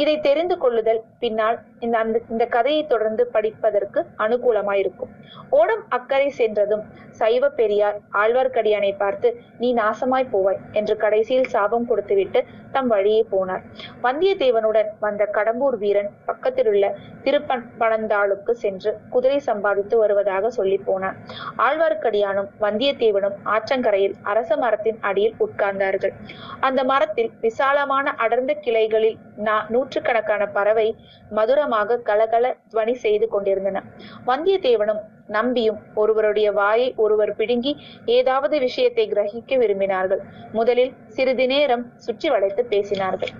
[0.01, 5.11] இதை தெரிந்து கொள்ளுதல் பின்னால் இந்த அந்த இந்த கதையை தொடர்ந்து படிப்பதற்கு அனுகூலமாயிருக்கும்.
[5.51, 12.87] ஓடம் அக்கறை சென்றதும் சைவ பெரியார் ஆழ்வார்க்கடியானை பார்த்து நீ நாசமாய் போவாய் என்று கடைசியில் சாபம் கொடுத்துவிட்டு தம்
[12.87, 13.63] வழியே போனார்.
[14.03, 21.17] வந்தியத்தேவனுடன் வந்த கடம்பூர் வீரன் பக்கத்திலுள்ள திருப்பணந்தாளுக்கு சென்று குதிரை சம்பாதித்து வருவதாக சொல்லி போனான்.
[21.59, 26.13] ஆழ்வார்க்கடியானும் வந்தியத்தேவனும் ஆற்றங்கரையில் அரச மரத்தின் அடியில் உட்கார்ந்தார்கள்.
[26.61, 30.89] அந்த மரத்தில் விசாலமான அடர்ந்த கிளைகளில் நா- நூற்றுக்கணக்கான பறவை
[31.31, 33.79] மதுரமாக கலகல துவனி செய்து கொண்டிருந்தன.
[34.27, 37.73] வந்தியத்தேவனும் நம்பியும் ஒருவருடைய வாயை ஒருவர் பிடுங்கி
[38.19, 40.23] ஏதாவது விஷயத்தை கிரகிக்க விரும்பினார்கள்.
[40.53, 43.33] முதலில் சிறிது நேரம் சுற்றி வளைத்து பேசினார்கள்.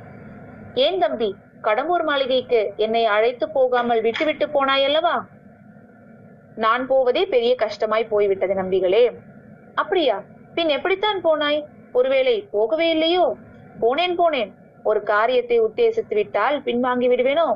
[0.75, 1.31] ஏன் தம்பி
[1.63, 5.17] கடம்பூர் மாளிகைக்கு என்னை அழைத்து போகாமல் விட்டுவிட்டு போனாயல்லவா
[6.57, 9.05] நான் போவதே பெரிய கஷ்டமாய் போய்விட்டது நம்பிகளே.
[9.75, 10.17] அப்படியா?
[10.55, 11.61] பின் எப்படித்தான் போனாய்?
[11.93, 13.27] ஒருவேளை போகவே இல்லையோ?
[13.81, 14.51] போனேன் போனேன்.
[14.83, 17.47] ஒரு காரியத்தை உத்தேசித்து விட்டால் பின்வாங்கி விடுவேனோ?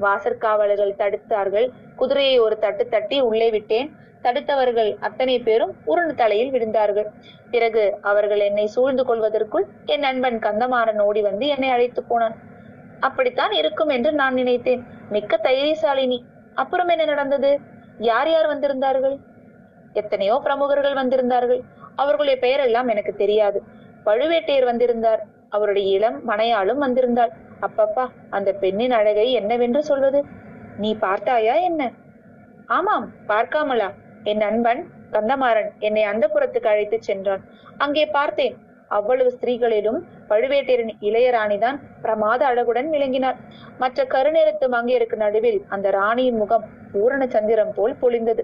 [0.00, 1.68] வாசற்காவலர்கள் தடுத்தார்கள்.
[1.96, 4.00] குதிரையை ஒரு தட்டு தட்டி உள்ளே விட்டேன்.
[4.22, 7.08] தடுத்தவர்கள் அத்தனை பேரும் உருண்டு தலையில் விழுந்தார்கள்.
[7.50, 12.36] பிறகு அவர்கள் என்னை சூழ்ந்து கொள்வதற்குள் என் நண்பன் கந்தமாறன் ஓடி வந்து என்னை அழைத்து போனான்.
[13.00, 14.86] அப்படித்தான் இருக்கும் என்று நான் நினைத்தேன்.
[15.10, 16.18] மிக்க தைரியசாலினி
[16.54, 17.58] அப்புறம் என்ன நடந்தது?
[17.98, 19.16] யார் யார் வந்திருந்தார்கள்?
[19.92, 21.60] எத்தனையோ பிரமுகர்கள் வந்திருந்தார்கள்.
[21.96, 23.62] அவர்களுடைய பெயரெல்லாம் எனக்கு தெரியாது.
[24.04, 25.22] பழுவேட்டையர் வந்திருந்தார்.
[25.52, 27.32] அவருடைய இளம் மனையாளும் வந்திருந்தாள்.
[27.66, 30.20] அப்பப்பா அந்த பெண்ணின் அழகை என்னவென்று சொல்வது?
[30.76, 31.82] நீ பார்த்தாயா என்ன?
[32.66, 33.88] ஆமாம் பார்க்காமலா?
[34.24, 34.82] என் நண்பன்
[35.12, 37.42] கந்தமாறன் என்னை அந்த புறத்துக்கு அழைத்துச் சென்றான்.
[37.78, 38.54] அங்கே பார்த்தேன்.
[38.88, 39.98] அவ்வளவு ஸ்திரீகளிலும்
[40.28, 43.38] பழுவேட்டரின் இளையராணிதான் பிரமாத அழகுடன் விளங்கினார்
[43.78, 48.42] மற்ற கருநிறத்து மங்கையருக்கு நடுவில் அந்த ராணியின் முகம் பூரண சந்திரம் போல் பொழிந்தது.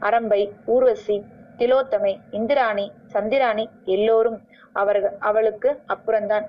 [0.00, 1.16] அரம்பை ஊர்வசி
[1.58, 3.64] திலோத்தமை இந்திராணி சந்திராணி
[3.96, 4.38] எல்லோரும்
[4.72, 6.46] அவர்கள் அவளுக்கு அப்புறம்தான்.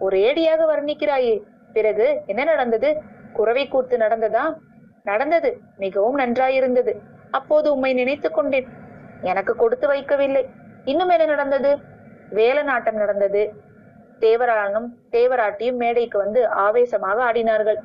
[0.00, 1.42] ஒரேடியாக வர்ணிக்கிறாயே.
[1.72, 3.02] பிறகு என்ன நடந்தது?
[3.32, 4.56] குறவை கூத்து நடந்ததா?
[5.02, 5.60] நடந்தது.
[5.76, 6.98] மிகவும் நன்றாயிருந்தது.
[7.30, 8.68] அப்போது உம்மை நினைத்து கொண்டேன்.
[9.20, 10.46] எனக்கு கொடுத்து வைக்கவில்லை.
[10.84, 11.78] இன்னும் என்ன நடந்தது?
[12.30, 13.52] வேல நாட்டம் நடந்தது.
[14.20, 17.76] தேவரானும் தேவராட்டியும் மேடைக்கு வந்து ஆவேசமாக ஆடினார்கள்.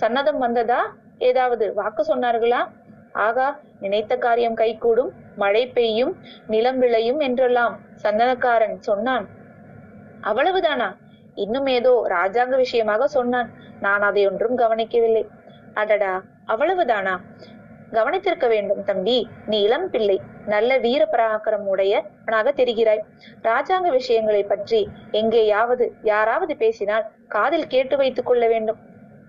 [0.00, 0.96] சன்னதம் வந்ததா?
[1.18, 2.68] ஏதாவது வாக்கு சொன்னார்களா?
[3.12, 5.12] ஆகா நினைத்த காரியம் கைகூடும்.
[5.36, 6.16] மழை பெய்யும்.
[6.46, 7.80] நிலம் விளையும் என்றெல்லாம்.
[8.02, 9.28] சந்தனக்காரன் சொன்னான்.
[10.22, 10.96] அவ்வளவுதானா?
[11.34, 13.50] இன்னும் ஏதோ ராஜாங்க விஷயமாக சொன்னான்.
[13.80, 15.28] நான் அதை ஒன்றும் கவனிக்கவில்லை.
[15.74, 16.22] அடடா!
[16.46, 17.20] அவ்வளவுதானா?
[17.92, 19.28] கவனித்திருக்க வேண்டும் தம்பி.
[19.46, 20.20] நீ இளம் பிள்ளை.
[20.46, 23.02] நல்ல வீர பராக்கிரம் உடையவனாக தெரிகிறாய்.
[23.42, 28.76] ராஜாங்க விஷயங்களை பற்றி எங்கேயாவது யாராவது பேசினால் காதில் கேட்டு வைத்துக் கொள்ள வேண்டும்.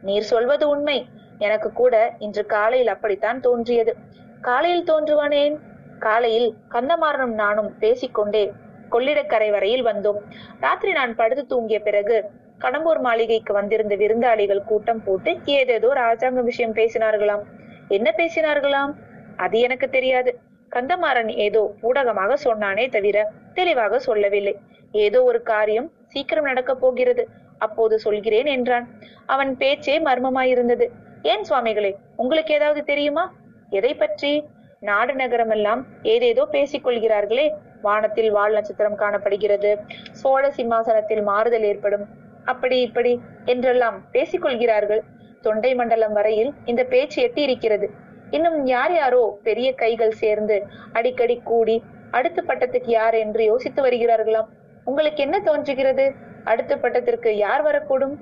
[0.02, 1.10] நீர் சொல்வது உண்மை.
[1.38, 3.96] எனக்கு கூட இன்று காலையில் அப்படித்தான் தோன்றியது.
[4.42, 5.60] காலையில் தோன்றுவானேன்?
[6.00, 8.52] காலையில் கந்தமாறனும் நானும் பேசிக்கொண்டே
[8.94, 10.20] கொள்ளிடக்கரை வரையில் வந்தோம்.
[10.60, 12.18] ராத்திரி நான் படுத்து தூங்கிய பிறகு
[12.60, 17.44] கடம்பூர் மாளிகைக்கு வந்திருந்த விருந்தாளிகள் கூட்டம் போட்டு ஏதேதோ ராஜாங்க விஷயம் பேசினார்களாம்.
[17.88, 18.92] என்ன பேசினார்களாம்?
[19.36, 20.32] அது எனக்கு தெரியாது.
[20.72, 23.18] கந்தமாறன் ஏதோ ஊடகமாக சொன்னானே தவிர
[23.54, 24.56] தெளிவாக சொல்லவில்லை.
[24.92, 27.24] ஏதோ ஒரு காரியம் சீக்கிரம் நடக்கப் போகிறது.
[27.58, 28.88] அப்போது சொல்கிறேன் என்றான்.
[29.26, 30.86] அவன் பேச்சே மர்மமாயிருந்தது.
[31.22, 33.24] ஏன் சுவாமிகளே உங்களுக்கு ஏதாவது தெரியுமா?
[33.70, 34.32] எதை பற்றி?
[34.80, 37.46] நாடு நகரமெல்லாம் ஏதேதோ பேசிக் கொள்கிறார்களே.
[37.84, 39.72] வானத்தில் வால் நட்சத்திரம் காணப்படுகிறது.
[40.12, 42.06] சோழ சிம்மாசனத்தில் மாறுதல் ஏற்படும்.
[42.44, 43.12] அப்படி இப்படி
[43.46, 45.02] என்றெல்லாம் பேசிக் கொள்கிறார்கள்
[45.42, 47.88] தொண்டை மண்டலம் வரையில் இந்த பேச்சு எட்டி இருக்கிறது
[48.32, 50.58] இன்னும் யார் யாரோ பெரிய கைகள் சேர்ந்து
[50.92, 51.76] அடிக்கடி கூடி
[52.12, 54.50] அடுத்த பட்டத்துக்கு யார் என்று யோசித்து வருகிறார்களாம்.
[54.86, 56.06] உங்களுக்கு என்ன தோன்றுகிறது?
[56.44, 58.16] அடுத்த பட்டத்திற்கு யார் வரக்கூடும்?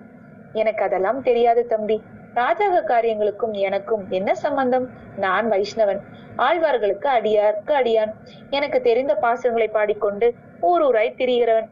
[0.54, 1.98] எனக்கு அதெல்லாம் தெரியாது தம்பி.
[2.34, 4.90] ராஜாக காரியங்களுக்கும் எனக்கும் என்ன சம்பந்தம்?
[5.18, 6.00] நான் வைஷ்ணவன்.
[6.38, 8.14] ஆழ்வார்களுக்கு அடியார்க்கு அடியான்.
[8.50, 11.70] எனக்கு தெரிந்த பாசங்களை பாடிக்கொண்டு ஊர் ஊராய் திரிகிறவன்.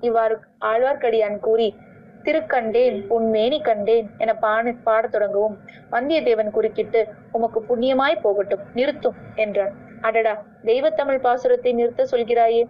[0.00, 1.76] இவ்வாறு ஆழ்வார்க்கடியான் கூறி
[2.22, 5.56] திருக்கண்டேன் உன் மேனி கண்டேன் என பாட பாடத் தொடங்கவும்
[5.90, 9.72] வந்தியத்தேவன் குறுக்கிட்டு உமக்கு புண்ணியமாய் போகட்டும் நிறுத்தும் என்றான்.
[10.00, 12.62] அடடா தெய்வத்தமிழ் பாசுரத்தை நிறுத்த சொல்கிறாயே?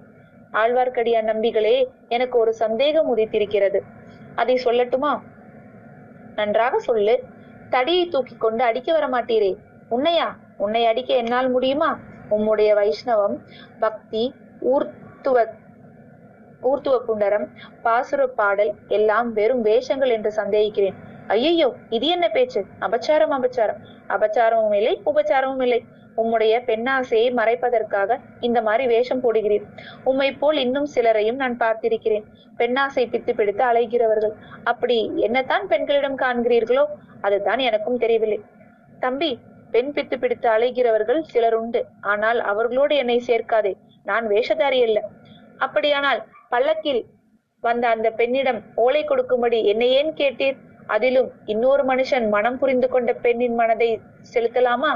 [0.52, 3.80] ஆழ்வார்க்கடியான் நம்பிகளே எனக்கு ஒரு சந்தேகம் உதித்திருக்கிறது.
[4.34, 5.20] அதை சொல்லட்டுமா?
[6.34, 7.22] நன்றாக சொல்லு.
[7.70, 9.56] தடியை தூக்கி கொண்டு அடிக்க வர மாட்டீரே.
[9.90, 10.28] உன்னையா?
[10.56, 11.98] உன்னை அடிக்க என்னால் முடியுமா?
[12.30, 13.36] உம்முடைய வைஷ்ணவம்
[13.78, 15.46] பக்தி ஊர்த்துவ
[16.62, 17.46] ஊர்த்துவ புண்டரம்
[17.82, 20.94] பாசுர பாடல் எல்லாம் வெறும் வேஷங்கள் என்று சந்தேகிக்கிறேன்.
[21.26, 22.64] ஐயையோ இது என்ன பேச்சு?
[22.80, 23.80] அபச்சாரம் அபச்சாரம்.
[24.08, 25.84] அபச்சாரமும் இல்லை உபச்சாரமும் இல்லை.
[26.16, 29.66] உம்முடைய பெண்ணாசையை மறைப்பதற்காக இந்த மாதிரி வேஷம் போடுகிறீர்.
[30.04, 32.26] உம்மை போல் இன்னும் சிலரையும் நான் பார்த்திருக்கிறேன்.
[32.58, 34.34] பெண்ணாசை பித்து பிடித்து அலைகிறவர்கள்.
[34.64, 36.84] அப்படி என்னத்தான் பெண்களிடம் காண்கிறீர்களோ
[37.20, 38.40] அதுதான் எனக்கும் தெரியவில்லை.
[39.00, 39.30] தம்பி
[39.70, 41.80] பெண் பித்து பிடித்து அலைகிறவர்கள் சிலர் உண்டு.
[42.00, 43.72] ஆனால் அவர்களோடு என்னை சேர்க்காதே.
[44.04, 45.00] நான் வேஷதாரி அல்ல.
[45.58, 47.02] அப்படியானால் பல்லக்கில்
[47.60, 50.56] வந்த அந்த பெண்ணிடம் ஓலை கொடுக்கும்படி என்னை ஏன் கேட்டீர்?
[50.96, 53.88] அதிலும் இன்னொரு மனுஷன் மனம் புரிந்து கொண்ட பெண்ணின் மனதை
[54.34, 54.90] செலுத்தலாமா?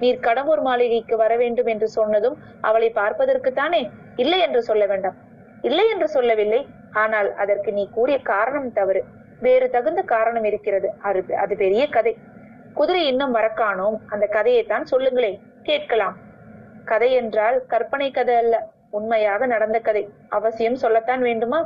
[0.00, 3.82] நீர் கடம்பூர் மாளிகைக்கு வர வேண்டும் என்று சொன்னதும் அவளை பார்ப்பதற்குத்தானே?
[4.16, 5.16] இல்லை என்று சொல்ல வேண்டாம்.
[5.62, 6.60] இல்லை என்று சொல்லவில்லை.
[6.92, 9.02] ஆனால் அதற்கு நீ கூறிய காரணம் தவறு.
[9.40, 10.88] வேறு தகுந்த காரணம் இருக்கிறது.
[11.00, 12.12] அது அது பெரிய கதை.
[12.74, 15.32] குதிரை இன்னும் வரக்கானோம் அந்த கதையைத்தான் சொல்லுங்களே
[15.62, 16.16] கேட்கலாம்.
[16.84, 18.56] கதை என்றால் கற்பனை கதை அல்ல.
[18.90, 20.02] உண்மையாக நடந்த கதை.
[20.28, 21.60] அவசியம் சொல்லத்தான் வேண்டுமா?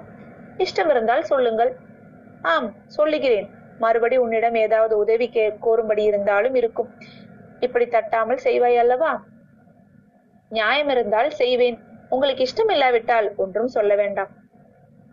[0.59, 1.73] இஷ்டம் இருந்தால் சொல்லுங்கள்.
[2.43, 2.69] ஆம்
[2.99, 3.49] சொல்லுகிறேன்.
[3.81, 6.91] மறுபடி உன்னிடம் ஏதாவது உதவி கே கோரும்படி இருந்தாலும் இருக்கும்.
[7.61, 9.13] இப்படி தட்டாமல் செய்வாய் அல்லவா?
[10.49, 11.79] நியாயம் இருந்தால் செய்வேன்.
[12.09, 14.31] உங்களுக்கு இஷ்டம் இல்லாவிட்டால் ஒன்றும் சொல்ல வேண்டாம்.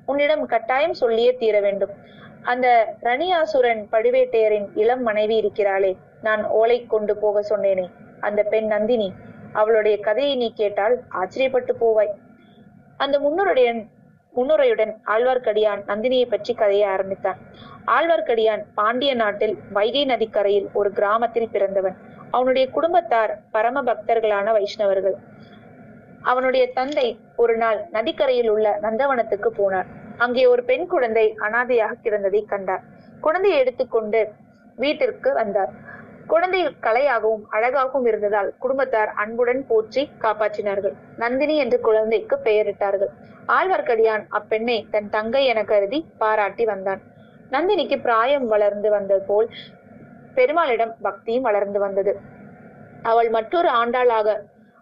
[0.05, 1.93] உன்னிடம் கட்டாயம் சொல்லியே தீர வேண்டும்.
[2.41, 2.67] அந்த
[3.03, 5.91] ரணியாசுரன் பழுவேட்டையரின் இளம் மனைவி இருக்கிறாளே.
[6.21, 7.85] நான் ஓலை கொண்டு போக சொன்னேனே.
[8.19, 9.09] அந்த பெண் நந்தினி
[9.53, 12.13] அவளுடைய கதையை நீ கேட்டால் ஆச்சரியப்பட்டு போவாய்.
[12.97, 13.81] அந்த முன்னுரையுடன்
[14.35, 17.39] முன்னுரையுடன் ஆழ்வார்க்கடியான் நந்தினியை பற்றி கதையை ஆரம்பித்தான்.
[17.95, 21.97] ஆழ்வார்க்கடியான் பாண்டிய நாட்டில் வைகை நதிக்கரையில் ஒரு கிராமத்தில் பிறந்தவன்.
[22.31, 25.17] அவனுடைய குடும்பத்தார் பரம பக்தர்களான வைஷ்ணவர்கள்.
[26.21, 29.89] அவனுடைய தந்தை ஒரு நாள் நதிக்கரையில் உள்ள நந்தவனத்துக்கு போனார்.
[30.17, 32.83] அங்கே ஒரு பெண் குழந்தை அனாதையாக கிடந்ததை கண்டார்.
[33.21, 34.21] குழந்தையை எடுத்துக்கொண்டு
[34.75, 35.71] வீட்டிற்கு வந்தார்.
[36.31, 40.95] குழந்தை கலையாகவும் அழகாகவும் இருந்ததால் குடும்பத்தார் அன்புடன் போற்றி காப்பாற்றினார்கள்.
[41.23, 43.11] நந்தினி என்று குழந்தைக்கு பெயரிட்டார்கள்.
[43.57, 47.01] ஆழ்வார்க்கடியான் அப்பெண்ணை தன் தங்கை என கருதி பாராட்டி வந்தான்.
[47.51, 49.49] நந்தினிக்கு பிராயம் வளர்ந்து வந்தது போல்
[50.35, 52.13] பெருமாளிடம் பக்தியும் வளர்ந்து வந்தது.
[53.01, 54.35] அவள் மற்றொரு ஆண்டாளாக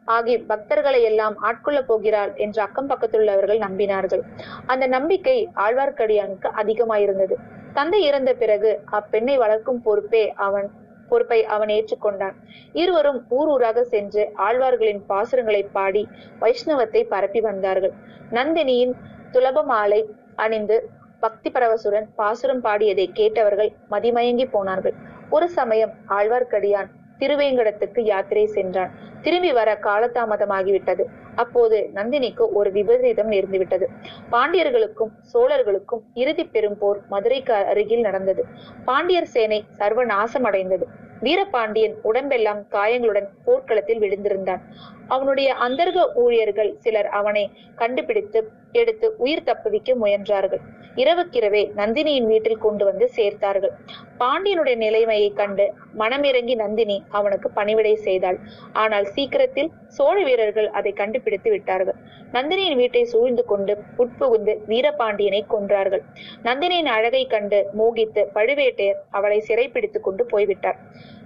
[0.07, 4.23] ஆகி பக்தர்களை எல்லாம் ஆட்கொள்ளப் போகிறாள் என்று அக்கம் பக்கத்துள்ளவர்கள் நம்பினார்கள்.
[4.65, 7.35] அந்த நம்பிக்கை ஆழ்வார்க்கடியானுக்கு அதிகமாயிருந்தது.
[7.73, 10.67] தந்தை இறந்த பிறகு அப்பெண்ணை வளர்க்கும் பொறுப்பே அவன்
[11.09, 12.35] பொறுப்பை அவன் ஏற்றுக்கொண்டான்.
[12.73, 16.03] இருவரும் ஊர் ஊராக சென்று ஆழ்வார்களின் பாசுரங்களை பாடி
[16.39, 17.93] வைஷ்ணவத்தை பரப்பி வந்தார்கள்.
[18.31, 18.93] நந்தினியின்
[19.31, 20.01] துலப மாலை
[20.35, 20.77] அணிந்து
[21.25, 24.95] பக்தி பரவசுடன் பாசுரம் பாடியதை கேட்டவர்கள் மதிமயங்கி போனார்கள்.
[25.35, 28.91] ஒரு சமயம் ஆழ்வார்க்கடியான் திருவேங்கடத்துக்கு யாத்திரை சென்றான்.
[29.21, 31.03] திரும்பி வர காலதாமதமாகிவிட்டது.
[31.43, 33.85] அப்போது நந்தினிக்கு ஒரு விபரீதம் நேர்ந்துவிட்டது.
[34.33, 38.43] பாண்டியர்களுக்கும் சோழர்களுக்கும் இறுதி பெரும் போர் மதுரைக்கு அருகில் நடந்தது.
[38.89, 40.87] பாண்டியர் சேனை சர்வநாசம் அடைந்தது
[41.25, 44.61] வீரபாண்டியன் உடம்பெல்லாம் காயங்களுடன் போர்க்களத்தில் விழுந்திருந்தான்.
[45.13, 47.43] அவனுடைய அந்தர்க ஊழியர்கள் சிலர் அவனை
[47.81, 48.39] கண்டுபிடித்து
[48.81, 50.63] எடுத்து உயிர் தப்புவிக்க முயன்றார்கள்.
[51.01, 53.73] இரவுக்கிரவே நந்தினியின் வீட்டில் கொண்டு வந்து சேர்த்தார்கள்.
[54.21, 55.65] பாண்டியனுடைய நிலைமையை கண்டு
[56.01, 58.37] மனமிறங்கி நந்தினி அவனுக்கு பணிவிடை செய்தாள்.
[58.83, 61.97] ஆனால் சீக்கிரத்தில் சோழ வீரர்கள் அதை கண்டுபிடித்து விட்டார்கள்.
[62.33, 66.03] நந்தினியின் வீட்டை சூழ்ந்து கொண்டு உட்புகுந்து வீரபாண்டியனை கொன்றார்கள்.
[66.43, 70.79] நந்தினியின் அழகை கண்டு மோகித்து பழுவேட்டையர் அவளை சிறைப்பிடித்துக் கொண்டு போய்விட்டார்.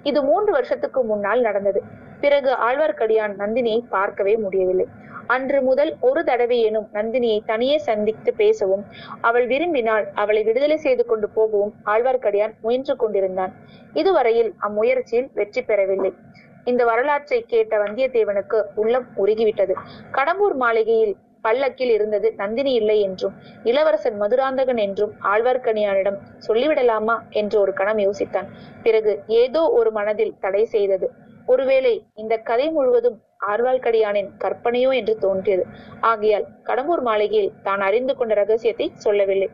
[0.04, 1.82] இது மூன்று வருஷத்துக்கு முன்னால் நடந்தது.
[2.22, 4.88] பிறகு ஆழ்வார்க்கடியான் நந்தினியை பார்க்கவே முடியவில்லை.
[5.30, 8.84] அன்று முதல் ஒரு தடவையேனும் நந்தினியை தனியே சந்தித்து பேசவும்
[9.22, 13.54] அவள் விரும்பினால் அவளை விடுதலை செய்து கொண்டு போகவும் ஆழ்வார்க்கடியான் முயன்று கொண்டிருந்தான்.
[13.94, 16.12] இதுவரையில் அம்முயற்சியில் வெற்றி பெறவில்லை.
[16.68, 19.74] இந்த வரலாற்றை கேட்ட வந்தியத்தேவனுக்கு உள்ளம் உருகிவிட்டது.
[20.12, 26.18] கடம்பூர் மாளிகையில் பல்லக்கில் இருந்தது நந்தினி இல்லை என்றும் இளவரசன் மதுராந்தகன் என்றும் ஆழ்வார்க்கடியானிடம்
[26.48, 28.50] சொல்லிவிடலாமா என்று ஒரு கணம் யோசித்தான்.
[28.84, 29.14] பிறகு
[29.44, 31.08] ஏதோ ஒரு மனதில் தடை செய்தது.
[31.46, 35.64] ஒருவேளை இந்த கதை முழுவதும் ஆழ்வார்க்கடியானின் கற்பனையோ என்று தோன்றியது.
[36.00, 39.50] ஆகையால் கடம்பூர் மாளிகையில் தான் அறிந்து கொண்ட ரகசியத்தை சொல்லவில்லை.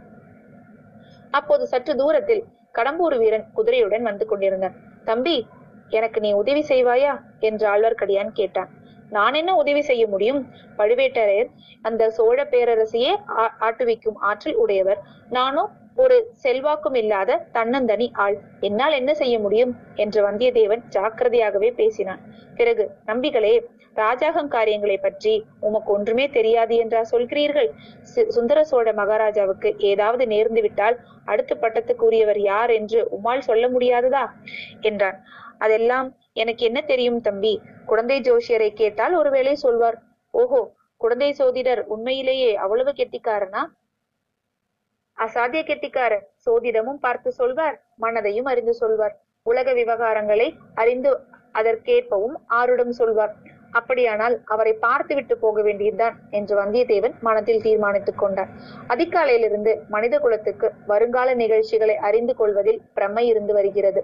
[1.31, 4.75] அப்போது சற்று தூரத்தில் கடம்பூர் வீரன் குதிரையுடன் வந்து கொண்டிருந்தான்.
[5.03, 5.47] தம்பி
[5.89, 7.13] எனக்கு நீ உதவி செய்வாயா?
[7.39, 8.69] என்று ஆழ்வார்க்கடியான் கேட்டான்.
[9.09, 10.39] நான் என்ன உதவி செய்ய முடியும்?
[10.77, 11.49] பழுவேட்டரையர்
[11.81, 15.01] அந்த சோழ பேரரசையே ஆட்டுவிக்கும் ஆற்றல் உடையவர்.
[15.29, 18.35] நானும் ஒரு செல்வாக்கும் இல்லாத தன்னந்தனி ஆள்.
[18.59, 19.71] என்னால் என்ன செய்ய முடியும்?
[19.95, 22.21] என்று வந்தியத்தேவன் ஜாக்கிரதையாகவே பேசினான்.
[22.55, 23.53] பிறகு நம்பிகளே
[23.93, 27.69] ராஜாகம் காரியங்களை பற்றி உமக்கு ஒன்றுமே தெரியாது என்றா சொல்கிறீர்கள்?
[28.29, 34.25] சுந்தர சோழ மகாராஜாவுக்கு ஏதாவது நேர்ந்து விட்டால் அடுத்த பட்டத்துக்குரியவர் யார் என்று உமால் சொல்ல முடியாததா?
[34.81, 35.17] என்றான்.
[35.57, 37.53] அதெல்லாம் எனக்கு என்ன தெரியும் தம்பி?
[37.85, 39.97] குழந்தை ஜோஷியரை கேட்டால் ஒருவேளை சொல்வார்.
[40.33, 40.61] ஓஹோ
[41.01, 43.63] குழந்தை சோதிடர் உண்மையிலேயே அவ்வளவு கெட்டிக்காரனா?
[45.23, 49.21] அசாத்திய கெட்டிக்காரர் சோதிடமும் பார்த்து சொல்வார் மனதையும் அறிந்து சொல்வார்.
[49.43, 51.19] உலக விவகாரங்களை அறிந்து
[51.53, 53.35] அதற்கேற்பவும் ஆருடம் சொல்வார்.
[53.71, 58.47] அப்படியானால் அவரை பார்த்துவிட்டு போக வேண்டியதுதான் என்று வந்தியத்தேவன் மனத்தில் தீர்மானித்துக் கொண்டார்
[58.87, 64.03] அதிகாலையிலிருந்து மனித குலத்துக்கு வருங்கால நிகழ்ச்சிகளை அறிந்து கொள்வதில் பிரம்மை இருந்து வருகிறது.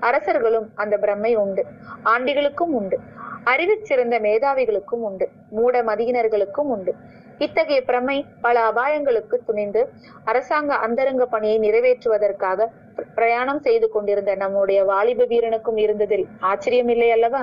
[0.00, 1.64] அரசர்களும் அந்த பிரமை உண்டு.
[2.04, 2.98] ஆண்டிகளுக்கும் உண்டு.
[3.44, 5.28] அறிவு சிறந்த மேதாவிகளுக்கும் உண்டு.
[5.50, 6.94] மூட மதியினர்களுக்கும் உண்டு.
[7.42, 9.82] இத்தகைய பிரமை பல அபாயங்களுக்கு துணிந்து
[10.26, 12.68] அரசாங்க அந்தரங்க பணியை நிறைவேற்றுவதற்காக
[13.16, 17.42] பிரயாணம் செய்து கொண்டிருந்த நம்முடைய வாலிப வீரனுக்கும் இருந்ததில் ஆச்சரியம் இல்லை அல்லவா?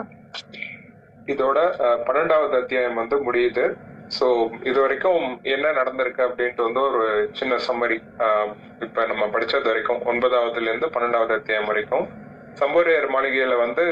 [1.27, 3.65] இதோட அஹ், பன்னெண்டாவது அத்தியாயம் வந்து முடியுது.
[4.11, 4.27] ஸோ
[4.63, 5.23] இது வரைக்கும்
[5.53, 7.01] என்ன நடந்திருக்கு அப்படின்ட்டு வந்து ஒரு
[7.33, 7.97] சின்ன சம்மரி
[8.85, 12.05] இப்ப நம்ம படிச்சது வரைக்கும் ஒன்பதாவதுல இருந்து பன்னெண்டாவது அத்தியாயம் வரைக்கும்.
[12.59, 13.83] சம்போரையர் மாளிகையில வந்து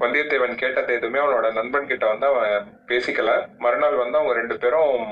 [0.00, 2.52] வந்தியத்தேவன் கேட்டது எதுவுமே அவனோட நண்பன் கிட்ட வந்து அவன்
[2.88, 3.30] பேசிக்கல.
[3.58, 5.02] மறுநாள் வந்து அவங்க ரெண்டு பேரும்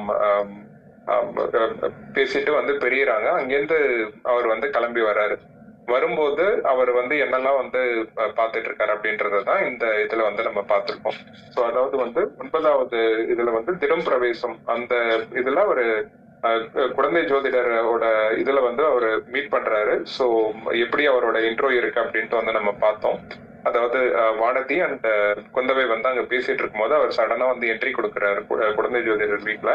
[2.15, 3.29] பேசிட்டு வந்து பெரியறாங்க.
[3.39, 3.79] அங்கேருந்து
[4.31, 5.37] அவர் வந்து கிளம்பி வர்றாரு.
[5.89, 7.81] வரும்போது அவர் வந்து என்னெல்லாம் வந்து
[8.17, 11.19] அஹ், பார்த்துட்டு இருக்காரு அப்படின்றததான் இந்த இதுல வந்து நம்ம பார்த்திருக்கோம்.
[11.55, 13.01] ஸோ அதாவது வந்து ஒன்பதாவது
[13.33, 14.95] இதுல வந்து தினம் பிரவேசம் அந்த
[15.35, 15.85] இதுல ஒரு
[16.95, 18.05] குழந்தை ஜோதிடரோட
[18.41, 19.95] இதுல வந்து அவர் மீட் பண்றாரு.
[20.17, 20.27] ஸோ
[20.79, 23.19] எப்படி அவரோட இன்ட்ரோ இருக்கு அப்படின்ட்டு வந்து நம்ம பார்த்தோம்.
[23.65, 23.99] அதாவது
[24.41, 25.07] வானதி அண்ட்
[25.55, 29.73] குந்தவை வந்து அங்க பேசிட்டு இருக்கும்போது அவர் சடனா வந்து என்ட்ரி கொடுக்குறாரு கு- குழந்தை ஜோதிடர் வீட்ல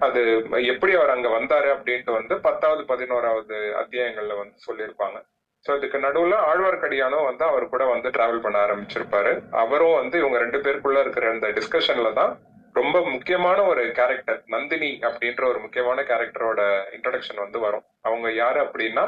[0.00, 0.20] அது
[0.66, 5.18] எப்படி அவர் அங்க வந்தாரு அப்படின்ட்டு வந்து பத்தாவது பதினோராவது அத்தியாயங்கள்ல வந்து சொல்லியிருப்பாங்க.
[5.64, 9.32] சோ இதுக்கு நடுவுல ஆழ்வார்க்கடியானும் வந்து அவர் கூட வந்து டிராவல் பண்ண ஆரம்பிச்சிருப்பாரு.
[9.62, 12.32] அவரும் வந்து இவங்க ரெண்டு பேருக்குள்ள இருக்கிற அந்த டிஸ்கஷன்ல தான்
[12.76, 16.60] ரொம்ப முக்கியமான ஒரு கேரக்டர் நந்தினி அப்படின்ற ஒரு முக்கியமான கேரக்டரோட
[16.96, 17.84] இன்ட்ரடக்ஷன் வந்து வரும்.
[18.02, 19.04] அவங்க யாரு அப்படின்னா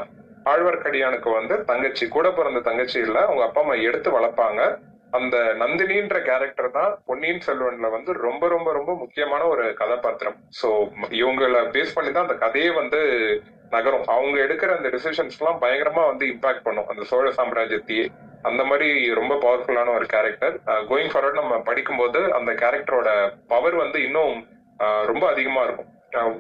[0.47, 4.61] ஆழ்வார்க்கடியானுக்கு வந்து தங்கச்சி கூட பிறந்த தங்கச்சி இல்ல அவங்க அப்பா அம்மா எடுத்து வளர்ப்பாங்க.
[5.13, 10.39] அந்த நந்தினின்ற கேரக்டர் தான் பொன்னியின் செல்வன்ல வந்து ரொம்ப ரொம்ப ரொம்ப முக்கியமான ஒரு கதாபாத்திரம்.
[10.61, 10.69] சோ
[11.21, 13.01] இவங்கள பேஸ் பண்ணி தான் அந்த கதையே வந்து
[13.73, 14.07] நகரும்.
[14.07, 16.89] அவங்க எடுக்கிற அந்த டிசிஷன்ஸ் எல்லாம் பயங்கரமா வந்து இம்பாக்ட் பண்ணும்.
[16.89, 18.07] அந்த சோழ சாம்ராஜ்யத்தையே.
[18.43, 24.47] அந்த மாதிரி ரொம்ப பவர்ஃபுல்லான ஒரு கேரக்டர் கோயிங் ஃபார்வர்ட் நம்ம படிக்கும்போது அந்த கேரக்டரோட பவர் வந்து இன்னும்
[24.79, 25.87] ரொம்ப அதிகமா இருக்கும்.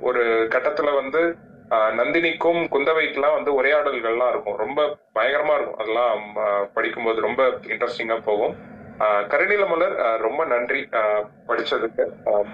[0.00, 1.36] ஒரு கட்டத்துல வந்து
[1.70, 4.56] நந்தினிக்கும் குந்தவைக்கெல்லாம் வந்து உரையாடல்கள்லாம் இருக்கும்.
[4.56, 5.76] ரொம்ப பயங்கரமா இருக்கும்.
[5.76, 6.36] அதெல்லாம்
[6.74, 8.56] படிக்கும்போது ரொம்ப இன்ட்ரெஸ்டிங்கா போகும்.
[8.98, 12.06] ஆஹ் மலர் ரொம்ப நன்றி ஆஹ் படிச்சதுக்கு.
[12.24, 12.44] ஆஹ்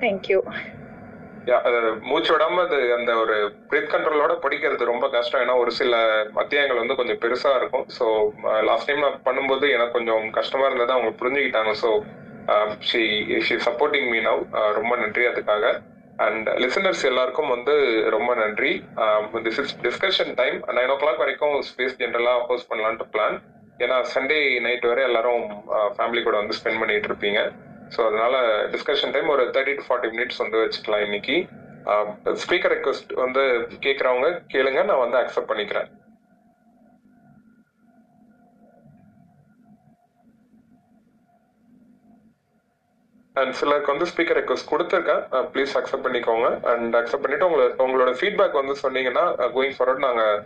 [0.00, 0.40] தேங்க்யூ
[2.10, 3.34] மூச்சு விடாம அது அந்த ஒரு
[3.70, 5.42] பிரீத் கண்ட்ரோலோட படிக்கிறது ரொம்ப கஷ்டம்.
[5.44, 5.96] ஏன்னா ஒரு சில
[6.42, 7.86] அத்தியாயங்கள் வந்து கொஞ்சம் பெருசா இருக்கும்.
[7.96, 8.06] ஸோ
[8.68, 10.94] லாஸ்ட் டைம் நான் பண்ணும்போது எனக்கு கொஞ்சம் கஷ்டமா இருந்தது.
[10.96, 11.72] அவங்க புரிஞ்சுக்கிட்டாங்க.
[11.82, 11.90] So
[12.90, 13.02] she
[13.48, 14.40] she supporting me now
[14.78, 15.66] ரொம்ப நன்றி அதுக்காக.
[16.18, 17.74] அண்ட் லிசனர்ஸ் எல்லாருக்கும் வந்து
[18.16, 18.72] ரொம்ப நன்றி.
[19.46, 23.36] This is discussion time nine o'clock வரைக்கும் ஸ்பேஸ் ஜென்ரலா ஹோஸ்ட் பண்ணலான்ட்டு பிளான்
[23.80, 25.44] ஏன்னா சண்டே நைட் வரை எல்லாரும்
[25.96, 27.40] ஃபேமிலி கூட வந்து ஸ்பெண்ட் பண்ணிட்டு இருப்பீங்க.
[27.92, 28.36] ஸோ அதனால
[28.74, 31.36] டிஸ்கஷன் டைம் ஒரு தேர்ட்டி டு ஃபார்ட்டி மினிட்ஸ் வந்து வச்சுக்கலாம் இன்னைக்கு.
[32.44, 33.42] ஸ்பீக்கர் ரெக்வஸ்ட் வந்து
[33.86, 35.88] கேட்குறவங்க கேளுங்க நான் வந்து அக்செப்ட் பண்ணிக்கிறேன்.
[43.36, 45.22] அண்ட் சிலருக்கு வந்து ஸ்பீக்கர் ரெக்வஸ்ட் கொடுத்துருக்கேன்.
[45.52, 46.48] ப்ளீஸ் அக்செப்ட் பண்ணிக்கோங்க.
[46.72, 49.24] அண்ட் அக்செப்ட் பண்ணிட்டு உங்களை உங்களோட ஃபீட்பேக் வந்து சொன்னீங்கன்னா
[49.56, 50.36] கோயிங் ஃபார்வர்ட் நாங்கள்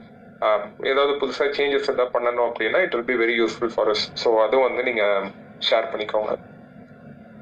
[0.90, 4.66] ஏதாவது புதுசாக சேஞ்சஸ் எதாவது பண்ணணும் அப்படின்னா it will be very useful for us so அதுவும்
[4.68, 5.26] வந்து நீங்கள்
[5.68, 6.32] ஷேர் பண்ணிக்கோங்க.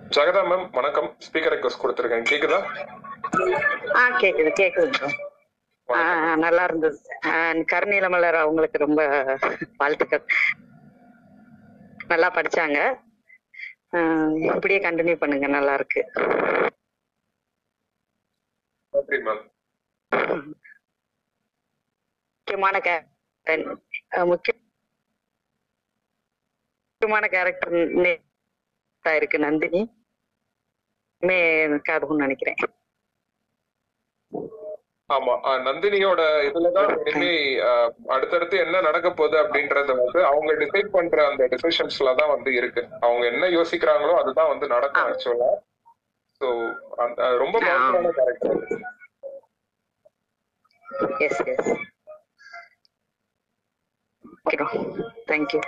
[0.08, 1.16] ஜெகதா மேம் வணக்கம்.
[1.26, 2.24] ஸ்பீக்கர் ரெக்வஸ்ட் கொடுத்துருக்கேன்.
[2.30, 2.58] கேக்குதா?
[3.94, 6.98] ஆ கேக்குது கேக்குது நல்லா இருந்தது.
[7.24, 9.00] ஆ, கருநீல மலர் அவங்களுக்கு ரொம்ப
[9.76, 10.24] வாழ்த்துக்கள்.
[12.06, 12.78] நல்லா படிச்சாங்க.
[14.54, 15.46] இப்படியே கண்டினியூ பண்ணுங்க.
[15.46, 16.10] நல்லா இருக்கு.
[18.92, 19.44] மேம்
[27.00, 28.25] முக்கியமான கேரக்டர்
[29.06, 29.80] கேரக்டர் இருக்கு நந்தினி.
[31.22, 31.36] மே
[31.96, 32.58] அதுவும் நினைக்கிறேன்.
[35.10, 35.34] ஆமா
[35.66, 37.32] நந்தினியோட இதுலதான் இனிமே
[38.14, 42.82] அடுத்தடுத்து என்ன நடக்க போகுது அப்படின்றத வந்து அவங்க டிசைட் பண்ற அந்த டிசிஷன்ஸ்ல தான் வந்து இருக்கு.
[43.00, 45.50] அவங்க என்ன யோசிக்கிறாங்களோ அதுதான் வந்து நடக்கும் ஆக்சுவலா
[46.40, 46.48] சோ
[47.42, 48.58] ரொம்ப பவர்ஃபுல்லான character
[51.26, 51.72] yes yes
[55.30, 55.62] thank you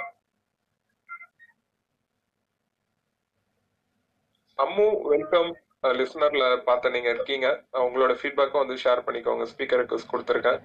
[4.62, 5.50] Ammu welcome
[5.98, 7.46] லிசனர்ல பார்த்த நீங்க இருக்கீங்க.
[7.84, 9.44] உங்களோட ஃபீட்பேக்கும் வந்து ஷேர் பண்ணிக்கோங்க.
[9.50, 10.58] ஸ்பீக்கர் ரெக்வஸ்ட் கொடுத்துருக்கேன்.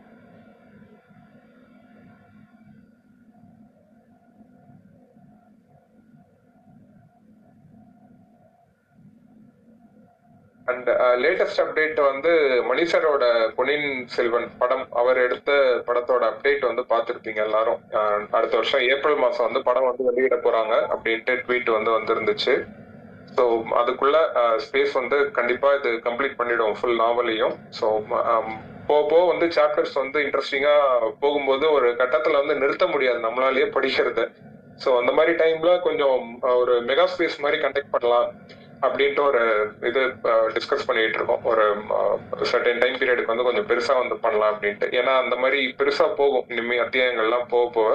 [10.71, 10.89] அண்ட்
[11.23, 12.31] லேட்டஸ்ட் அப்டேட் வந்து
[12.71, 13.23] மணிஷரோட
[13.57, 14.85] பொன்னியின் செல்வன் படம்.
[15.01, 15.51] அவர் எடுத்த
[15.89, 17.81] படத்தோட அப்டேட் வந்து பார்த்துருப்பீங்க எல்லாரும்.
[18.37, 22.55] அடுத்த வருஷம் ஏப்ரல் மாசம் வந்து படம் வந்து வெளியிட போறாங்க அப்படின்ட்டு ட்வீட் வந்து வந்திருந்துச்சு.
[23.37, 23.43] ஸோ
[23.81, 27.87] அதுக்குள்ள uh, ஸ்பேஸ் வந்து கண்டிப்பா இது கம்ப்ளீட் பண்ணிடும் ஃபுல் நாவலையும் ஸோ
[28.89, 30.73] போக போக வந்து சாப்டர்ஸ் வந்து இன்ட்ரெஸ்டிங்கா
[31.19, 34.23] போகும்போது ஒரு கட்டத்துல வந்து நிறுத்த முடியாது நம்மளாலேயே படிக்கிறது.
[34.79, 36.19] ஸோ அந்த மாதிரி டைம்ல கொஞ்சம்
[36.61, 38.27] ஒரு மெகா ஸ்பேஸ் மாதிரி கண்டக்ட் பண்ணலாம்
[38.81, 39.41] அப்படின்ட்டு ஒரு
[39.89, 40.01] இது
[40.55, 41.43] டிஸ்கஸ் பண்ணிட்டு இருக்கோம்.
[41.51, 41.65] ஒரு
[42.51, 44.89] சர்டன் டைம் பீரியடுக்கு வந்து கொஞ்சம் பெருசா வந்து பண்ணலாம் அப்படின்ட்டு.
[44.99, 46.47] ஏன்னா அந்த மாதிரி பெருசா போகும்.
[46.53, 47.91] இனிமே அத்தியாயங்கள்லாம் போக போக.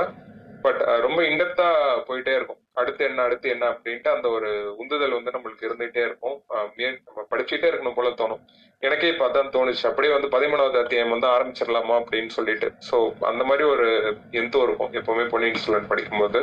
[0.65, 1.69] பட் ரொம்ப இன்டெப்தா
[2.09, 2.57] போயிட்டே இருக்கும்.
[2.80, 6.36] அடுத்து என்ன அடுத்து என்ன அப்படின்ட்டு அந்த ஒரு உந்துதல் வந்து நம்மளுக்கு இருந்துகிட்டே இருக்கும்.
[7.06, 8.42] நம்ம படிச்சுட்டே இருக்கணும் போல தோணும்.
[8.82, 9.84] எனக்கே இப்போ அதான் தோணுச்சு.
[9.86, 12.68] அப்படியே வந்து பதிமூணாவது அத்தியாயம் வந்து ஆரம்பிச்சிடலாமா அப்படின்னு சொல்லிட்டு.
[12.90, 13.86] ஸோ அந்த மாதிரி ஒரு
[14.42, 16.42] எந்தோ இருக்கும் எப்பவுமே பொன்னியின் செல்வன் படிக்கும்போது.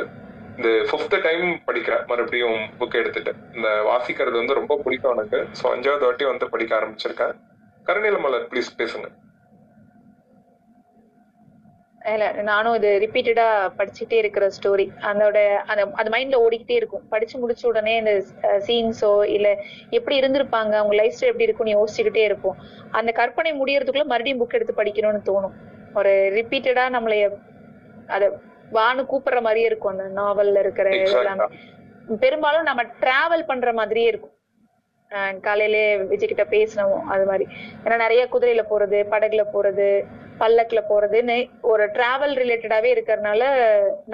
[0.58, 2.04] இந்த ஃபிஃப்த் டைம் படிக்கிறேன்.
[2.06, 5.40] மறுபடியும் புக் எடுத்துட்டு இந்த வாசிக்கிறது வந்து ரொம்ப பிடிக்கும் எனக்கு.
[5.60, 7.34] ஸோ அஞ்சாவது வாட்டி வந்து படிக்க ஆரம்பிச்சிருக்கேன்.
[7.86, 9.08] கருணையில மலர் ப்ளீஸ் பேசுங்க.
[12.48, 13.46] நானும் இது ரிப்பீட்டடா
[13.78, 15.38] படிச்சுட்டே இருக்கிற ஸ்டோரி அதோட
[15.70, 17.04] அந்த அது மைண்ட்ல ஓடிக்கிட்டே இருக்கும்.
[17.12, 18.12] படிச்சு முடிச்ச உடனே இந்த
[18.66, 19.48] சீன்ஸோ இல்ல
[19.90, 22.58] எப்படி இருந்திருப்பாங்க அவங்க லைஃப் ஸ்டைல் எப்படி இருக்கும்னு யோசிச்சுக்கிட்டே இருப்போம்.
[22.98, 25.56] அந்த கற்பனை முடியறதுக்குள்ள மறுபடியும் புக் எடுத்து படிக்கணும்னு தோணும்.
[25.94, 27.26] ஒரு ரிப்பீட்டடா நம்மளைய
[28.16, 28.24] அத
[28.72, 31.46] வான்னு கூப்பிடுற மாதிரியே இருக்கும் அந்த நாவல்ல இருக்கிற இதெல்லாமே
[32.22, 34.32] பெரும்பாலும் நம்ம டிராவல் பண்ற மாதிரியே இருக்கும்.
[35.46, 37.44] காலையிலே விஜய் கிட்ட பேசினோம் அது மாதிரி.
[37.84, 39.88] ஏன்னா நிறைய குதிரையில போறது படகுல போறது
[40.40, 41.36] பல்லக்குல போறதுன்னு
[41.72, 43.42] ஒரு டிராவல் ரிலேட்டடாவே இருக்கிறதுனால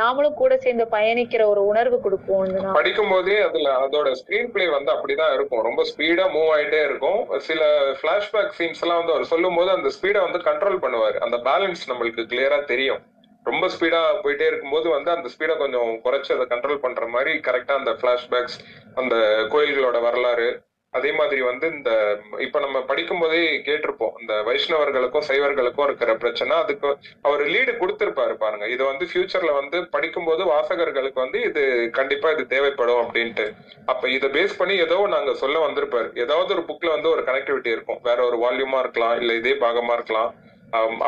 [0.01, 5.35] நாமளும் கூட சேர்ந்து பயணிக்கிற ஒரு உணர்வு கொடுக்கும் படிக்கும் போதே அதுல அதோட ஸ்கிரீன் பிளே வந்து அப்படிதான்
[5.37, 5.65] இருக்கும்.
[5.69, 7.21] ரொம்ப ஸ்பீடா மூவ் ஆயிட்டே இருக்கும்.
[7.49, 7.63] சில
[8.03, 11.19] பிளாஷ்பேக் சீன்ஸ் எல்லாம் வந்து அவர் சொல்லும் போது அந்த ஸ்பீடை வந்து கண்ட்ரோல் பண்ணுவார்.
[11.27, 13.01] அந்த பேலன்ஸ் நம்மளுக்கு கிளியரா தெரியும்.
[13.47, 17.95] ரொம்ப ஸ்பீடா போயிட்டே இருக்கும்போது வந்து அந்த ஸ்பீடை கொஞ்சம் குறைச்சு அதை கண்ட்ரோல் பண்ற மாதிரி கரெக்டா அந்த
[18.03, 18.59] பிளாஷ்பேக்ஸ்
[19.01, 19.17] அந்த
[19.55, 20.51] கோயில்களோட வரலாறு
[20.97, 21.91] அதே மாதிரி வந்து இந்த
[22.47, 23.39] இப்ப நம்ம படிக்கும் போதே
[23.69, 26.89] கேட்டிருப்போம் இந்த வைஷ்ணவர்களுக்கும் சைவர்களுக்கும் இருக்கிற பிரச்சனை அதுக்கு
[27.29, 28.67] அவர் லீடு கொடுத்திருப்பாரு பாருங்க.
[28.75, 31.63] இது வந்து ஃபியூச்சர்ல வந்து படிக்கும்போது வாசகர்களுக்கு வந்து இது
[31.99, 33.47] கண்டிப்பா இது தேவைப்படும் அப்படின்ட்டு.
[33.93, 36.11] அப்ப இதை பேஸ் பண்ணி ஏதோ நாங்க சொல்ல வந்திருப்பாரு.
[36.25, 38.03] ஏதாவது ஒரு புக்ல வந்து ஒரு கனெக்டிவிட்டி இருக்கும்.
[38.03, 40.33] வேற ஒரு வால்யூமா இருக்கலாம் இல்ல இதே பாகமா இருக்கலாம்.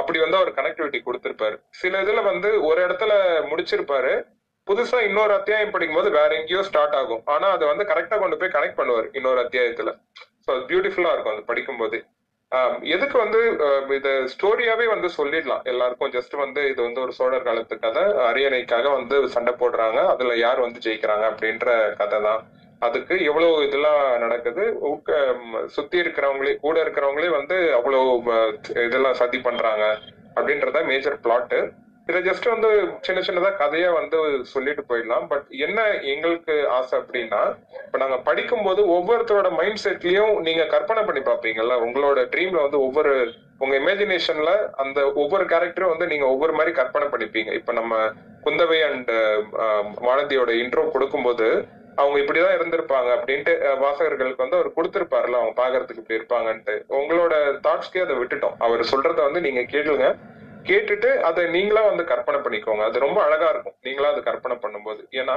[0.01, 1.56] அப்படி வந்து அவர் கனெக்டிவிட்டி கொடுத்திருப்பாரு.
[1.82, 3.12] சில இதுல வந்து ஒரு இடத்துல
[3.51, 4.15] முடிச்சிருப்பாரு.
[4.70, 7.23] புதுசா இன்னொரு அத்தியாயம் படிக்கும்போது வேற எங்கேயோ ஸ்டார்ட் ஆகும்.
[7.24, 10.01] ஆனா அதை வந்து கரெக்டா கொண்டு போய் கனெக்ட் பண்ணுவார் இன்னொரு அத்தியாயத்துல.
[10.47, 12.05] ஸோ அது பியூட்டிஃபுல்லா இருக்கும் அது படிக்கும்போது.
[12.81, 13.51] எதுக்கு வந்து
[13.89, 15.62] இது ஸ்டோரியாவே வந்து சொல்லிடலாம்.
[15.62, 18.03] எல்லாருக்கும் ஜஸ்ட் வந்து இது வந்து ஒரு சோழர் காலத்து கதை.
[18.03, 20.07] அரியணைக்காக வந்து சண்டை போடுறாங்க.
[20.07, 22.47] அதுல யார் வந்து ஜெயிக்கிறாங்க அப்படின்ற கதை தான்.
[22.78, 24.78] அதுக்கு எவ்வளவு இதெல்லாம் நடக்குது?
[24.78, 25.36] உட்க-
[25.66, 28.23] சுத்தி இருக்கிறவங்களே கூட இருக்கிறவங்களே வந்து அவ்வளவு
[28.70, 29.99] இதெல்லாம் சதி பண்றாங்க
[30.35, 31.70] அப்படின்றத மேஜர் பிளாட்டு
[32.09, 32.70] இதை ஜஸ்ட் வந்து
[33.06, 34.18] சின்ன சின்னதா கதையா வந்து
[34.52, 35.24] சொல்லிட்டு போயிடலாம்.
[35.31, 35.78] பட் என்ன
[36.12, 37.40] எங்களுக்கு ஆசை அப்படின்னா
[37.85, 43.14] இப்ப நாங்க படிக்கும் போது ஒவ்வொருத்தரோட மைண்ட் செட்லயும் நீங்க கற்பனை பண்ணி பாப்பீங்கல்ல உங்களோட ட்ரீம்ல வந்து ஒவ்வொரு
[43.64, 44.52] உங்க இமேஜினேஷன்ல
[44.82, 47.51] அந்த ஒவ்வொரு கேரக்டரும் வந்து நீங்க ஒவ்வொரு மாதிரி கற்பனை பண்ணிப்பீங்க.
[47.60, 47.94] இப்ப நம்ம
[48.47, 49.12] குந்தவை அண்ட்
[50.09, 51.48] வானதியோட இன்ட்ரோ கொடுக்கும்போது
[51.98, 53.52] அவங்க இப்படிதான் இருந்திருப்பாங்க அப்படின்ட்டு
[53.82, 56.74] வாசகர்களுக்கு வந்து அவர் கொடுத்திருப்பாருல அவங்க பாக்குறதுக்கு இப்படி இருப்பாங்கன்ட்டு.
[56.98, 57.35] உங்களோட
[57.66, 58.56] தாட்ஸ்க்கே அதை விட்டுட்டோம்.
[58.66, 60.06] அவர் சொல்றத வந்து நீங்க கேளுங்க.
[60.70, 62.85] கேட்டுட்டு அதை நீங்களா வந்து கற்பனை பண்ணிக்கோங்க.
[62.89, 63.77] அது ரொம்ப அழகா இருக்கும்.
[63.86, 65.03] நீங்களா அதை கற்பனை பண்ணும்போது.
[65.20, 65.36] ஏன்னா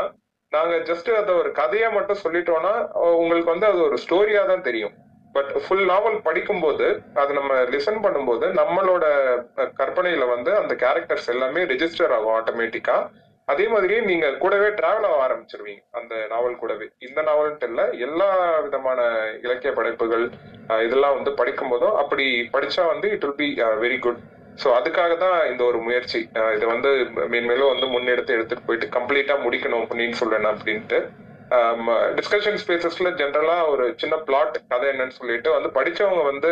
[0.51, 2.73] நாங்க ஜஸ்ட் அதை ஒரு கதையா மட்டும் சொல்லிட்டோம்னா
[3.21, 4.93] உங்களுக்கு வந்து அது ஒரு ஸ்டோரியா தான் தெரியும்.
[5.35, 6.85] பட் ஃபுல் நாவல் படிக்கும்போது
[7.21, 9.05] அது நம்ம லிசன் பண்ணும்போது நம்மளோட
[9.79, 12.95] கற்பனையில வந்து அந்த கேரக்டர்ஸ் எல்லாமே ரெஜிஸ்டர் ஆகும் ஆட்டோமேட்டிக்கா
[13.47, 15.81] அதே மாதிரியே நீங்க கூடவே டிராவல் ஆக ஆரம்பிச்சிருவீங்க.
[15.99, 16.87] அந்த நாவல் கூடவே.
[17.07, 18.29] இந்த நாவல்ன்ட்டு இல்ல எல்லா
[18.65, 19.01] விதமான
[19.45, 20.25] இலக்கிய படைப்புகள்
[20.85, 22.25] இதெல்லாம் வந்து படிக்கும் போதும் அப்படி
[22.55, 23.47] படிச்சா வந்து it will be
[23.85, 24.19] very good
[24.61, 26.19] so அதுக்காக தான் இந்த ஒரு முயற்சி.
[26.55, 26.89] இதை வந்து
[27.33, 30.99] மேன்மேலும் வந்து முன்னெடுத்து எடுத்துட்டு போயிட்டு கம்ப்ளீட்டா முடிக்கணும் அப்படின்னு சொல்லணும் அப்படின்ட்டு.
[32.17, 36.51] டிஸ்கஷன் ஸ்பேசஸ்ல ஜென்ரலா ஒரு சின்ன பிளாட் கதை என்னன்னு சொல்லிட்டு வந்து படிச்சவங்க வந்து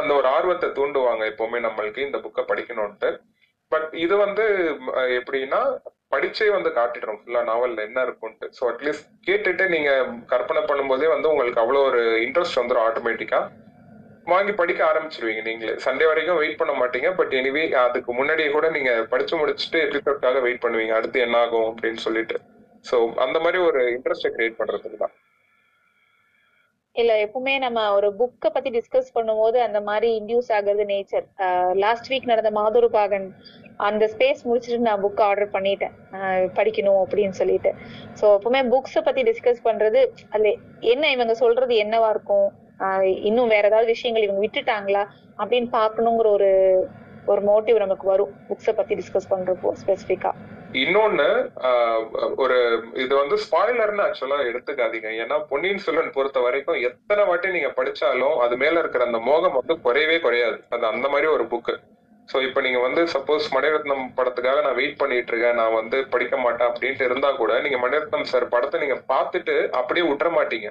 [0.00, 3.10] அந்த ஒரு ஆர்வத்தை தூண்டுவாங்க எப்பவுமே நம்மளுக்கு இந்த புக்கை படிக்கணும்ட்டு
[3.72, 4.44] பட் இது வந்து
[5.18, 5.60] எப்படின்னா
[6.14, 9.90] படிச்சே வந்து காட்டிடுறோம் ஃபுல்லா நாவல்ல என்ன இருக்கும்ட்டு ஸோ அட்லீஸ்ட் கேட்டுட்டு நீங்க
[10.26, 13.40] கற்பனை பண்ணும்போதே வந்து உங்களுக்கு அவ்வளோ ஒரு இன்ட்ரெஸ்ட் வந்துடும் ஆட்டோமேட்டிக்கா
[14.32, 15.74] வாங்கி படிக்க ஆரம்பிச்சிருவீங்க நீங்களே.
[15.84, 17.08] சண்டே வரைக்கும் வெயிட் பண்ண மாட்டீங்க.
[17.18, 20.94] பட் எனிவே அதுக்கு முன்னாடியே கூட நீங்க படிச்சு முடிச்சுட்டு எபிசோட்காக வெயிட் பண்ணுவீங்க.
[20.98, 22.38] அடுத்து என்ன ஆகும் அப்படின்னு சொல்லிட்டு.
[22.88, 25.14] ஸோ அந்த மாதிரி ஒரு இன்ட்ரெஸ்ட கிரியேட் பண்றதுக்கு தான்.
[26.96, 31.26] இல்ல எப்பவுமே நம்ம ஒரு புக்க பத்தி டிஸ்கஸ் பண்ணும்போது அந்த மாதிரி இன்டியூஸ் ஆகுறது நேச்சர்
[31.84, 33.26] லாஸ்ட் வீக் நடந்த மாதுரு பாகன்
[33.88, 35.96] அந்த ஸ்பேஸ் முடிச்சுட்டு நான் புக் ஆர்டர் பண்ணிட்டேன்.
[36.58, 37.70] படிக்கணும் அப்படின்னு சொல்லிட்டு.
[38.20, 40.02] சோ எப்பவுமே புக்ஸ பத்தி டிஸ்கஸ் பண்றது
[40.34, 40.52] அதுல
[40.92, 42.48] என்ன இவங்க சொல்றது என்னவா இருக்கும்?
[43.22, 45.02] இன்னும் வேற ஏதாவது விஷயங்கள் இவங்க விட்டுட்டாங்களா
[45.38, 46.50] அப்படின்னு பாக்கணுங்கிற ஒரு
[47.26, 48.34] ஒரு மோட்டிவ் நமக்கு வரும்.
[48.48, 50.30] புக்ஸ பத்தி டிஸ்கஸ் பண்றப்போ ஸ்பெசிபிக்கா
[50.80, 51.26] இன்னொன்னு
[51.66, 52.02] ஆஹ்,
[52.36, 52.56] ஒரு
[52.96, 55.10] இது வந்து ஸ்பாய்லர்னு ஆக்சுவலா எடுத்துக்காதீங்க.
[55.22, 59.76] ஏன்னா பொன்னியின் செல்வன் பொறுத்த வரைக்கும் எத்தனை வாட்டி நீங்க படிச்சாலும் அது மேல இருக்கிற அந்த மோகம் வந்து
[59.84, 60.58] குறையவே குறையாது.
[60.70, 61.74] அது அந்த மாதிரி ஒரு புக்கு
[62.28, 66.68] சோ இப்ப நீங்க வந்து சப்போஸ் மணிரத்னம் படத்துக்காக நான் வெயிட் பண்ணிட்டு இருக்கேன் நான் வந்து படிக்க மாட்டேன்
[66.70, 70.70] அப்படின்ட்டு இருந்தா கூட நீங்க மணிரத்னம் சார் படத்தை நீங்க பார்த்துட்டு அப்படியே விட்டுற மாட்டீங்க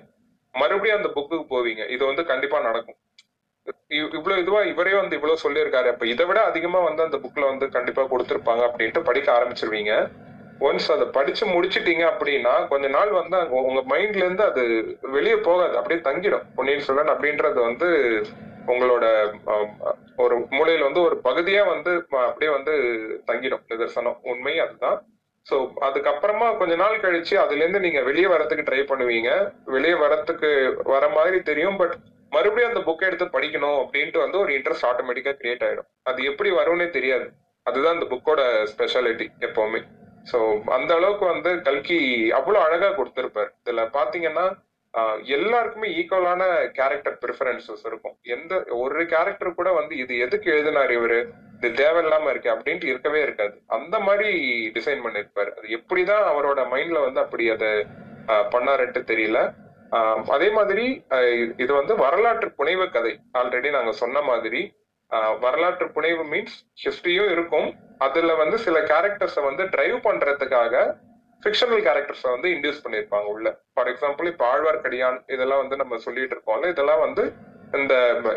[0.55, 1.89] மறுபடியும் அந்த புக்குக்கு போவீங்க.
[1.89, 2.95] இது வந்து கண்டிப்பா நடக்கும்.
[3.89, 5.91] இவ்- இவ்வளவு இதுவா இவரே வந்து இவ்வளவு சொல்லியிருக்காரு.
[5.91, 10.09] அப்ப இதை விட அதிகமா வந்து அந்த புக்ல வந்து கண்டிப்பா கொடுத்திருப்பாங்க அப்படின்ட்டு படிக்க ஆரம்பிச்சிருவீங்க.
[10.59, 15.77] ஒன்ஸ் அதை படிச்சு முடிச்சிட்டீங்க அப்படின்னா கொஞ்ச நாள் வந்து உங்க மைண்ட்ல இருந்து அது வெளியே போகாது.
[15.77, 16.43] அப்படியே தங்கிடும்.
[16.55, 18.21] பொன்னியின் செல்வன் அப்படின்றது வந்து
[18.67, 19.33] உங்களோட
[20.15, 22.71] ஒரு மூலையில வந்து ஒரு பகுதியா வந்து அப்படியே வந்து
[23.27, 23.63] தங்கிடும்.
[23.67, 25.05] நிதர்சனம் உண்மை அதுதான்.
[25.49, 25.55] சோ
[25.87, 29.29] அதுக்கப்புறமா கொஞ்ச நாள் கழிச்சு அதுல இருந்து நீங்க வெளியே வரத்துக்கு ட்ரை பண்ணுவீங்க.
[29.65, 30.49] வெளியே வரத்துக்கு
[30.93, 31.95] வர மாதிரி தெரியும் பட்
[32.31, 35.89] மறுபடியும் அந்த புக்கை எடுத்து படிக்கணும் அப்படின்ட்டு வந்து ஒரு இன்ட்ரெஸ்ட் ஆட்டோமேட்டிக்கா கிரியேட் ஆயிடும்.
[36.03, 37.27] அது எப்படி வரும்னே தெரியாது.
[37.65, 38.41] அதுதான் அந்த புக்கோட
[38.71, 39.81] ஸ்பெஷாலிட்டி எப்பவுமே.
[40.31, 40.37] சோ
[40.77, 41.99] அந்த அளவுக்கு வந்து கல்கி
[42.31, 43.49] அவ்வளவு அழகா கொடுத்திருப்பாரு.
[43.63, 44.45] இதுல பாத்தீங்கன்னா
[45.37, 46.43] எல்லாருக்குமே ஈக்குவலான
[46.77, 48.15] கேரக்டர் ப்ரிஃபரன்சஸ் இருக்கும்.
[48.35, 48.53] எந்த
[48.83, 51.19] ஒரு கேரக்டர் கூட வந்து இது எதுக்கு எழுதினார் இவரு?
[51.57, 53.55] இது தேவையில்லாம இருக்கு அப்படின்ட்டு இருக்கவே இருக்காது.
[53.77, 54.31] அந்த மாதிரி
[54.77, 55.51] டிசைன் பண்ணிருப்பாரு.
[55.57, 57.71] அது எப்படிதான் அவரோட மைண்ட்ல வந்து அப்படி அதை
[58.53, 59.39] பண்ணாருன்ட்டு தெரியல.
[60.35, 60.85] அதே மாதிரி
[61.63, 63.13] இது வந்து வரலாற்று புனைவு கதை.
[63.39, 64.61] ஆல்ரெடி நாங்க சொன்ன மாதிரி
[65.43, 67.67] வரலாற்று புனைவு மீன்ஸ் ஹிஸ்டரியும் இருக்கும்.
[68.05, 70.73] அதுல வந்து சில கேரக்டர்ஸை வந்து டிரைவ் பண்றதுக்காக
[71.43, 73.47] ஃபிக்ஷனல் கேரக்டர்ஸை வந்து இன்டியூஸ் பண்ணியிருப்பாங்க உள்ள.
[73.73, 77.23] ஃபார் எக்ஸாம்பிள் இப்போ ஆழ்வார்க்கடியான் இதெல்லாம் வந்து நம்ம சொல்லிட்டு இருக்கோம்ல இதெல்லாம் வந்து
[77.73, 77.93] இந்த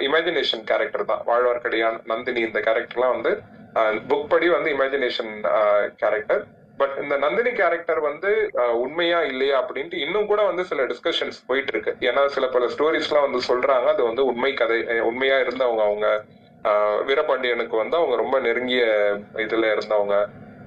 [0.09, 1.23] இமேஜினேஷன் கேரக்டர் தான்.
[1.31, 3.33] வாழ்வார்க்கடியான் நந்தினி இந்த கேரக்டர்லாம் வந்து
[4.11, 5.33] புக் படி வந்து இமேஜினேஷன்
[6.03, 6.43] கேரக்டர்
[6.79, 8.31] பட் இந்த நந்தினி கேரக்டர் வந்து
[8.83, 13.41] உண்மையா இல்லையா அப்படின்ட்டு இன்னும் கூட வந்து சில டிஸ்கஷன்ஸ் போயிட்டு இருக்கு ஏன்னா சில பல ஸ்டோரிஸ்லாம் வந்து
[13.51, 14.79] சொல்றாங்க அது வந்து உண்மை கதை
[15.11, 16.09] உண்மையா இருந்தவங்க அவங்க
[17.09, 18.85] வீரபாண்டியனுக்கு வந்து அவங்க ரொம்ப நெருங்கிய
[19.45, 20.15] இதுல இருந்தவங்க.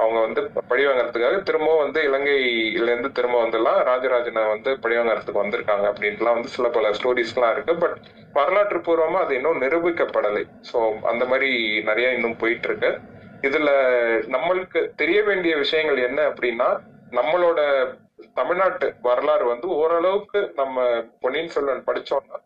[0.02, 6.54] அவங்க வந்து பழிவாங்குறதுக்காக திரும்பவும் வந்து இலங்கையில இருந்து திரும்ப வந்துலாம் ராஜராஜனை வந்து பழிவாங்கறதுக்கு வந்திருக்காங்க அப்படின்ட்டுலாம் வந்து
[6.56, 7.76] சில பல ஸ்டோரிஸ்லாம் இருக்கு.
[7.76, 7.98] பட்
[8.34, 10.44] வரலாற்று பூர்வமா அது இன்னும் நிரூபிக்கப்படலை.
[10.72, 11.50] சோ அந்த மாதிரி
[11.82, 12.92] நிறைய இன்னும் போயிட்டு இருக்கு
[13.42, 13.70] இதுல
[14.28, 16.70] நம்மளுக்கு தெரிய வேண்டிய விஷயங்கள் என்ன அப்படின்னா
[17.12, 17.60] நம்மளோட
[18.34, 20.78] தமிழ்நாட்டு வரலாறு வந்து ஓரளவுக்கு நம்ம
[21.20, 22.38] பொன்னியின் செல்வன் படிச்சோம்னா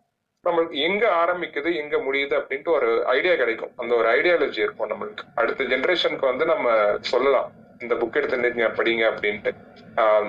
[0.46, 3.72] நம்மளுக்கு எங்க ஆரம்பிக்குது எங்க முடியுது அப்படின்ட்டு ஒரு ஐடியா கிடைக்கும்.
[3.82, 5.24] அந்த ஒரு ஐடியாலஜி இருக்கும் நம்மளுக்கு.
[5.36, 6.74] அடுத்த ஜென்ரேஷனுக்கு வந்து நம்ம
[7.12, 7.48] சொல்லலாம்.
[7.84, 9.52] இந்த புக் எடுத்து நீங்க படிங்க அப்படின்ட்டு.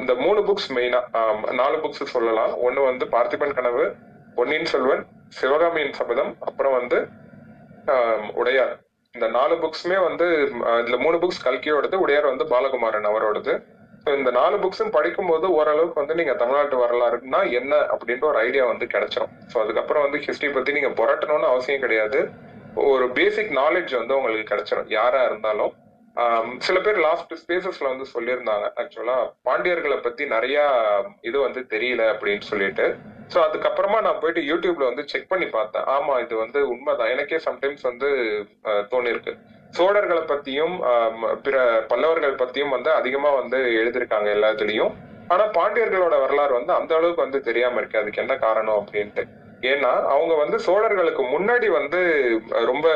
[0.00, 1.00] இந்த மூணு புக்ஸ் மெயினா
[1.60, 2.52] நாலு புக்ஸ் சொல்லலாம்.
[2.66, 3.84] ஒன்னு வந்து பார்த்திபன் கனவு
[4.38, 5.04] பொன்னியின் செல்வன்
[5.38, 6.98] சிவகாமியின் சபதம் அப்புறம் வந்து
[8.40, 8.74] உடையார்.
[9.14, 10.26] இந்த நாலு புக்ஸுமே வந்து
[10.80, 13.54] இதுல மூணு புக்ஸ் கல்கியோடது உடையார் வந்து பாலகுமாரன் அவரோடது.
[14.14, 19.32] இந்த நாலு புக்ஸும் படிக்கும்போது ஓரளவுக்கு வந்து நீங்க தமிழ்நாட்டு வரலாறுனா என்ன அப்படின்ற ஒரு ஐடியா வந்து கிடைச்சிரும்.
[19.52, 22.20] ஸோ அதுக்கப்புறம் வந்து ஹிஸ்டரி பத்தி நீங்க புரட்டணும்னு அவசியம் கிடையாது.
[22.90, 25.74] ஒரு பேசிக் நாலேஜ் வந்து உங்களுக்கு கிடைச்சிடும் யாரா இருந்தாலும்
[26.66, 28.66] சில பேர் லாஸ்ட் ஸ்பேசஸ்ல வந்து சொல்லியிருந்தாங்க.
[28.80, 29.16] ஆக்சுவலா
[29.48, 30.58] பாண்டியர்களை பத்தி நிறைய
[31.28, 32.86] இது வந்து தெரியல அப்படின்னு சொல்லிட்டு.
[33.32, 35.86] ஸோ அதுக்கப்புறமா நான் போயிட்டு யூடியூப்ல வந்து செக் பண்ணி பார்த்தேன்.
[35.96, 37.12] ஆமா இது வந்து உண்மைதான்.
[37.14, 38.08] எனக்கே சம்டைம்ஸ் வந்து
[38.94, 39.34] தோணிருக்கு
[39.74, 40.74] சோழர்களை பத்தியும்
[41.44, 41.56] பிற
[41.90, 44.92] பல்லவர்கள் பத்தியும் வந்து அதிகமா வந்து எழுதியிருக்காங்க எல்லாத்துலயும்.
[45.30, 48.00] ஆனா பாண்டியர்களோட வரலாறு வந்து அந்த அளவுக்கு வந்து தெரியாம இருக்கு.
[48.02, 49.22] அதுக்கு என்ன காரணம் அப்படின்ட்டு.
[49.62, 52.00] ஏன்னா அவங்க வந்து சோழர்களுக்கு முன்னாடி வந்து
[52.70, 52.86] ரொம்ப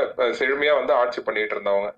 [0.40, 1.90] செழுமையா வந்து ஆட்சி பண்ணிட்டு இருந்தவங்க.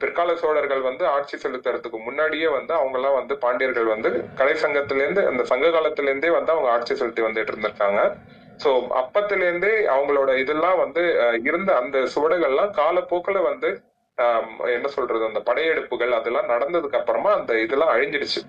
[0.00, 4.10] பிற்கால சோழர்கள் வந்து ஆட்சி செலுத்துறதுக்கு முன்னாடியே வந்து அவங்க எல்லாம் வந்து பாண்டியர்கள் வந்து
[4.40, 8.00] கலை சங்கத்திலேருந்து அந்த சங்க காலத்திலேருந்தே வந்து அவங்க ஆட்சி செலுத்தி வந்துட்டு இருந்திருக்காங்க.
[8.60, 8.70] சோ
[9.00, 13.70] அப்பத்துல இருந்தே அவங்களோட இதெல்லாம் வந்து அஹ், இருந்த அந்த சுவடுகள்லாம் காலப்போக்கில் வந்து
[14.74, 18.40] என்ன சொல்றது அந்த படையெடுப்புகள் அதெல்லாம் நடந்ததுக்கு அப்புறமா அந்த இதெல்லாம் அழிஞ்சிடுச்சு.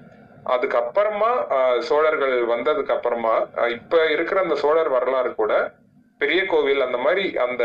[0.45, 3.35] அதுக்கப்புறமா ஆஹ், சோழர்கள் வந்ததுக்கு அப்புறமா
[3.75, 5.53] இப்ப இருக்கிற அந்த சோழர் வரலாறு கூட
[6.21, 7.63] பெரிய கோவில் அந்த மாதிரி அந்த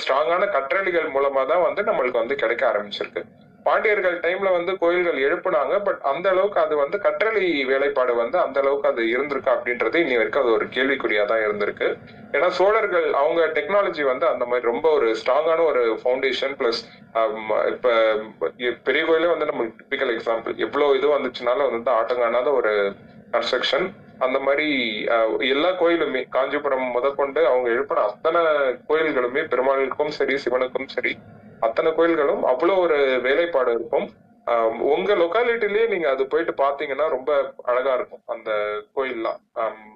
[0.00, 3.22] ஸ்ட்ராங்கான கற்றளிகள் மூலமா தான் வந்து நம்மளுக்கு வந்து கிடைக்க ஆரம்பிச்சிருக்கு.
[3.66, 8.88] பாண்டியர்கள் டைம்ல வந்து கோயில்கள் எழுப்புனாங்க பட் அந்த அளவுக்கு அது வந்து கற்றளை வேலைப்பாடு வந்து அந்த அளவுக்கு
[8.88, 11.88] அது இருந்திருக்கா அப்படின்றது இன்னி வரைக்கும் அது ஒரு கேள்விக்குறியா தான் இருந்திருக்கு.
[12.32, 16.80] ஏன்னா சோழர்கள் அவங்க டெக்னாலஜி வந்து அந்த மாதிரி ரொம்ப ஒரு ஸ்ட்ராங்கான ஒரு ஃபவுண்டேஷன் பிளஸ்
[17.72, 17.92] இப்ப
[18.84, 22.72] பெரிய கோயிலே வந்து நம்ம டிபிக்கல் எக்ஸாம்பிள் எவ்வளவு இது வந்துச்சுனாலும் வந்து ஆட்டங்கானாத ஒரு
[23.32, 23.86] கன்ஸ்ட்ரக்ஷன்
[24.18, 24.66] அந்த மாதிரி
[25.48, 28.42] எல்லா கோயிலுமே காஞ்சிபுரம் முதற்கொண்டு அவங்க எழுப்பின அத்தனை
[28.88, 31.12] கோயில்களுமே பெருமாளுக்கும் சரி சிவனுக்கும் சரி
[31.60, 34.10] அத்தனை கோயில்களும் அவ்வளவு ஒரு வேலைப்பாடு இருக்கும்.
[34.78, 38.50] உங்க லொக்காலிட்டிலேயே நீங்க அது போயிட்டு பாத்தீங்கன்னா ரொம்ப அழகா இருக்கும் அந்த
[38.96, 39.38] கோயில்லாம்.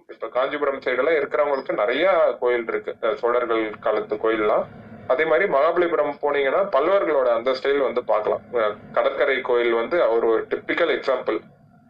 [0.08, 3.16] இப்ப காஞ்சிபுரம் சைடுல இருக்கிறவங்களுக்கு நிறைய கோயில் இருக்கு.
[3.16, 4.64] சோழர்கள் காலத்து கோயில்லாம்.
[5.06, 8.40] அதே மாதிரி மகாபலிபுரம் போனீங்கன்னா பல்லவர்களோட அந்த ஸ்டைல் வந்து பார்க்கலாம்.
[8.52, 11.38] அஹ் கடற்கரை கோயில் வந்து ஒரு டிப்பிக்கல் எக்ஸாம்பிள்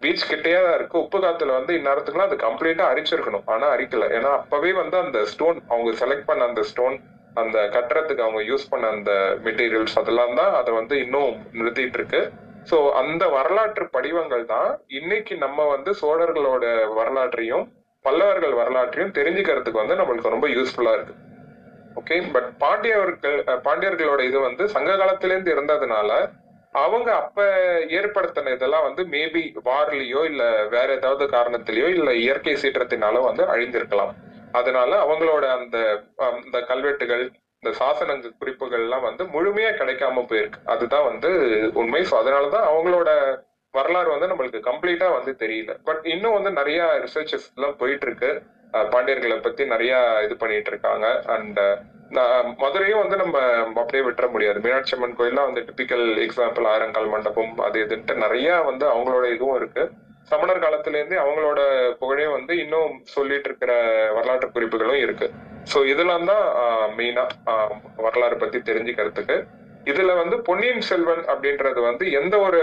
[0.00, 0.98] பீச் கிட்டேயே தான் இருக்கு.
[0.98, 3.42] உப்பு காத்துல வந்து இந்நேரத்துக்குலாம் அது கம்ப்ளீட்டா அரிச்சிருக்கணும்.
[3.46, 4.04] ஆனா அரிக்கல.
[4.18, 7.00] ஏன்னா அப்பவே வந்து அந்த ஸ்டோன் அவங்க செலக்ட் பண்ண அந்த ஸ்டோன்
[7.36, 9.12] அந்த கட்டுறதுக்கு அவங்க யூஸ் பண்ண அந்த
[9.44, 12.20] மெட்டீரியல்ஸ் அதெல்லாம் தான் அதை வந்து இன்னும் நிறுத்திட்டு இருக்கு.
[12.66, 17.64] ஸோ அந்த வரலாற்று படிவங்கள் தான் இன்னைக்கு நம்ம வந்து சோழர்களோட வரலாற்றையும்
[18.04, 21.14] பல்லவர்கள் வரலாற்றையும் தெரிஞ்சுக்கிறதுக்கு வந்து நம்மளுக்கு ரொம்ப யூஸ்ஃபுல்லா இருக்கு.
[21.96, 26.10] ஓகே பட் பாண்டியர்கள் பாண்டியர்களோட இது வந்து சங்க காலத்திலேருந்து இருந்ததுனால
[26.74, 27.38] அவங்க அப்ப
[27.88, 34.12] ஏற்படுத்தின இதெல்லாம் வந்து மேபி வார்லயோ இல்ல வேற ஏதாவது காரணத்திலயோ இல்ல இயற்கை சீற்றத்தினாலோ வந்து அழிந்திருக்கலாம்
[34.58, 35.76] அதனால அவங்களோட அந்த
[36.44, 37.24] இந்த கல்வெட்டுகள்
[37.62, 40.60] இந்த சாசனங்க குறிப்புகள் எல்லாம் வந்து முழுமையா கிடைக்காம போயிருக்கு.
[40.74, 41.30] அதுதான் வந்து
[41.80, 42.00] உண்மை.
[42.10, 43.10] ஸோ அதனாலதான் அவங்களோட
[43.74, 45.72] வரலாறு வந்து நம்மளுக்கு கம்ப்ளீட்டா வந்து தெரியல.
[45.88, 48.30] பட் இன்னும் வந்து நிறைய ரிசர்ச்சஸ் எல்லாம் போயிட்டு இருக்கு
[48.92, 49.92] பாண்டியர்களை பத்தி நிறைய
[50.26, 51.06] இது பண்ணிட்டு இருக்காங்க
[51.36, 51.60] அண்ட்
[52.62, 53.38] மதுரையும் வந்து நம்ம
[53.80, 54.58] அப்படியே விட்டுற முடியாது.
[54.64, 59.84] மீனாட்சி அம்மன் கோயில்லாம் வந்து டிபிக்கல் எக்ஸாம்பிள் ஆயிரங்கால் மண்டபம் அது இதுன்ட்டு நிறைய வந்து அவங்களோட இதுவும் இருக்கு.
[60.30, 61.60] சமணர் காலத்துல இருந்தே அவங்களோட
[62.00, 63.72] புகழையும் வந்து இன்னும் சொல்லிட்டு இருக்கிற
[64.16, 65.26] வரலாற்று குறிப்புகளும் இருக்கு.
[65.72, 66.44] சோ இதெல்லாம் தான்
[66.98, 67.24] மெயினா
[68.06, 69.36] வரலாறு பத்தி தெரிஞ்சுக்கிறதுக்கு.
[69.90, 72.60] இதுல வந்து பொன்னியின் செல்வன் அப்படின்றது வந்து எந்த ஒரு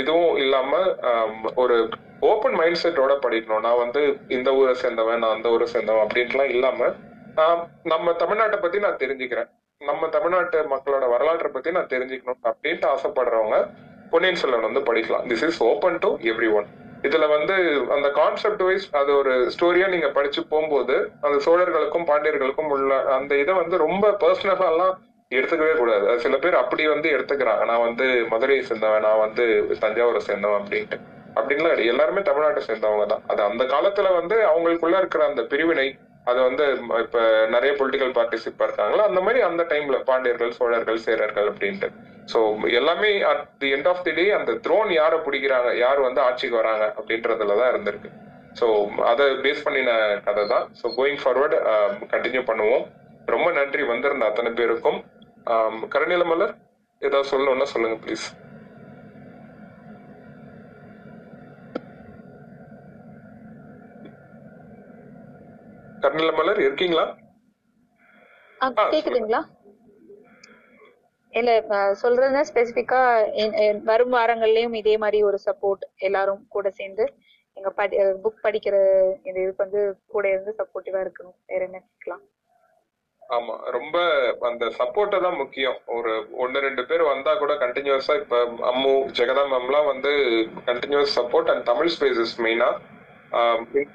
[0.00, 0.72] இதுவும் இல்லாம
[1.62, 1.76] ஒரு
[2.30, 3.64] ஓப்பன் மைண்ட் செட்டோட படிக்கணும்.
[3.66, 4.02] நான் வந்து
[4.36, 6.90] இந்த ஊரை சேர்ந்தவன் நான் அந்த ஊரை சேர்ந்தவன் அப்படின்ட்டுலாம் இல்லாம
[7.92, 9.48] நம்ம தமிழ்நாட்டை பத்தி நான் தெரிஞ்சுக்கிறேன்.
[9.80, 13.58] நம்ம தமிழ்நாட்டு மக்களோட வரலாற்றை பத்தி நான் தெரிஞ்சுக்கணும் அப்படின்ட்டு ஆசைப்படுறவங்க
[14.12, 15.26] பொன்னியின் செல்வன் வந்து படிக்கலாம்.
[15.30, 16.10] This is open to
[16.58, 16.68] everyone
[17.04, 17.54] இதுல வந்து
[17.90, 23.54] அந்த கான்செப்ட் வைஸ் அது ஒரு ஸ்டோரியா நீங்க படிச்சு போகும்போது அந்த சோழர்களுக்கும் பாண்டியர்களுக்கும் உள்ள அந்த இதை
[23.54, 24.92] வந்து ரொம்ப பர்சனலாலாம்
[25.30, 26.04] எடுத்துக்கவே கூடாது.
[26.10, 27.64] அது சில பேர் அப்படி வந்து எடுத்துக்கிறாங்க.
[27.64, 29.44] நான் வந்து மதுரையை சேர்ந்தவன் நான் வந்து
[29.80, 30.96] தஞ்சாவூரை சேர்ந்தவன் அப்படின்ட்டு.
[31.36, 31.92] அப்படின்லாம் கிடையாது.
[31.92, 33.22] எல்லாருமே தமிழ்நாட்டை சேர்ந்தவங்க தான்.
[33.26, 35.86] அது அந்த காலத்துல வந்து அவங்களுக்குள்ள இருக்கிற அந்த பிரிவினை
[36.26, 36.64] அது வந்து
[37.04, 39.04] இப்ப நிறைய பொலிட்டிக்கல் பார்ட்டிஸ் இப்ப இருக்காங்களா?
[39.04, 41.88] அந்த மாதிரி அந்த டைம்ல பாண்டியர்கள் சோழர்கள் சேரர்கள் அப்படின்ட்டு.
[42.28, 42.38] சோ
[42.78, 46.84] எல்லாமே at the end of the day அந்த த்ரோன் யாரை பிடிக்கிறாங்க யார் வந்து ஆட்சிக்கு வராங்க
[46.98, 48.10] அப்படின்றதுல தான் இருந்திருக்கு.
[48.60, 48.66] ஸோ
[49.10, 49.90] அதை பேஸ் பண்ணின
[50.26, 50.66] கதை தான்.
[50.80, 51.56] ஸோ கோயிங் ஃபார்வர்ட்
[52.12, 52.84] கண்டினியூ பண்ணுவோம்.
[53.34, 54.98] ரொம்ப நன்றி வந்திருந்த அத்தனை பேருக்கும்.
[55.52, 56.54] ஆம், கருணீல மலர்
[57.02, 58.26] ஏதாவது சொல்லணும்னா சொல்லுங்க ப்ளீஸ்
[66.04, 67.04] கருணீல மலர் இருக்கீங்களா?
[68.94, 69.40] கேக்குதுங்களா?
[71.32, 73.00] இல்ல அஹ், சொல்றதுன்னா ஸ்பெசிபிக்கா
[73.84, 77.04] வரும் வாரங்கள்லயும் இதே மாதிரி ஒரு சப்போர்ட் எல்லாரும் கூட சேர்ந்து
[77.56, 78.76] எங்க படி புக் படிக்கிற
[79.24, 79.80] இந்த இதுக்கு வந்து
[80.12, 81.36] கூட இருந்து சப்போர்ட்டிவா இருக்கணும்.
[81.50, 82.22] வேற என்ன கேட்கலாம்?
[83.22, 83.96] ஆமா ரொம்ப
[84.48, 85.76] அந்த சப்போர்ட் தான் முக்கியம்.
[85.96, 88.38] ஒரு ஒன்னு ரெண்டு பேர் வந்தா கூட கண்டினியூஸா இப்ப
[88.70, 90.12] அம்மு ஜெகதா மேம்லாம் வந்து
[90.66, 92.70] continuous support and Tamil spaces மெயினா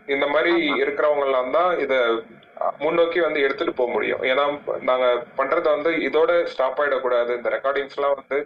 [0.10, 1.94] இந்த மாதிரி இருக்கிறவங்க எல்லாம் தான் இத
[2.84, 4.22] முன்னோக்கி வந்து எடுத்துட்டு போக முடியும்.
[4.32, 4.46] ஏன்னா
[4.90, 5.08] நாங்க
[5.40, 7.32] பண்றது வந்து இதோட ஸ்டாப் ஆயிடக்கூடாது.
[7.40, 8.40] இந்த ரெக்கார்டிங்ஸ் எல்லாம் வந்து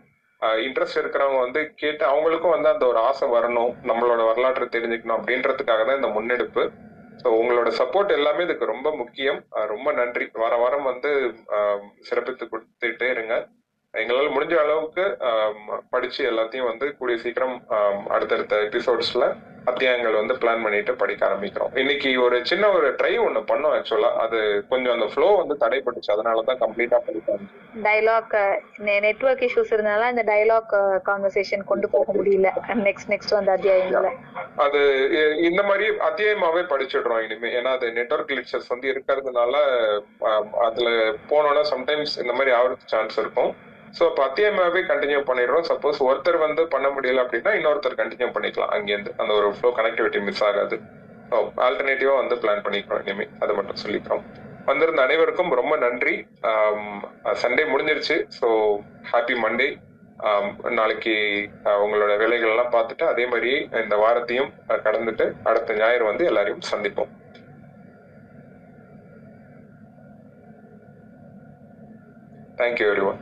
[0.68, 3.74] இன்ட்ரெஸ்ட் இருக்கிறவங்க வந்து கேட்டு அவங்களுக்கும் வந்து அந்த ஒரு ஆசை வரணும்.
[3.90, 6.64] நம்மளோட வரலாற்றை தெரிஞ்சுக்கணும் அப்படின்றதுக்காக தான் இந்த முன்னெடுப்பு.
[7.22, 9.40] ஸோ உங்களோட சப்போர்ட் எல்லாமே இதுக்கு ரொம்ப முக்கியம்.
[9.74, 10.26] ரொம்ப நன்றி.
[10.44, 11.10] வார வாரம் வந்து
[12.08, 13.36] சிறப்பித்து கொடுத்துட்டே இருங்க.
[13.94, 15.06] எங்களால் முடிஞ்ச அளவுக்கு
[15.94, 17.56] படிச்சு எல்லாத்தையும் வந்து கூடிய சீக்கிரம்
[18.16, 19.26] அடுத்தடுத்த எபிசோட்ஸ்ல
[19.70, 21.74] அத்தியாயங்கள் வந்து பிளான் பண்ணிட்டு படிக்க ஆரம்பிக்கிறோம்.
[21.82, 24.40] இன்னைக்கு ஒரு சின்ன ஒரு ட்ரை ஒண்ணு பண்ணோம் ஆக்சுவலா அது
[24.70, 27.50] கொஞ்சம் அந்த ஃப்ளோ வந்து தடைப்பட்டுச்சு அதனால தான் கம்ப்ளீட்டா படிக்காம
[27.84, 28.34] டைலாக்
[29.06, 30.74] நெட்வொர்க் இஷ்யூஸ் இருந்தனால இந்த டைலாக்
[31.10, 32.50] கான்வர்சேஷன் கொண்டு போக முடியல.
[32.88, 34.10] நெக்ஸ்ட் நெக்ஸ்ட் வந்த அத்தியாயங்கள.
[34.66, 34.80] அது
[35.50, 37.52] இந்த மாதிரி அத்தியாயமாவே படிச்சிடுறோம் இனிமே.
[37.60, 39.54] ஏன்னா அது நெட்வொர்க் கிளிச்சர்ஸ் வந்து இருக்கிறதுனால
[40.68, 40.90] அதுல
[41.32, 43.52] போனோம்னா சம்டைம்ஸ் இந்த மாதிரி ஆகிறதுக்கு சான்ஸ் இருக்கும்.
[43.98, 45.66] ஸோ அப்போ அத்தியாயமாவே கண்டினியூ பண்ணிடுறோம்.
[45.70, 48.74] சப்போஸ் ஒருத்தர் வந்து பண்ண முடியல அப்படின்னா இன்னொருத்தர் கண்டினியூ பண்ணிக்கலாம்.
[48.76, 50.78] அங்கேருந்து அந்த ஒரு ஃப்ளோ கனெக்டிவிட்டி மிஸ் ஆகாது.
[51.32, 53.26] ஸோ ஆல்டர்னேட்டிவா வந்து பிளான் பண்ணிக்கிறோம் இனிமே.
[53.44, 54.24] அதை மட்டும் சொல்லிக்கிறோம்.
[54.70, 56.14] வந்திருந்த அனைவருக்கும் ரொம்ப நன்றி.
[57.44, 58.18] சண்டே முடிஞ்சிருச்சு.
[58.40, 58.50] ஸோ
[59.12, 59.70] ஹாப்பி மண்டே
[60.80, 61.14] நாளைக்கு
[61.84, 63.52] உங்களோட வேலைகள் எல்லாம் பார்த்துட்டு அதே மாதிரி
[63.84, 64.52] இந்த வாரத்தையும்
[64.86, 67.12] கடந்துட்டு அடுத்த ஞாயிறு வந்து எல்லாரையும் சந்திப்போம்.
[72.62, 73.22] Thank you everyone